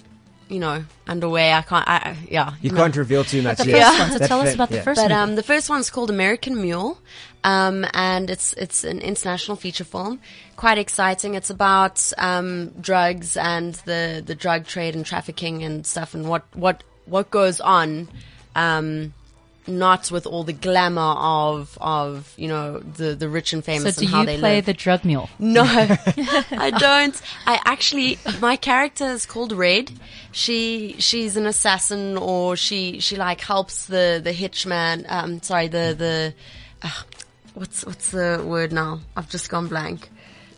you 0.48 0.58
know 0.60 0.84
underway 1.06 1.52
i 1.52 1.62
can't 1.62 1.88
i 1.88 1.96
I- 1.96 2.16
yeah 2.30 2.54
You 2.60 2.70
know. 2.70 2.76
can't 2.82 2.96
reveal 2.96 3.24
too 3.24 3.42
much 3.42 3.58
the 3.58 3.70
yet. 3.70 3.86
first 3.86 3.98
one. 4.00 4.10
So 4.12 4.18
That 4.18 4.28
tell 4.28 4.40
us 4.40 4.48
fa- 4.50 4.54
about 4.54 4.68
the 4.70 4.76
yeah. 4.76 4.82
first 4.82 5.00
But 5.00 5.10
movie. 5.10 5.14
um, 5.20 5.34
the 5.36 5.42
first 5.42 5.70
one's 5.70 5.90
called 5.90 6.10
American 6.10 6.60
Mule, 6.60 6.98
um, 7.44 7.86
and 7.94 8.28
it's 8.30 8.52
it's 8.54 8.84
an 8.84 8.98
international 9.00 9.56
feature 9.56 9.84
film. 9.84 10.20
Quite 10.56 10.78
exciting. 10.78 11.34
It's 11.34 11.48
about 11.50 11.96
um, 12.18 12.70
drugs 12.80 13.36
and 13.36 13.74
the 13.86 14.22
the 14.24 14.34
drug 14.34 14.66
trade 14.66 14.94
and 14.94 15.06
trafficking 15.06 15.62
and 15.64 15.86
stuff, 15.86 16.12
and 16.14 16.28
what 16.28 16.44
what 16.54 16.84
what 17.06 17.30
goes 17.30 17.60
on. 17.60 18.08
Um, 18.54 19.14
not 19.66 20.10
with 20.10 20.26
all 20.26 20.42
the 20.42 20.52
glamour 20.52 21.00
of 21.00 21.78
of 21.80 22.34
you 22.36 22.48
know 22.48 22.80
the 22.80 23.14
the 23.14 23.28
rich 23.28 23.52
and 23.52 23.64
famous. 23.64 23.94
so 23.94 24.00
do 24.00 24.06
and 24.06 24.14
how 24.14 24.20
you 24.20 24.26
they 24.26 24.38
play 24.38 24.56
live. 24.56 24.66
the 24.66 24.72
drug 24.74 25.04
mule? 25.04 25.30
No, 25.38 25.62
I 25.66 26.72
don't. 26.76 27.20
I 27.46 27.60
actually, 27.64 28.18
my 28.40 28.56
character 28.56 29.04
is 29.04 29.24
called 29.24 29.52
Red. 29.52 29.92
She, 30.32 30.96
she's 30.98 31.36
an 31.36 31.46
assassin 31.46 32.16
or 32.16 32.56
she, 32.56 32.98
she 33.00 33.16
like 33.16 33.40
helps 33.42 33.86
the, 33.86 34.20
the 34.22 34.32
hitchman, 34.32 35.04
um, 35.10 35.42
sorry, 35.42 35.68
the, 35.68 35.94
the, 35.96 36.34
uh, 36.82 37.02
what's, 37.54 37.84
what's 37.84 38.10
the 38.10 38.42
word 38.44 38.72
now? 38.72 39.00
I've 39.16 39.28
just 39.28 39.50
gone 39.50 39.68
blank. 39.68 40.08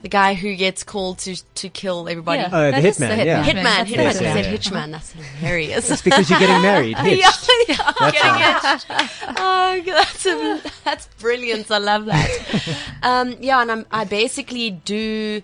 The 0.04 0.10
guy 0.10 0.34
who 0.34 0.54
gets 0.54 0.84
called 0.84 1.16
to, 1.20 1.34
to 1.54 1.68
kill 1.70 2.10
everybody. 2.10 2.42
Yeah, 2.42 2.50
Oh, 2.52 2.66
the 2.66 2.72
that 2.72 2.84
is 2.84 2.98
hitman, 2.98 3.24
yeah. 3.24 3.42
Hitman, 3.42 3.62
That's 3.64 3.90
hitman. 3.90 3.94
the 3.96 4.00
I 4.00 4.02
Yes, 4.04 4.20
yeah, 4.20 4.34
said 4.34 4.60
hitchman. 4.60 4.90
That's 4.90 5.12
hilarious. 5.12 5.90
It's 5.90 6.02
because 6.02 6.28
you're 6.28 6.38
getting 6.38 6.60
married. 6.60 6.98
Hitched. 6.98 7.48
Yeah, 7.68 7.76
yeah, 7.78 7.92
I'm 7.96 8.12
getting 8.12 8.34
hitched. 8.34 8.86
Oh, 9.40 9.82
that's 9.86 10.26
a, 10.26 10.60
that's 10.84 11.06
brilliant. 11.18 11.70
I 11.70 11.78
love 11.78 12.04
that. 12.04 12.78
um, 13.02 13.36
yeah, 13.40 13.62
and 13.62 13.72
I'm, 13.72 13.86
I 13.90 14.04
basically 14.04 14.72
do 14.72 15.40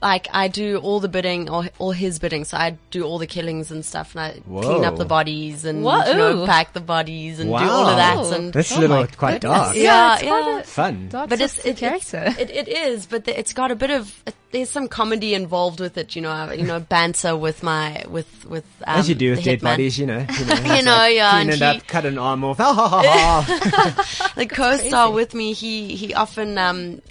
like 0.00 0.28
I 0.32 0.48
do 0.48 0.78
all 0.78 1.00
the 1.00 1.08
bidding 1.08 1.50
or 1.50 1.68
all 1.78 1.90
his 1.90 2.18
bidding. 2.18 2.44
So 2.44 2.56
I 2.56 2.78
do 2.90 3.02
all 3.04 3.18
the 3.18 3.26
killings 3.26 3.70
and 3.70 3.84
stuff, 3.84 4.14
and 4.14 4.20
I 4.20 4.40
clean 4.48 4.84
up 4.84 4.96
the 4.96 5.04
bodies 5.04 5.64
and 5.64 5.82
Whoa. 5.82 6.04
you 6.06 6.14
know, 6.14 6.46
pack 6.46 6.72
the 6.72 6.80
bodies 6.80 7.40
and 7.40 7.50
do 7.50 7.56
all 7.56 7.86
of 7.88 7.96
that. 7.96 8.38
And 8.38 8.52
That's 8.52 8.70
a 8.72 8.76
Oh 8.76 8.80
little 8.80 9.06
quite 9.08 9.40
goodness. 9.40 9.58
dark. 9.58 9.76
yeah, 9.76 10.14
it's 10.14 10.22
yeah. 10.22 10.28
quite 10.28 10.60
a 10.60 10.64
Fun. 10.64 11.08
dark 11.08 11.30
But 11.30 11.40
it's 11.40 11.54
twisted 11.54 11.72
it, 11.72 11.78
character. 11.78 12.34
It, 12.40 12.50
it 12.50 12.68
is, 12.68 13.06
but 13.06 13.24
the, 13.24 13.38
it's 13.38 13.52
got 13.52 13.70
a 13.70 13.76
bit 13.76 13.90
of 13.90 14.22
it, 14.26 14.34
there's 14.50 14.70
some 14.70 14.88
comedy 14.88 15.34
involved 15.34 15.78
with 15.78 15.98
it. 15.98 16.16
You 16.16 16.22
know, 16.22 16.30
I- 16.30 16.54
you 16.54 16.64
know, 16.64 16.80
banter 16.80 17.36
with 17.36 17.62
my 17.62 18.04
with 18.08 18.46
with 18.46 18.64
um, 18.86 18.98
As 19.00 19.08
you 19.08 19.14
do 19.14 19.30
with 19.32 19.44
dead 19.44 19.60
bodies, 19.60 19.98
you 19.98 20.06
know. 20.06 20.24
You 20.38 20.44
know, 20.46 20.54
You 20.76 20.82
know, 20.82 20.92
like 20.96 21.14
yeah, 21.14 21.38
and 21.38 21.50
it 21.50 21.60
up, 21.62 21.86
cut 21.86 22.06
an 22.06 22.18
arm 22.18 22.44
off. 22.44 22.56
Ha 22.58 22.72
ha 22.72 22.88
ha 22.88 23.42
ha. 23.42 24.32
the 24.36 24.46
co-star 24.46 25.10
with 25.12 25.34
me, 25.34 25.52
he 25.52 25.94
he 25.96 26.14
often 26.14 26.56
um, 26.58 27.02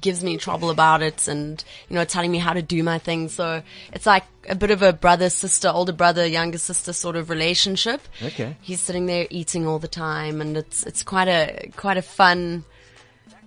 gives 0.00 0.22
me 0.22 0.36
trouble 0.36 0.70
about 0.70 1.02
it, 1.02 1.26
and 1.28 1.62
you 1.88 1.96
know, 1.96 2.04
telling 2.04 2.30
me 2.30 2.38
how 2.38 2.52
to 2.52 2.62
do 2.62 2.82
my 2.82 2.98
thing. 2.98 3.28
So 3.28 3.62
it's 3.92 4.06
like 4.06 4.24
a 4.48 4.54
bit 4.54 4.70
of 4.70 4.82
a 4.82 4.92
brother 4.92 5.30
sister, 5.30 5.68
older 5.68 5.92
brother, 5.92 6.24
younger 6.26 6.58
sister 6.58 6.92
sort 6.92 7.16
of 7.16 7.28
relationship. 7.30 8.00
Okay. 8.22 8.56
He's 8.60 8.80
sitting 8.80 9.06
there 9.06 9.26
eating 9.30 9.66
all 9.66 9.78
the 9.80 9.88
time, 9.88 10.40
and 10.40 10.56
it's 10.56 10.84
it's 10.84 11.02
quite 11.02 11.28
a 11.28 11.70
quite 11.76 11.96
a 11.96 12.02
fun 12.02 12.64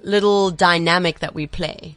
little 0.03 0.51
dynamic 0.51 1.19
that 1.19 1.33
we 1.33 1.47
play. 1.47 1.95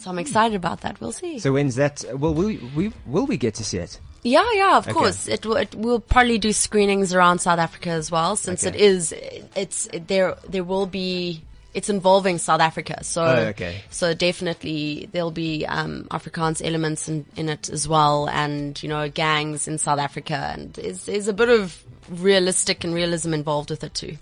So 0.00 0.10
I'm 0.10 0.18
excited 0.18 0.56
about 0.56 0.80
that. 0.80 1.00
We'll 1.00 1.12
see. 1.12 1.38
So 1.38 1.52
when's 1.52 1.76
that? 1.76 2.02
Well, 2.14 2.32
will 2.32 2.56
we 2.74 2.92
will 3.06 3.26
we 3.26 3.36
get 3.36 3.54
to 3.56 3.64
see 3.64 3.78
it? 3.78 4.00
Yeah, 4.22 4.44
yeah, 4.54 4.76
of 4.78 4.84
Okay. 4.86 4.92
course. 4.94 5.28
It 5.28 5.44
will. 5.46 5.56
It 5.56 5.74
will 5.74 6.00
probably 6.00 6.38
do 6.38 6.52
screenings 6.52 7.12
around 7.14 7.40
South 7.40 7.58
Africa 7.58 7.90
as 7.90 8.10
well, 8.10 8.34
since 8.36 8.66
Okay. 8.66 8.76
it 8.76 8.80
is. 8.80 9.14
It's 9.54 9.86
it, 9.92 10.08
there. 10.08 10.36
There 10.48 10.64
will 10.64 10.86
be. 10.86 11.42
It's 11.72 11.88
involving 11.88 12.38
South 12.38 12.60
Africa, 12.60 13.04
so 13.04 13.22
Oh, 13.24 13.36
okay. 13.54 13.82
so 13.90 14.12
definitely 14.12 15.08
there'll 15.12 15.30
be 15.30 15.64
um, 15.66 16.04
Afrikaans 16.10 16.60
elements 16.66 17.08
in, 17.08 17.24
in 17.36 17.48
it 17.48 17.68
as 17.70 17.86
well, 17.86 18.28
and 18.28 18.82
you 18.82 18.88
know 18.88 19.08
gangs 19.08 19.68
in 19.68 19.78
South 19.78 20.00
Africa, 20.00 20.52
and 20.52 20.72
there's, 20.72 21.04
there's 21.04 21.28
a 21.28 21.32
bit 21.32 21.48
of 21.48 21.80
realistic 22.08 22.82
and 22.82 22.92
realism 22.92 23.32
involved 23.32 23.70
with 23.70 23.84
it 23.84 23.94
too. 23.94 24.16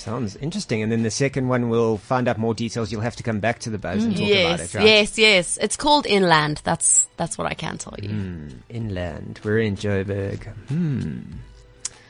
Sounds 0.00 0.34
interesting. 0.36 0.82
And 0.82 0.90
then 0.90 1.02
the 1.02 1.10
second 1.10 1.48
one, 1.48 1.68
we'll 1.68 1.98
find 1.98 2.26
out 2.26 2.38
more 2.38 2.54
details. 2.54 2.90
You'll 2.90 3.02
have 3.02 3.16
to 3.16 3.22
come 3.22 3.38
back 3.40 3.58
to 3.60 3.70
the 3.70 3.78
buzz 3.78 4.02
and 4.02 4.16
talk 4.16 4.26
yes, 4.26 4.54
about 4.54 4.60
it. 4.64 4.74
Right? 4.78 4.86
yes, 4.86 5.18
yes. 5.18 5.58
It's 5.60 5.76
called 5.76 6.06
Inland. 6.06 6.62
That's 6.64 7.08
that's 7.18 7.36
what 7.36 7.46
I 7.46 7.54
can 7.54 7.76
tell 7.76 7.94
you. 8.02 8.08
Mm. 8.08 8.52
Inland. 8.70 9.40
We're 9.44 9.58
in 9.58 9.76
Joburg. 9.76 10.42
Hmm. 10.68 11.20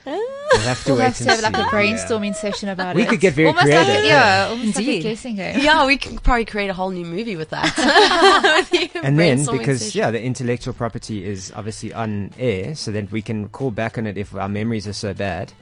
We'll 0.07 0.61
have 0.62 0.82
to 0.84 0.91
We'll 0.91 0.99
wait 0.99 1.05
have 1.05 1.16
to 1.18 1.24
have 1.24 1.43
like 1.43 1.57
a 1.59 1.68
brainstorming 1.70 2.34
session 2.34 2.68
about 2.70 2.97
We 2.97 3.03
it. 3.03 3.05
We 3.05 3.11
could 3.11 3.20
get 3.20 3.34
very 3.34 3.49
almost 3.49 3.66
Like 3.66 3.74
creative, 3.84 4.05
a, 4.05 4.07
yeah. 4.09 4.45
yeah, 4.45 4.49
almost 4.51 4.76
like 4.76 4.86
a 4.86 4.88
Indeed. 4.88 5.03
guessing 5.03 5.36
game. 5.36 5.61
Yeah, 5.62 5.86
we 5.86 5.97
could 5.97 6.22
probably 6.22 6.45
create 6.45 6.70
a 6.70 6.74
whole 6.74 6.91
new 6.91 7.05
movie 7.05 7.36
with 7.36 7.51
that. 7.51 8.66
With 8.72 9.05
And 9.05 9.18
then, 9.18 9.45
because 9.47 9.80
session. 9.80 9.99
yeah, 9.99 10.11
the 10.11 10.20
intellectual 10.22 10.74
property 10.74 11.24
is 11.24 11.53
obviously 11.55 11.93
on 11.93 12.32
air, 12.38 12.74
so 12.74 12.91
then 12.91 13.09
we 13.12 13.22
can 13.22 13.49
call 13.51 13.70
back 13.70 13.99
on 13.99 14.07
it 14.07 14.16
if 14.16 14.34
our 14.34 14.49
memories 14.49 14.88
are 14.88 14.93
so 14.93 15.14
bad. 15.14 15.53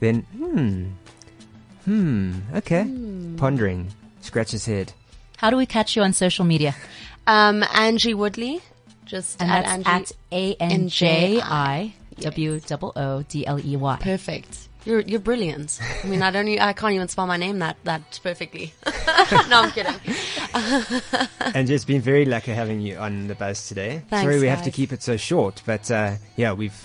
Then, 0.00 0.22
hmm, 0.36 0.86
hmm, 1.84 2.32
okay, 2.54 2.84
pondering, 3.36 3.88
scratch 4.20 4.50
his 4.52 4.66
head. 4.66 4.92
How 5.36 5.50
do 5.50 5.56
we 5.56 5.66
catch 5.66 5.96
you 5.96 6.02
on 6.02 6.12
social 6.12 6.44
media? 6.44 6.74
Um, 7.26 7.62
Anji 7.62 8.14
Woodley, 8.14 8.60
just 9.04 9.40
And 9.40 9.50
at 9.50 9.84
that's 9.84 10.12
Anji. 10.12 10.12
at 10.12 10.12
A 10.32 10.54
N 10.60 10.88
J 10.88 11.40
I 11.40 11.94
W 12.20 12.60
O 12.70 12.92
O 12.96 13.22
D 13.28 13.46
L 13.46 13.60
E 13.60 13.76
Y. 13.76 13.98
Perfect. 14.00 14.68
You're 14.84 15.00
you're 15.00 15.20
brilliant. 15.20 15.80
I 16.02 16.06
mean, 16.06 16.20
I 16.20 16.30
don't. 16.30 16.46
I 16.60 16.74
can't 16.74 16.92
even 16.92 17.08
spell 17.08 17.26
my 17.26 17.38
name 17.38 17.60
that 17.60 17.78
that 17.84 18.20
perfectly. 18.22 18.74
no, 19.48 19.62
I'm 19.62 19.70
kidding. 19.70 19.94
and 21.54 21.70
it's 21.70 21.86
been 21.86 22.02
very 22.02 22.26
lucky 22.26 22.52
having 22.52 22.80
you 22.80 22.96
on 22.96 23.26
the 23.26 23.34
buzz 23.34 23.66
today. 23.66 24.02
Thanks, 24.10 24.24
Sorry 24.24 24.40
we 24.40 24.48
have 24.48 24.62
to 24.64 24.70
keep 24.70 24.92
it 24.92 25.02
so 25.02 25.16
short, 25.16 25.62
but 25.64 25.90
uh, 25.90 26.16
yeah, 26.36 26.52
we've 26.52 26.78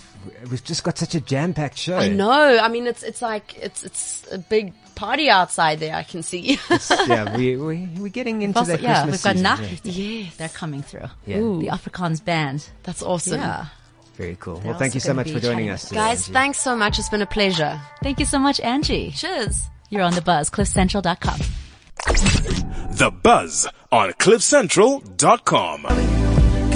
we've 0.50 0.64
just 0.64 0.84
got 0.86 0.98
such 0.98 1.14
a 1.14 1.20
jam-packed 1.20 1.78
show. 1.78 1.98
I 1.98 2.08
know. 2.08 2.60
I 2.62 2.70
mean, 2.70 2.88
it's 2.88 3.04
it's 3.04 3.22
like 3.22 3.58
it's 3.58 3.84
it's 3.84 4.26
a 4.32 4.38
big 4.38 4.74
party 5.00 5.30
outside 5.30 5.80
there. 5.80 5.96
I 5.96 6.04
can 6.04 6.24
see. 6.24 6.60
yeah, 7.08 7.36
we 7.38 7.56
we 7.58 7.88
we're 7.98 8.10
getting 8.10 8.42
into 8.42 8.60
Also, 8.60 8.76
the 8.78 8.84
yeah, 8.84 9.04
Christmas 9.04 9.36
we've 9.36 9.44
got 9.44 9.58
season. 9.60 9.92
Yeah. 10.04 10.24
yes, 10.26 10.36
They're 10.38 10.50
coming 10.50 10.82
through. 10.84 11.08
Yeah. 11.26 11.38
The 11.38 11.70
Afrikaans 11.72 12.24
band. 12.24 12.70
that's 12.84 13.02
awesome. 13.02 13.40
Yeah. 13.40 13.66
Very 14.16 14.36
cool. 14.40 14.56
They're 14.58 14.72
Well, 14.72 14.80
thank 14.80 14.94
you 14.96 15.00
so 15.00 15.14
much 15.14 15.32
for 15.32 15.40
joining 15.40 15.70
us 15.70 15.84
today. 15.88 15.96
Guys, 15.96 16.28
Anji. 16.28 16.34
thanks 16.34 16.60
so 16.60 16.76
much. 16.76 17.00
It's 17.00 17.08
been 17.10 17.22
a 17.22 17.26
pleasure. 17.26 17.80
Thank 18.04 18.20
you 18.20 18.26
so 18.26 18.38
much, 18.38 18.60
Anji. 18.60 19.16
Cheers. 19.16 19.68
You're 19.90 20.02
on 20.04 20.14
the 20.14 20.22
buzz. 20.22 20.50
CliffCentral.com. 20.50 21.40
The 22.98 23.12
Buzz 23.24 23.68
on 23.92 24.12
CliffCentral.com. 24.14 26.19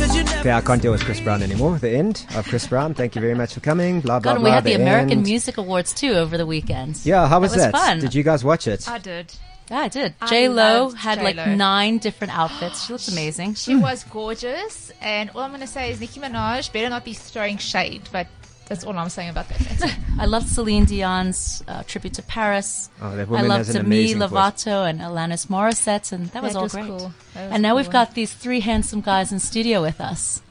Okay, 0.04 0.51
I 0.51 0.60
can't 0.60 0.82
deal 0.82 0.91
with 0.91 1.06
Chris 1.06 1.22
Brown 1.22 1.41
anymore. 1.41 1.80
The 1.80 1.91
end 1.91 2.26
of 2.36 2.45
Chris 2.45 2.68
Brown. 2.68 2.93
Thank 2.93 3.16
you 3.16 3.22
very 3.22 3.36
much 3.36 3.54
for 3.54 3.62
coming. 3.62 4.01
Blah 4.01 4.20
blah 4.20 4.34
God, 4.34 4.39
blah. 4.41 4.49
we 4.49 4.51
had 4.54 4.66
the 4.66 4.74
American 4.74 5.20
end. 5.20 5.24
Music 5.24 5.58
Awards 5.58 5.93
too 5.93 6.12
over 6.16 6.38
the 6.38 6.45
weekend. 6.45 6.99
Yeah, 7.06 7.26
how 7.28 7.39
was 7.39 7.54
that? 7.54 7.72
that? 7.72 7.74
Was 7.74 7.82
fun. 7.82 7.99
Did 7.99 8.14
you 8.14 8.22
guys 8.22 8.43
watch 8.43 8.68
it? 8.68 8.89
I 8.89 8.97
did. 8.97 9.34
Yeah, 9.72 9.80
I 9.80 9.88
did. 9.88 10.14
I 10.20 10.28
J 10.28 10.49
Lo 10.49 10.56
loved 10.84 10.97
had 10.97 11.22
like 11.22 11.38
nine 11.38 11.99
different 11.99 12.38
outfits. 12.38 12.86
She 12.86 12.91
looks 12.91 13.08
amazing. 13.14 13.54
She 13.54 13.78
was 13.78 14.04
gorgeous, 14.04 14.91
and 14.99 15.30
all 15.30 15.39
I'm 15.39 15.51
going 15.51 15.62
to 15.62 15.68
say 15.68 15.91
is 15.91 16.01
Nicki 16.01 16.20
Minaj 16.20 16.74
better 16.74 16.89
not 16.89 17.06
be 17.06 17.14
throwing 17.14 17.58
shade, 17.58 18.01
but 18.12 18.28
that's 18.68 18.84
all 18.84 18.97
I'm 18.97 19.09
saying 19.09 19.30
about 19.30 19.49
that. 19.49 19.97
I 20.20 20.26
loved 20.26 20.47
Celine 20.47 20.86
Dion's 20.86 21.64
uh, 21.68 21.84
tribute 21.84 22.14
to 22.16 22.22
Paris. 22.24 22.89
Oh, 23.01 23.16
that 23.16 23.28
I 23.28 23.32
woman 23.32 23.47
loved 23.47 23.68
has 23.68 23.76
an 23.76 23.84
Demi. 23.84 24.14
Lovato 24.16 24.89
and 24.89 24.99
Alanis 24.99 25.47
Morissette, 25.47 26.11
and 26.11 26.28
that 26.28 26.43
was 26.43 26.55
all 26.55 26.64
was 26.64 26.74
great. 26.74 26.86
cool. 26.86 26.97
Was 26.97 27.14
And 27.36 27.61
now 27.61 27.76
we've 27.76 27.89
got 27.89 28.14
these 28.16 28.34
three 28.34 28.59
handsome 28.61 29.01
guys 29.01 29.32
in 29.32 29.39
studio 29.39 29.82
with 29.82 29.99
us. 29.99 30.41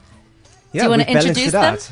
Yeah, 0.71 0.83
you 0.83 0.89
wanna 0.89 1.03
introduce 1.03 1.49
it 1.49 1.51
them? 1.51 1.75
out. 1.75 1.91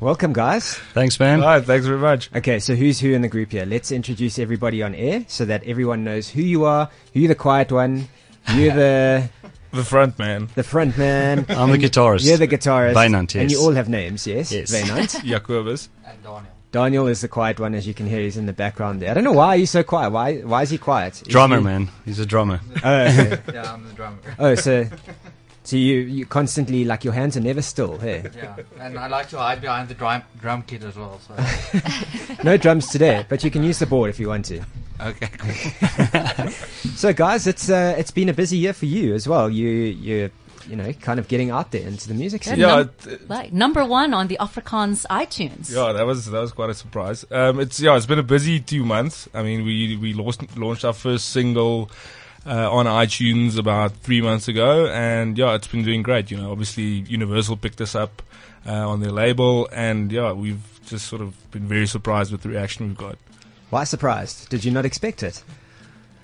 Welcome, 0.00 0.32
guys. 0.32 0.74
Thanks, 0.92 1.18
man. 1.18 1.40
All 1.40 1.46
right, 1.46 1.64
thanks 1.64 1.86
very 1.86 1.98
much. 1.98 2.30
Okay, 2.34 2.58
so 2.58 2.74
who's 2.74 3.00
who 3.00 3.12
in 3.12 3.22
the 3.22 3.28
group 3.28 3.52
here? 3.52 3.64
Let's 3.64 3.90
introduce 3.90 4.38
everybody 4.38 4.82
on 4.82 4.94
air 4.94 5.24
so 5.28 5.44
that 5.44 5.64
everyone 5.64 6.04
knows 6.04 6.28
who 6.28 6.42
you 6.42 6.64
are. 6.64 6.90
You're 7.12 7.28
the 7.28 7.34
quiet 7.34 7.72
one. 7.72 8.08
You're 8.54 8.74
the 8.74 9.28
The 9.74 9.84
front 9.84 10.18
man, 10.18 10.48
the 10.54 10.62
front 10.62 10.96
man. 10.96 11.40
I'm 11.48 11.68
the 11.70 11.74
um, 11.74 11.80
guitarist. 11.80 12.24
You're 12.24 12.36
the 12.36 12.46
guitarist. 12.48 12.94
Wynand, 12.94 13.34
And 13.40 13.50
you 13.50 13.60
all 13.60 13.72
have 13.72 13.88
names, 13.88 14.26
yes? 14.26 14.52
Yes. 14.52 14.72
Wynand. 14.72 15.22
Jacobus. 15.24 15.88
And 16.06 16.22
Daniel. 16.22 16.42
Daniel 16.70 17.06
is 17.06 17.20
the 17.20 17.28
quiet 17.28 17.60
one, 17.60 17.74
as 17.74 17.86
you 17.86 17.94
can 17.94 18.06
hear. 18.06 18.20
He's 18.20 18.36
in 18.36 18.46
the 18.46 18.52
background 18.52 19.00
there. 19.02 19.10
I 19.10 19.14
don't 19.14 19.22
know 19.24 19.32
why 19.32 19.58
he's 19.58 19.70
so 19.70 19.82
quiet. 19.84 20.10
Why? 20.10 20.38
Why 20.38 20.62
is 20.62 20.70
he 20.70 20.78
quiet? 20.78 21.22
Is 21.22 21.28
Drummer, 21.28 21.58
he- 21.58 21.64
man. 21.64 21.88
He's 22.04 22.18
a 22.18 22.26
drummer. 22.26 22.60
Oh, 22.82 22.94
okay. 23.00 23.38
Yeah, 23.52 23.72
I'm 23.72 23.84
the 23.86 23.92
drummer. 23.94 24.18
oh, 24.38 24.54
so 24.56 24.86
so 25.64 25.76
you 25.76 25.96
you 26.00 26.26
constantly 26.26 26.84
like 26.84 27.04
your 27.04 27.12
hands 27.14 27.36
are 27.36 27.40
never 27.40 27.62
still. 27.62 27.98
Hey, 27.98 28.22
Yeah, 28.36 28.56
and 28.80 28.98
I 28.98 29.08
like 29.08 29.28
to 29.30 29.38
hide 29.38 29.60
behind 29.60 29.88
the 29.88 29.94
drum 29.94 30.22
drum 30.40 30.62
kit 30.62 30.82
as 30.84 30.94
well. 30.96 31.18
So 31.26 31.34
no 32.44 32.56
drums 32.56 32.88
today, 32.88 33.26
but 33.28 33.42
you 33.44 33.50
can 33.50 33.62
use 33.64 33.78
the 33.80 33.86
board 33.86 34.10
if 34.10 34.20
you 34.20 34.28
want 34.28 34.44
to. 34.46 34.60
okay, 35.00 35.28
cool. 35.38 36.48
So, 36.94 37.12
guys, 37.12 37.46
it's 37.48 37.68
uh, 37.68 37.96
it's 37.98 38.12
been 38.12 38.28
a 38.28 38.32
busy 38.32 38.56
year 38.56 38.72
for 38.72 38.86
you 38.86 39.14
as 39.14 39.26
well. 39.28 39.50
You 39.50 39.68
you 39.68 40.30
you 40.68 40.76
know 40.76 40.92
kind 40.94 41.18
of 41.18 41.26
getting 41.28 41.50
out 41.50 41.72
there 41.72 41.86
into 41.86 42.06
the 42.08 42.14
music 42.14 42.44
scene. 42.44 42.58
Yeah, 42.58 42.66
Yeah, 42.68 42.76
num- 42.76 42.90
it- 43.06 43.28
like 43.28 43.52
number 43.52 43.84
one 43.84 44.14
on 44.14 44.28
the 44.28 44.36
Afrikaans 44.40 45.04
iTunes. 45.10 45.74
Yeah, 45.74 45.92
that 45.92 46.06
was 46.06 46.26
that 46.30 46.40
was 46.40 46.52
quite 46.52 46.70
a 46.70 46.74
surprise. 46.74 47.24
Um, 47.30 47.58
it's 47.60 47.80
yeah, 47.80 47.96
it's 47.96 48.06
been 48.06 48.20
a 48.20 48.22
busy 48.22 48.60
two 48.60 48.84
months. 48.84 49.28
I 49.34 49.42
mean, 49.42 49.64
we 49.64 49.96
we 49.96 50.12
launched 50.14 50.56
launched 50.56 50.84
our 50.84 50.92
first 50.94 51.30
single 51.30 51.90
uh, 52.46 52.70
on 52.70 52.86
iTunes 52.86 53.58
about 53.58 53.92
three 53.96 54.20
months 54.20 54.48
ago, 54.48 54.86
and 54.86 55.36
yeah, 55.38 55.54
it's 55.54 55.66
been 55.66 55.84
doing 55.84 56.02
great. 56.02 56.30
You 56.30 56.36
know, 56.36 56.50
obviously 56.52 56.84
Universal 56.84 57.56
picked 57.58 57.80
us 57.80 57.94
up 57.94 58.22
uh, 58.66 58.88
on 58.88 59.00
their 59.00 59.12
label, 59.12 59.68
and 59.72 60.10
yeah, 60.12 60.32
we've 60.32 60.62
just 60.86 61.06
sort 61.06 61.22
of 61.22 61.50
been 61.50 61.66
very 61.66 61.86
surprised 61.86 62.32
with 62.32 62.42
the 62.42 62.48
reaction 62.48 62.88
we've 62.88 62.96
got. 62.96 63.16
Why 63.70 63.84
surprised? 63.84 64.48
Did 64.50 64.64
you 64.64 64.70
not 64.70 64.84
expect 64.84 65.22
it, 65.22 65.42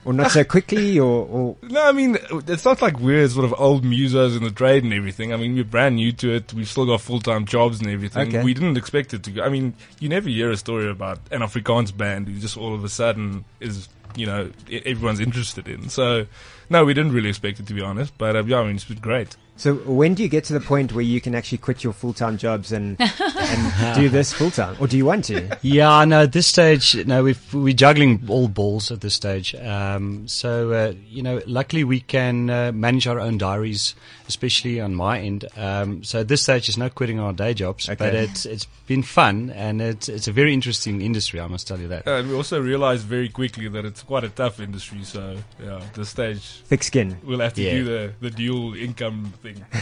or 0.05 0.13
not 0.13 0.31
so 0.31 0.45
quickly, 0.45 0.99
or, 1.01 1.27
or 1.27 1.57
No, 1.63 1.89
I 1.89 1.93
mean, 1.93 2.19
it's 2.47 2.65
not 2.65 2.83
like 2.83 3.01
we're 3.01 3.27
sort 3.29 3.45
of 3.45 3.55
old 3.59 3.85
musos 3.85 4.37
in 4.37 4.45
the 4.45 4.51
trade 4.51 4.85
and 4.85 4.93
everything. 4.93 5.33
I 5.33 5.37
mean, 5.37 5.55
we're 5.55 5.65
brand 5.65 5.97
new 5.97 6.13
to 6.13 6.35
it. 6.35 6.53
We've 6.53 6.69
still 6.69 6.87
got 6.87 7.01
full-time 7.01 7.47
jobs 7.47 7.81
and 7.81 7.89
everything. 7.89 8.29
Okay. 8.29 8.45
We 8.45 8.55
didn't 8.55 8.77
expect 8.77 9.15
it 9.15 9.23
to 9.25 9.31
go. 9.31 9.43
I 9.43 9.49
mean, 9.49 9.75
you 9.99 10.09
never 10.09 10.29
hear 10.29 10.51
a 10.51 10.57
story 10.57 10.89
about 10.89 11.19
an 11.31 11.41
Afrikaans 11.41 11.97
band 11.97 12.29
who 12.29 12.39
just 12.39 12.57
all 12.57 12.75
of 12.75 12.85
a 12.85 12.89
sudden 12.89 13.45
is, 13.59 13.89
you 14.17 14.27
know, 14.27 14.51
everyone's 14.71 15.21
interested 15.21 15.69
in. 15.69 15.89
So, 15.89 16.27
no, 16.69 16.85
we 16.85 16.95
didn't 16.95 17.13
really 17.13 17.29
expect 17.29 17.61
it 17.61 17.67
to 17.67 17.75
be 17.75 17.81
honest. 17.81 18.17
But, 18.19 18.37
uh, 18.37 18.45
yeah, 18.45 18.59
I 18.59 18.67
mean, 18.67 18.77
it's 18.77 18.85
been 18.85 18.99
great. 18.99 19.37
So? 19.61 19.75
When 19.75 20.15
do 20.15 20.23
you 20.23 20.29
get 20.29 20.45
to 20.45 20.53
the 20.53 20.61
point 20.61 20.93
where 20.93 21.05
you 21.05 21.21
can 21.21 21.35
actually 21.35 21.59
quit 21.59 21.85
your 21.85 21.93
full 21.93 22.13
time 22.13 22.39
jobs 22.39 22.73
and 22.73 22.97
and 23.01 23.95
do 23.95 24.09
this 24.09 24.33
full 24.33 24.51
time, 24.51 24.77
or 24.81 24.87
do 24.89 24.97
you 24.97 25.05
want 25.05 25.25
to? 25.27 25.59
Yeah, 25.63 26.05
no, 26.05 26.23
at 26.23 26.33
this 26.33 26.47
stage, 26.47 26.95
no, 27.07 27.23
we've, 27.25 27.55
we're 27.55 27.75
juggling 27.75 28.23
all 28.29 28.49
balls 28.49 28.91
at 28.91 29.01
this 29.01 29.15
stage. 29.15 29.55
Um, 29.55 30.27
so, 30.29 30.73
uh, 30.73 30.93
you 31.09 31.23
know, 31.23 31.41
luckily 31.47 31.85
we 31.85 32.01
can 32.01 32.49
uh, 32.51 32.73
manage 32.73 33.07
our 33.07 33.21
own 33.21 33.39
diaries, 33.39 33.95
especially 34.29 34.81
on 34.81 34.95
my 34.95 35.19
end. 35.21 35.45
Um, 35.57 36.03
so 36.05 36.21
at 36.21 36.29
this 36.29 36.43
stage, 36.43 36.67
there's 36.67 36.79
no 36.79 36.89
quitting 36.89 37.21
our 37.21 37.33
day 37.33 37.53
jobs, 37.55 37.87
but 37.99 38.15
it's, 38.15 38.47
it's 38.47 38.67
been 38.87 39.03
fun 39.03 39.51
and 39.51 39.81
it's, 39.83 40.09
it's 40.09 40.29
a 40.29 40.33
very 40.33 40.55
interesting 40.55 41.03
industry, 41.03 41.41
I 41.41 41.47
must 41.47 41.67
tell 41.69 41.79
you 41.79 41.89
that. 41.89 42.07
Uh, 42.07 42.13
and 42.17 42.29
we 42.29 42.35
also 42.35 42.61
realized 42.61 43.05
very 43.07 43.29
quickly 43.29 43.69
that 43.69 43.85
it's 43.85 44.03
quite 44.03 44.25
a 44.25 44.29
tough 44.31 44.61
industry. 44.61 45.03
So, 45.05 45.37
yeah, 45.63 45.77
at 45.79 45.95
this 45.95 46.09
stage, 46.09 46.63
Thick 46.65 46.83
skin. 46.83 47.19
we'll 47.25 47.41
have 47.41 47.55
to 47.55 47.63
Yeah. 47.63 47.73
do 47.73 47.85
the, 47.85 48.13
the 48.21 48.31
dual 48.31 48.75
income 48.75 49.33
thing. 49.43 49.50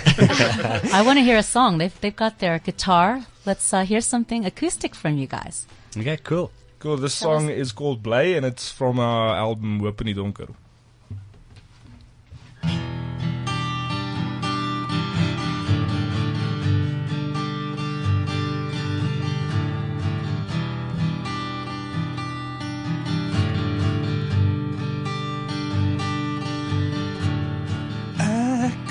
I 0.93 1.03
want 1.05 1.19
to 1.19 1.23
hear 1.25 1.37
a 1.39 1.43
song. 1.43 1.79
They've 1.79 2.01
they've 2.01 2.15
got 2.17 2.39
their 2.39 2.59
guitar. 2.59 3.27
Let's 3.47 3.73
uh, 3.73 3.85
hear 3.85 4.01
something 4.01 4.45
acoustic 4.45 4.95
from 4.95 5.17
you 5.19 5.27
guys. 5.27 5.67
Okay, 5.97 6.17
cool. 6.19 6.51
Cool. 6.79 6.97
This 6.97 7.19
Tell 7.19 7.33
us- 7.33 7.43
song 7.43 7.51
is 7.51 7.73
called 7.73 8.03
Blay, 8.03 8.35
and 8.37 8.45
it's 8.47 8.71
from 8.71 8.99
our 8.99 9.37
album 9.37 9.81
Hoop 9.81 10.01
in 10.01 10.07
die 10.07 10.13
Donker. 10.15 10.55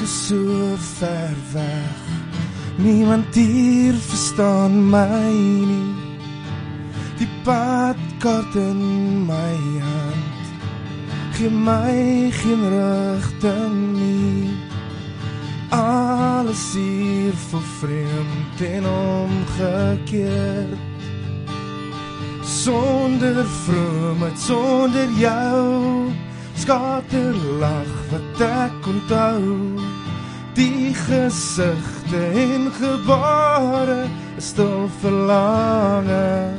So 0.08 0.76
ver 0.78 1.36
weg. 1.52 1.98
Niemand 2.78 3.36
hier 3.36 3.94
verstaan 3.94 4.90
my 4.90 5.30
nie. 5.66 5.96
Die 7.18 7.28
padkaart 7.44 8.56
in 8.56 9.26
my 9.26 9.58
hand 9.82 10.46
gee 11.34 11.50
my 11.50 12.32
geen 12.32 12.64
rigting 12.70 13.94
nie. 13.98 14.50
Alles 15.70 16.74
hier 16.74 17.34
vir 17.50 17.66
vreemd 17.80 18.62
en 18.62 18.86
omgekeerd. 18.86 20.80
Sonder 22.42 23.46
vroomheid, 23.46 24.40
sonder 24.40 25.10
jou 25.20 26.10
skaterlag 26.56 27.94
wat 28.12 28.42
ek 28.42 28.88
onthou. 28.88 29.87
Die 30.58 30.94
gesigte 30.94 32.26
en 32.34 32.72
gebare 32.74 34.06
stil 34.38 34.90
verlange. 35.00 36.50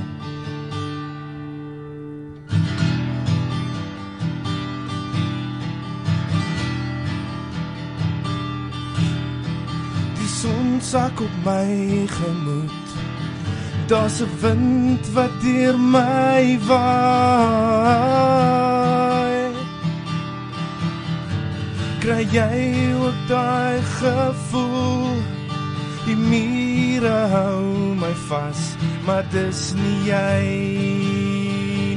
Die 10.15 10.29
son 10.29 10.79
sak 10.81 11.21
op 11.21 11.31
my 11.45 12.07
gemoed. 12.07 12.89
Daar's 13.87 14.21
'n 14.21 14.31
wind 14.41 15.13
wat 15.13 15.41
deur 15.43 15.79
my 15.79 16.59
waai. 16.69 18.68
Kry 22.09 22.25
jy 22.33 22.61
ook 22.97 23.17
daai 23.29 23.83
gevoel? 23.99 25.19
Die 26.07 26.15
mure 26.17 27.19
hou 27.29 27.65
my 28.01 28.15
vas, 28.31 28.63
maar 29.05 29.27
dis 29.29 29.75
nie 29.77 29.99
jy 30.07 30.39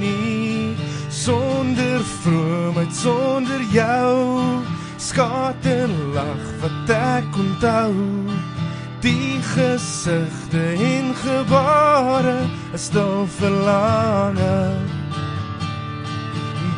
nie. 0.01 0.75
Sonder 1.07 2.03
vroomheid, 2.03 2.91
sonder 2.91 3.63
jou 3.71 4.59
skaterlag 4.99 6.43
wat 6.65 6.91
ek 6.97 7.39
onthou. 7.45 7.95
Die 9.07 9.39
gesigte 9.53 10.65
en 10.91 11.15
gebare 11.23 12.35
is 12.75 12.91
stil 12.91 13.23
verlange. 13.39 14.59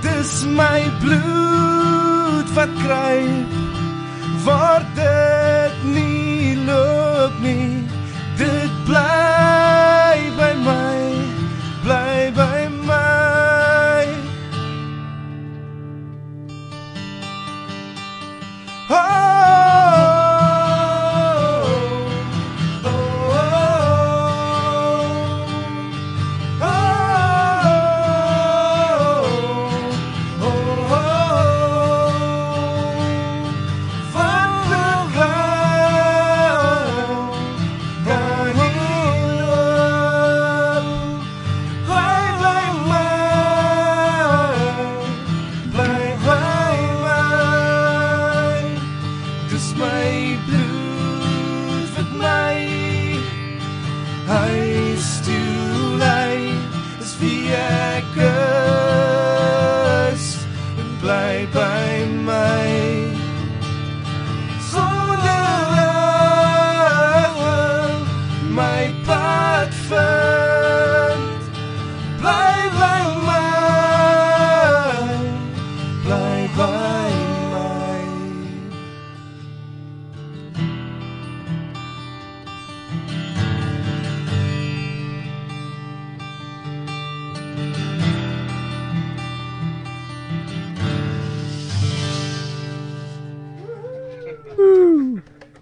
Dis 0.05 0.45
my 0.53 0.85
bloed 1.01 2.02
wat 2.53 2.69
kruip 2.83 3.51
waar 4.43 4.85
dit 4.93 5.93
nie 5.93 6.57
loop 6.65 7.31
nie. 7.41 7.83
Dit 8.37 8.71
bly 8.85 9.72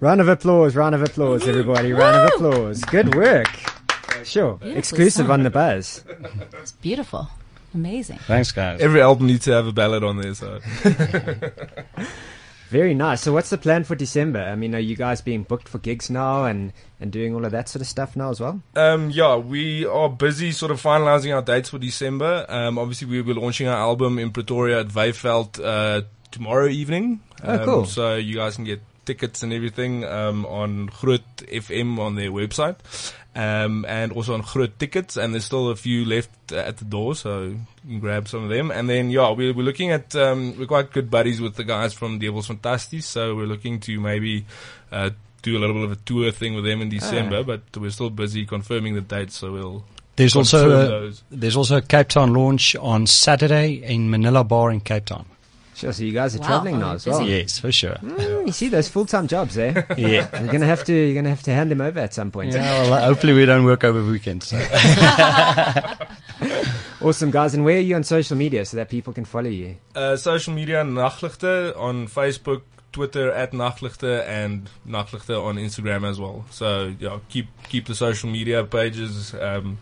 Round 0.01 0.19
of 0.19 0.27
applause, 0.27 0.75
round 0.75 0.95
of 0.95 1.03
applause, 1.03 1.47
everybody. 1.47 1.93
Round 1.93 2.17
of 2.17 2.33
applause. 2.33 2.81
Good 2.85 3.13
work. 3.15 3.47
Sure. 4.23 4.53
Beautiful 4.55 4.77
Exclusive 4.79 5.25
song. 5.27 5.31
on 5.31 5.43
the 5.43 5.49
buzz. 5.51 6.03
It's 6.53 6.71
beautiful. 6.73 7.27
Amazing. 7.73 8.17
Thanks, 8.27 8.51
guys. 8.51 8.81
Every 8.81 8.99
album 9.01 9.27
needs 9.27 9.45
to 9.45 9.51
have 9.51 9.67
a 9.67 9.71
ballad 9.71 10.03
on 10.03 10.17
there, 10.17 10.33
so. 10.33 10.59
Very 12.69 12.93
nice. 12.93 13.21
So 13.21 13.33
what's 13.33 13.49
the 13.49 13.57
plan 13.57 13.83
for 13.83 13.95
December? 13.95 14.39
I 14.39 14.55
mean, 14.55 14.73
are 14.73 14.79
you 14.79 14.95
guys 14.95 15.21
being 15.21 15.43
booked 15.43 15.67
for 15.69 15.77
gigs 15.77 16.09
now 16.09 16.45
and, 16.45 16.71
and 17.01 17.11
doing 17.11 17.35
all 17.35 17.43
of 17.45 17.51
that 17.51 17.67
sort 17.69 17.81
of 17.81 17.87
stuff 17.87 18.15
now 18.15 18.29
as 18.29 18.39
well? 18.39 18.61
Um, 18.75 19.09
yeah, 19.11 19.35
we 19.35 19.85
are 19.85 20.07
busy 20.09 20.51
sort 20.51 20.71
of 20.71 20.81
finalizing 20.81 21.35
our 21.35 21.41
dates 21.41 21.69
for 21.69 21.77
December. 21.79 22.45
Um, 22.49 22.77
obviously, 22.79 23.07
we'll 23.07 23.23
be 23.23 23.33
launching 23.33 23.67
our 23.67 23.77
album 23.77 24.17
in 24.19 24.31
Pretoria 24.31 24.79
at 24.79 24.87
Vijveld 24.87 25.59
uh, 25.63 26.03
tomorrow 26.31 26.67
evening. 26.67 27.19
Oh, 27.43 27.53
Um, 27.59 27.65
cool. 27.65 27.85
So 27.85 28.15
you 28.15 28.35
guys 28.37 28.55
can 28.55 28.63
get 28.63 28.81
tickets 29.05 29.43
and 29.43 29.51
everything 29.53 30.03
um, 30.05 30.45
on 30.45 30.87
Groot 30.87 31.21
FM 31.37 31.99
on 31.99 32.15
their 32.15 32.29
website. 32.31 32.77
Um, 33.33 33.85
and 33.87 34.11
also 34.11 34.33
on 34.33 34.41
Groot 34.41 34.77
Tickets, 34.77 35.15
and 35.15 35.33
there's 35.33 35.45
still 35.45 35.69
a 35.69 35.75
few 35.77 36.03
left 36.03 36.31
uh, 36.51 36.57
at 36.57 36.79
the 36.79 36.83
door, 36.83 37.15
so 37.15 37.43
you 37.43 37.59
can 37.87 37.99
grab 38.01 38.27
some 38.27 38.43
of 38.43 38.49
them. 38.49 38.71
And 38.71 38.89
then, 38.89 39.09
yeah, 39.09 39.31
we're, 39.31 39.53
we're 39.53 39.63
looking 39.63 39.91
at, 39.91 40.13
um, 40.17 40.57
we're 40.59 40.65
quite 40.65 40.91
good 40.91 41.09
buddies 41.09 41.39
with 41.39 41.55
the 41.55 41.63
guys 41.63 41.93
from 41.93 42.19
Heuwels 42.19 42.53
Fantasties, 42.53 43.03
so 43.03 43.33
we're 43.33 43.45
looking 43.45 43.79
to 43.81 44.01
maybe 44.01 44.45
uh, 44.91 45.11
do 45.43 45.57
a 45.57 45.59
little 45.59 45.75
bit 45.75 45.83
of 45.85 45.91
a 45.93 45.95
tour 45.95 46.29
thing 46.31 46.55
with 46.55 46.65
them 46.65 46.81
in 46.81 46.89
December, 46.89 47.37
Ah. 47.39 47.43
but 47.43 47.61
we're 47.77 47.89
still 47.91 48.09
busy 48.09 48.45
confirming 48.45 48.95
the 48.95 49.01
dates, 49.01 49.37
so 49.37 49.53
we'll. 49.53 49.85
There's 50.17 50.35
also 50.35 50.69
a, 50.69 50.87
those. 50.89 51.23
there's 51.31 51.55
also 51.55 51.77
a 51.77 51.81
Cape 51.81 52.09
Town 52.09 52.33
launch 52.33 52.75
on 52.75 53.07
Saturday 53.07 53.75
in 53.75 54.09
Manila 54.09 54.43
Bar 54.43 54.71
in 54.71 54.81
Cape 54.81 55.05
Town. 55.05 55.25
Sure. 55.81 55.91
So 55.93 56.03
you 56.03 56.11
guys 56.13 56.35
are 56.35 56.39
Wow. 56.39 56.47
traveling 56.47 56.75
Oh, 56.75 56.79
now 56.79 56.93
as 56.93 57.05
well. 57.07 57.21
Yes, 57.27 57.59
for 57.59 57.71
sure. 57.71 57.95
Mm, 58.01 58.45
you 58.47 58.51
see 58.53 58.69
those 58.69 58.87
full 58.87 59.05
time 59.05 59.27
jobs 59.27 59.55
there. 59.55 59.85
Yeah. 59.97 60.27
You're 60.41 60.51
gonna 60.53 60.65
have 60.67 60.83
to 60.85 60.93
you're 60.93 61.15
gonna 61.15 61.29
have 61.29 61.43
to 61.43 61.51
hand 61.53 61.69
them 61.71 61.81
over 61.81 61.99
at 61.99 62.13
some 62.13 62.31
point. 62.31 62.53
Yeah, 62.53 62.89
well, 62.89 63.03
hopefully 63.03 63.33
we 63.33 63.45
don't 63.45 63.65
work 63.65 63.83
over 63.83 64.01
weekends. 64.03 64.47
so. 64.47 64.57
awesome 67.01 67.31
guys. 67.31 67.53
And 67.53 67.65
where 67.65 67.77
are 67.77 67.81
you 67.81 67.95
on 67.95 68.03
social 68.03 68.37
media 68.37 68.65
so 68.65 68.77
that 68.77 68.89
people 68.89 69.13
can 69.13 69.25
follow 69.25 69.49
you? 69.49 69.75
Uh, 69.95 70.15
social 70.15 70.53
media, 70.53 70.83
Nagligte 70.83 71.75
on 71.77 72.07
Facebook, 72.07 72.61
Twitter 72.91 73.31
at 73.31 73.51
Nagligte, 73.53 74.25
and 74.27 74.69
Nagligte 74.87 75.41
on 75.41 75.55
Instagram 75.55 76.07
as 76.09 76.19
well. 76.19 76.45
So 76.51 76.93
yeah, 76.99 77.19
keep 77.29 77.47
keep 77.69 77.85
the 77.87 77.95
social 77.95 78.29
media 78.29 78.63
pages, 78.63 79.33
um, 79.39 79.77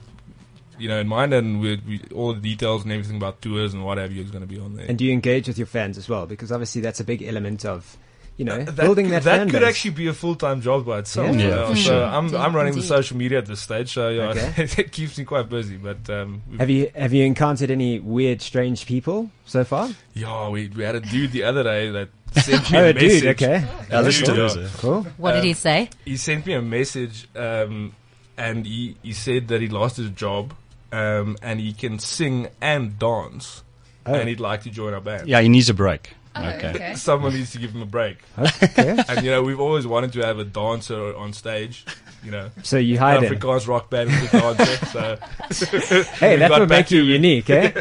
you 0.80 0.88
know, 0.88 0.99
in 0.99 1.07
mind, 1.07 1.34
and 1.34 1.59
we, 1.61 1.82
we 1.88 2.01
all 2.15 2.34
the 2.34 2.39
details 2.41 2.84
and 2.84 2.91
everything 2.91 3.17
about 3.17 3.41
tours 3.41 3.73
and 3.73 3.84
what 3.86 3.97
have 3.97 4.11
you 4.11 4.23
is 4.23 4.32
going 4.32 4.41
to 4.41 4.47
be 4.47 4.59
on 4.59 4.75
there. 4.75 4.86
And 4.88 4.97
do 4.97 5.05
you 5.05 5.11
engage 5.13 5.47
with 5.47 5.57
your 5.57 5.67
fans 5.67 5.97
as 5.97 6.07
well? 6.09 6.25
Because 6.25 6.51
obviously 6.51 6.82
that's 6.82 6.99
a 6.99 7.03
big 7.03 7.21
element 7.23 7.65
of 7.65 7.97
you 8.38 8.45
know 8.45 8.63
That 8.63 8.75
building 8.77 9.07
could, 9.07 9.15
that, 9.15 9.23
that 9.25 9.38
fan 9.39 9.49
could 9.49 9.59
base. 9.59 9.67
actually 9.69 9.91
be 9.91 10.07
a 10.07 10.13
full 10.13 10.36
time 10.36 10.61
job 10.61 10.86
by 10.86 10.99
itself. 10.99 11.27
Yeah. 11.36 11.41
you 11.41 11.49
Yeah, 11.49 11.55
know. 11.55 11.67
for 11.71 11.75
So 11.75 11.82
sure. 11.82 12.03
I'm 12.05 12.34
I'm 12.36 12.55
running 12.55 12.73
indeed. 12.73 12.84
the 12.84 12.88
social 12.88 13.17
media 13.17 13.38
at 13.39 13.45
this 13.47 13.59
stage, 13.61 13.91
so 13.91 14.07
yeah, 14.07 14.30
Okay. 14.30 14.53
it 14.82 14.91
keeps 14.93 15.17
me 15.17 15.25
quite 15.25 15.49
busy. 15.49 15.75
But 15.75 16.09
um, 16.09 16.41
we've- 16.49 16.73
you 16.73 16.91
have 16.95 17.11
you 17.11 17.25
encountered 17.25 17.69
any 17.69 17.99
weird, 17.99 18.41
strange 18.41 18.86
people 18.86 19.30
so 19.45 19.65
far? 19.65 19.89
Yeah, 20.13 20.47
we 20.49 20.69
we 20.69 20.84
had 20.84 20.95
a 20.95 21.01
dude 21.01 21.34
the 21.34 21.43
other 21.43 21.63
day 21.63 21.91
that 21.91 22.09
sent 22.38 22.71
me 22.71 22.77
Oh, 22.77 22.84
a 22.86 22.89
a 22.89 22.93
dude, 22.93 23.01
message. 23.23 23.25
okay. 23.43 23.65
Yeah, 23.89 24.01
Dude, 24.03 24.25
cool. 24.25 24.38
yeah. 24.61 24.67
Cool. 24.77 25.03
What 25.17 25.34
did 25.34 25.43
he 25.43 25.53
say? 25.53 25.89
He 26.05 26.15
sent 26.15 26.45
me 26.45 26.53
a 26.53 26.61
message, 26.61 27.27
um, 27.36 27.93
and 28.38 28.65
he 28.65 28.95
he 29.03 29.11
said 29.11 29.49
that 29.49 29.59
he 29.61 29.67
lost 29.67 29.97
his 29.97 30.11
job, 30.11 30.53
um, 30.91 31.37
and 31.41 31.59
he 31.59 31.73
can 31.73 31.99
sing 31.99 32.47
and 32.61 32.97
dance, 32.99 33.63
Oh. 34.05 34.13
and 34.13 34.27
he'd 34.29 34.39
like 34.39 34.63
to 34.63 34.69
join 34.69 34.93
our 34.93 35.01
band. 35.01 35.27
Yeah, 35.27 35.41
he 35.41 35.49
needs 35.49 35.69
a 35.69 35.73
break. 35.73 36.13
Okay. 36.37 36.93
Someone 36.95 37.33
needs 37.33 37.51
to 37.51 37.57
give 37.57 37.71
him 37.71 37.81
a 37.81 37.85
break. 37.85 38.17
Okay. 38.37 38.97
And 39.09 39.25
you 39.25 39.31
know, 39.31 39.41
we've 39.43 39.59
always 39.59 39.85
wanted 39.85 40.13
to 40.13 40.21
have 40.25 40.39
a 40.39 40.45
dancer 40.45 41.15
on 41.17 41.33
stage. 41.33 41.85
You 42.23 42.31
know. 42.31 42.49
So 42.63 42.77
you 42.77 42.97
hired 42.99 43.23
him. 43.23 43.33
Afrikaans 43.33 43.67
rock 43.67 43.89
band 43.89 44.09
with 44.09 44.33
a 44.33 44.53
dancer. 44.55 45.19
So 45.51 45.65
Hey, 46.03 46.33
we 46.35 46.39
that 46.39 46.49
got 46.49 46.59
would 46.61 46.69
make 46.69 46.91
you 46.91 47.01
unique, 47.01 47.49
eh? 47.49 47.71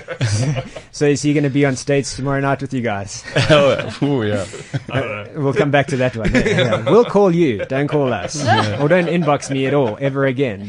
so 0.91 1.05
is 1.07 1.21
he 1.23 1.35
going 1.35 1.45
to 1.45 1.51
be 1.51 1.67
on 1.67 1.77
stage 1.77 2.11
tomorrow 2.15 2.41
night 2.41 2.61
with 2.63 2.73
you 2.73 2.81
guys? 2.81 3.23
oh, 3.51 4.23
yeah. 4.23 4.47
Uh, 4.91 5.27
we'll 5.37 5.53
come 5.53 5.71
back 5.71 5.87
to 5.89 5.97
that 5.99 6.17
one. 6.17 6.33
Yeah, 6.33 6.47
yeah. 6.49 6.91
We'll 6.91 7.05
call 7.05 7.33
you. 7.35 7.65
Don't 7.67 7.89
call 7.89 8.13
us. 8.13 8.43
Yeah. 8.43 8.81
Or 8.83 8.89
don't 8.89 9.07
inbox 9.07 9.51
me 9.51 9.67
at 9.67 9.75
all, 9.75 9.99
ever 10.01 10.25
again. 10.27 10.69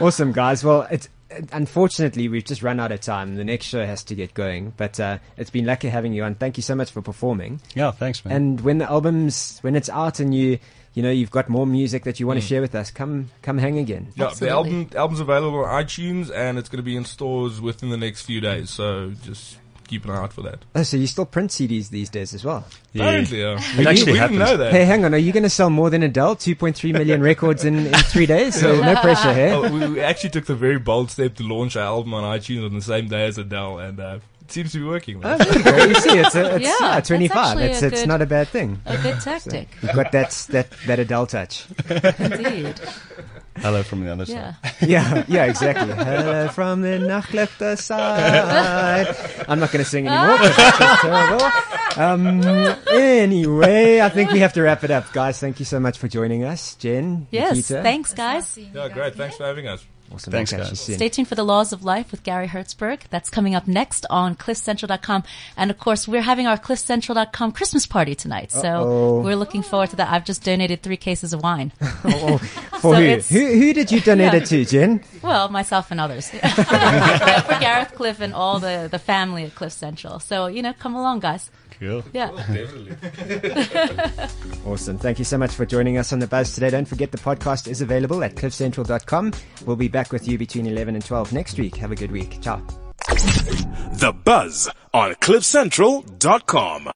Awesome, 0.00 0.32
guys. 0.32 0.64
Well, 0.64 0.86
it's 0.90 1.08
unfortunately 1.52 2.28
we've 2.28 2.44
just 2.44 2.62
run 2.62 2.78
out 2.80 2.92
of 2.92 3.00
time. 3.00 3.36
The 3.36 3.44
next 3.44 3.66
show 3.66 3.84
has 3.84 4.04
to 4.04 4.14
get 4.14 4.34
going, 4.34 4.72
but 4.76 4.98
uh, 5.00 5.18
it's 5.36 5.50
been 5.50 5.66
lucky 5.66 5.88
having 5.88 6.12
you 6.12 6.22
on. 6.24 6.34
Thank 6.34 6.56
you 6.56 6.62
so 6.62 6.74
much 6.74 6.90
for 6.90 7.02
performing. 7.02 7.60
Yeah, 7.74 7.90
thanks, 7.90 8.24
man. 8.24 8.34
And 8.36 8.60
when 8.60 8.78
the 8.78 8.88
album's 8.90 9.58
when 9.62 9.74
it's 9.76 9.88
out 9.88 10.20
and 10.20 10.34
you 10.34 10.58
you 10.94 11.02
know 11.02 11.10
you've 11.10 11.30
got 11.30 11.48
more 11.48 11.66
music 11.66 12.04
that 12.04 12.20
you 12.20 12.26
want 12.26 12.38
to 12.40 12.44
Mm. 12.44 12.48
share 12.48 12.60
with 12.60 12.74
us, 12.74 12.90
come 12.90 13.30
come 13.42 13.58
hang 13.58 13.78
again. 13.78 14.08
Yeah, 14.14 14.30
the 14.38 14.50
album 14.50 14.90
album's 14.94 15.20
available 15.20 15.64
on 15.64 15.84
iTunes 15.84 16.30
and 16.34 16.58
it's 16.58 16.68
going 16.68 16.78
to 16.78 16.84
be 16.84 16.96
in 16.96 17.04
stores 17.04 17.60
within 17.60 17.90
the 17.90 17.96
next 17.96 18.22
few 18.22 18.40
days. 18.40 18.70
So 18.70 19.12
just 19.24 19.58
keep 19.86 20.04
an 20.04 20.10
eye 20.10 20.16
out 20.18 20.32
for 20.32 20.42
that. 20.42 20.58
Oh, 20.74 20.82
so 20.82 20.96
you 20.96 21.06
still 21.06 21.26
print 21.26 21.50
CDs 21.50 21.90
these 21.90 22.08
days 22.10 22.34
as 22.34 22.44
well? 22.44 22.64
Apparently, 22.94 23.40
yeah. 23.40 23.46
Are 23.52 23.80
It 23.80 23.86
actually 23.86 23.90
We 23.90 23.94
didn't 23.96 24.16
happens. 24.18 24.38
know 24.38 24.56
that. 24.56 24.72
Hey, 24.72 24.84
hang 24.84 25.04
on. 25.04 25.14
Are 25.14 25.18
you 25.18 25.32
going 25.32 25.42
to 25.44 25.50
sell 25.50 25.70
more 25.70 25.90
than 25.90 26.02
Adele? 26.02 26.36
2.3 26.36 26.92
million 26.92 27.20
records 27.32 27.64
in, 27.64 27.86
in 27.86 27.92
three 27.94 28.26
days? 28.26 28.58
So 28.60 28.80
no 28.80 28.94
pressure 28.96 29.32
here. 29.34 29.50
Oh, 29.54 29.70
we, 29.70 29.86
we 29.88 30.00
actually 30.00 30.30
took 30.30 30.46
the 30.46 30.54
very 30.54 30.78
bold 30.78 31.10
step 31.10 31.34
to 31.36 31.42
launch 31.42 31.76
our 31.76 31.84
album 31.84 32.14
on 32.14 32.22
iTunes 32.38 32.64
on 32.66 32.74
the 32.74 32.82
same 32.82 33.08
day 33.08 33.26
as 33.26 33.38
Adele, 33.38 33.78
and 33.78 34.00
uh, 34.00 34.18
it 34.42 34.52
seems 34.52 34.72
to 34.72 34.78
be 34.78 34.84
working. 34.84 35.20
Oh, 35.24 35.36
there 35.38 35.88
you 35.88 35.94
see, 35.94 36.18
it's, 36.18 36.34
a, 36.34 36.54
it's 36.56 36.64
Yeah, 36.64 36.76
yeah, 36.80 37.00
25. 37.00 37.58
It's, 37.60 37.82
a 37.82 37.86
it's 37.86 38.00
good- 38.00 38.08
not 38.08 38.22
a 38.22 38.26
bad 38.26 38.48
thing. 38.48 38.80
a 38.86 38.96
good 38.98 39.20
tactic. 39.20 39.68
So 39.80 39.86
you've 39.86 39.96
got 39.96 40.12
that, 40.12 40.30
that, 40.50 40.70
that 40.86 40.98
Adele 40.98 41.26
touch. 41.26 41.66
Indeed. 42.18 42.80
Hello 43.58 43.82
from 43.82 44.04
the 44.04 44.12
other 44.12 44.24
Yeah. 44.24 44.54
side. 44.54 44.88
Yeah, 44.88 45.24
yeah, 45.28 45.44
exactly. 45.44 45.92
Hello 45.94 46.48
from 46.48 46.82
the 46.82 46.98
Nagligte 46.98 47.78
side. 47.78 49.14
I'm 49.48 49.60
not 49.60 49.70
going 49.72 49.84
to 49.84 49.88
sing 49.90 50.06
anymore. 50.08 50.36
'cause 50.38 50.56
that's 50.78 51.02
terrible. 51.02 51.50
Um, 51.96 52.42
anyway, 52.92 54.00
I 54.00 54.08
think 54.08 54.30
we 54.32 54.40
have 54.40 54.52
to 54.54 54.62
wrap 54.62 54.82
it 54.84 54.90
up, 54.90 55.12
guys. 55.12 55.38
Thank 55.38 55.60
you 55.60 55.64
so 55.64 55.78
much 55.78 55.98
for 55.98 56.08
joining 56.08 56.44
us, 56.44 56.74
Jen. 56.74 57.26
Yes, 57.30 57.56
Nikita. 57.56 57.82
thanks, 57.82 58.12
guys. 58.12 58.58
Yeah, 58.58 58.88
great. 58.88 59.14
Thanks 59.14 59.36
for 59.36 59.44
having 59.46 59.68
us. 59.68 59.84
Awesome. 60.12 60.30
Thanks, 60.32 60.52
We'll 60.52 60.60
guys. 60.64 60.80
Stay 60.80 61.08
tuned 61.08 61.26
for 61.28 61.34
The 61.34 61.42
Laws 61.44 61.72
of 61.72 61.82
Life 61.84 62.10
with 62.12 62.22
Gary 62.22 62.46
Hertzberg. 62.46 63.00
That's 63.10 63.28
coming 63.30 63.54
up 63.54 63.66
next 63.66 64.06
on 64.10 64.36
cliffcentral.com. 64.36 65.24
And 65.56 65.70
of 65.70 65.78
course, 65.78 66.06
we're 66.06 66.20
having 66.22 66.46
our 66.46 66.56
cliffcentral.com 66.56 67.52
Christmas 67.52 67.86
party 67.86 68.14
tonight. 68.14 68.52
So 68.52 68.60
Uh-oh. 68.68 69.20
we're 69.22 69.34
looking 69.36 69.62
forward 69.62 69.90
to 69.90 69.96
that. 69.96 70.12
I've 70.12 70.24
just 70.24 70.44
donated 70.44 70.82
three 70.82 70.96
cases 70.98 71.32
of 71.32 71.42
wine. 71.42 71.72
Oh, 72.06 72.38
for 72.38 72.78
So 72.80 72.92
who? 72.94 73.16
who? 73.16 73.46
Who 73.60 73.72
did 73.72 73.90
you 73.90 74.00
donate 74.00 74.32
Yeah. 74.34 74.38
it 74.40 74.46
to, 74.46 74.64
Jen? 74.64 75.02
Well, 75.22 75.48
myself 75.48 75.90
and 75.90 76.00
others. 76.00 76.28
for 76.30 77.58
Gareth 77.58 77.92
Cliff 77.94 78.20
and 78.20 78.34
all 78.34 78.58
the, 78.60 78.88
the 78.90 78.98
family 78.98 79.44
at 79.44 79.54
Cliff 79.54 79.72
Central. 79.72 80.20
So, 80.20 80.46
you 80.46 80.62
know, 80.62 80.74
come 80.78 80.94
along, 80.94 81.20
guys. 81.20 81.50
Cool. 81.78 82.02
Yeah. 82.12 82.30
Awesome. 84.66 84.96
Thank 84.98 85.18
you 85.18 85.26
so 85.26 85.36
much 85.36 85.52
for 85.52 85.66
joining 85.66 85.98
us 85.98 86.10
on 86.12 86.18
the 86.20 86.26
Buzz 86.26 86.54
today. 86.54 86.70
Don't 86.70 86.88
forget 86.88 87.12
the 87.12 87.18
podcast 87.18 87.68
is 87.68 87.82
available 87.82 88.24
at 88.24 88.34
cliffcentral.com. 88.34 89.32
We'll 89.66 89.76
be 89.76 89.88
back 89.88 90.10
with 90.10 90.26
you 90.26 90.38
between 90.38 90.66
11 90.66 90.94
and 90.94 91.04
12 91.04 91.32
next 91.34 91.58
week. 91.58 91.76
Have 91.76 91.92
a 91.92 91.94
good 91.94 92.10
week. 92.10 92.40
Ciao. 92.40 92.62
The 93.06 94.14
Buzz 94.24 94.70
on 94.94 95.12
CliffCentral.com. 95.16 96.88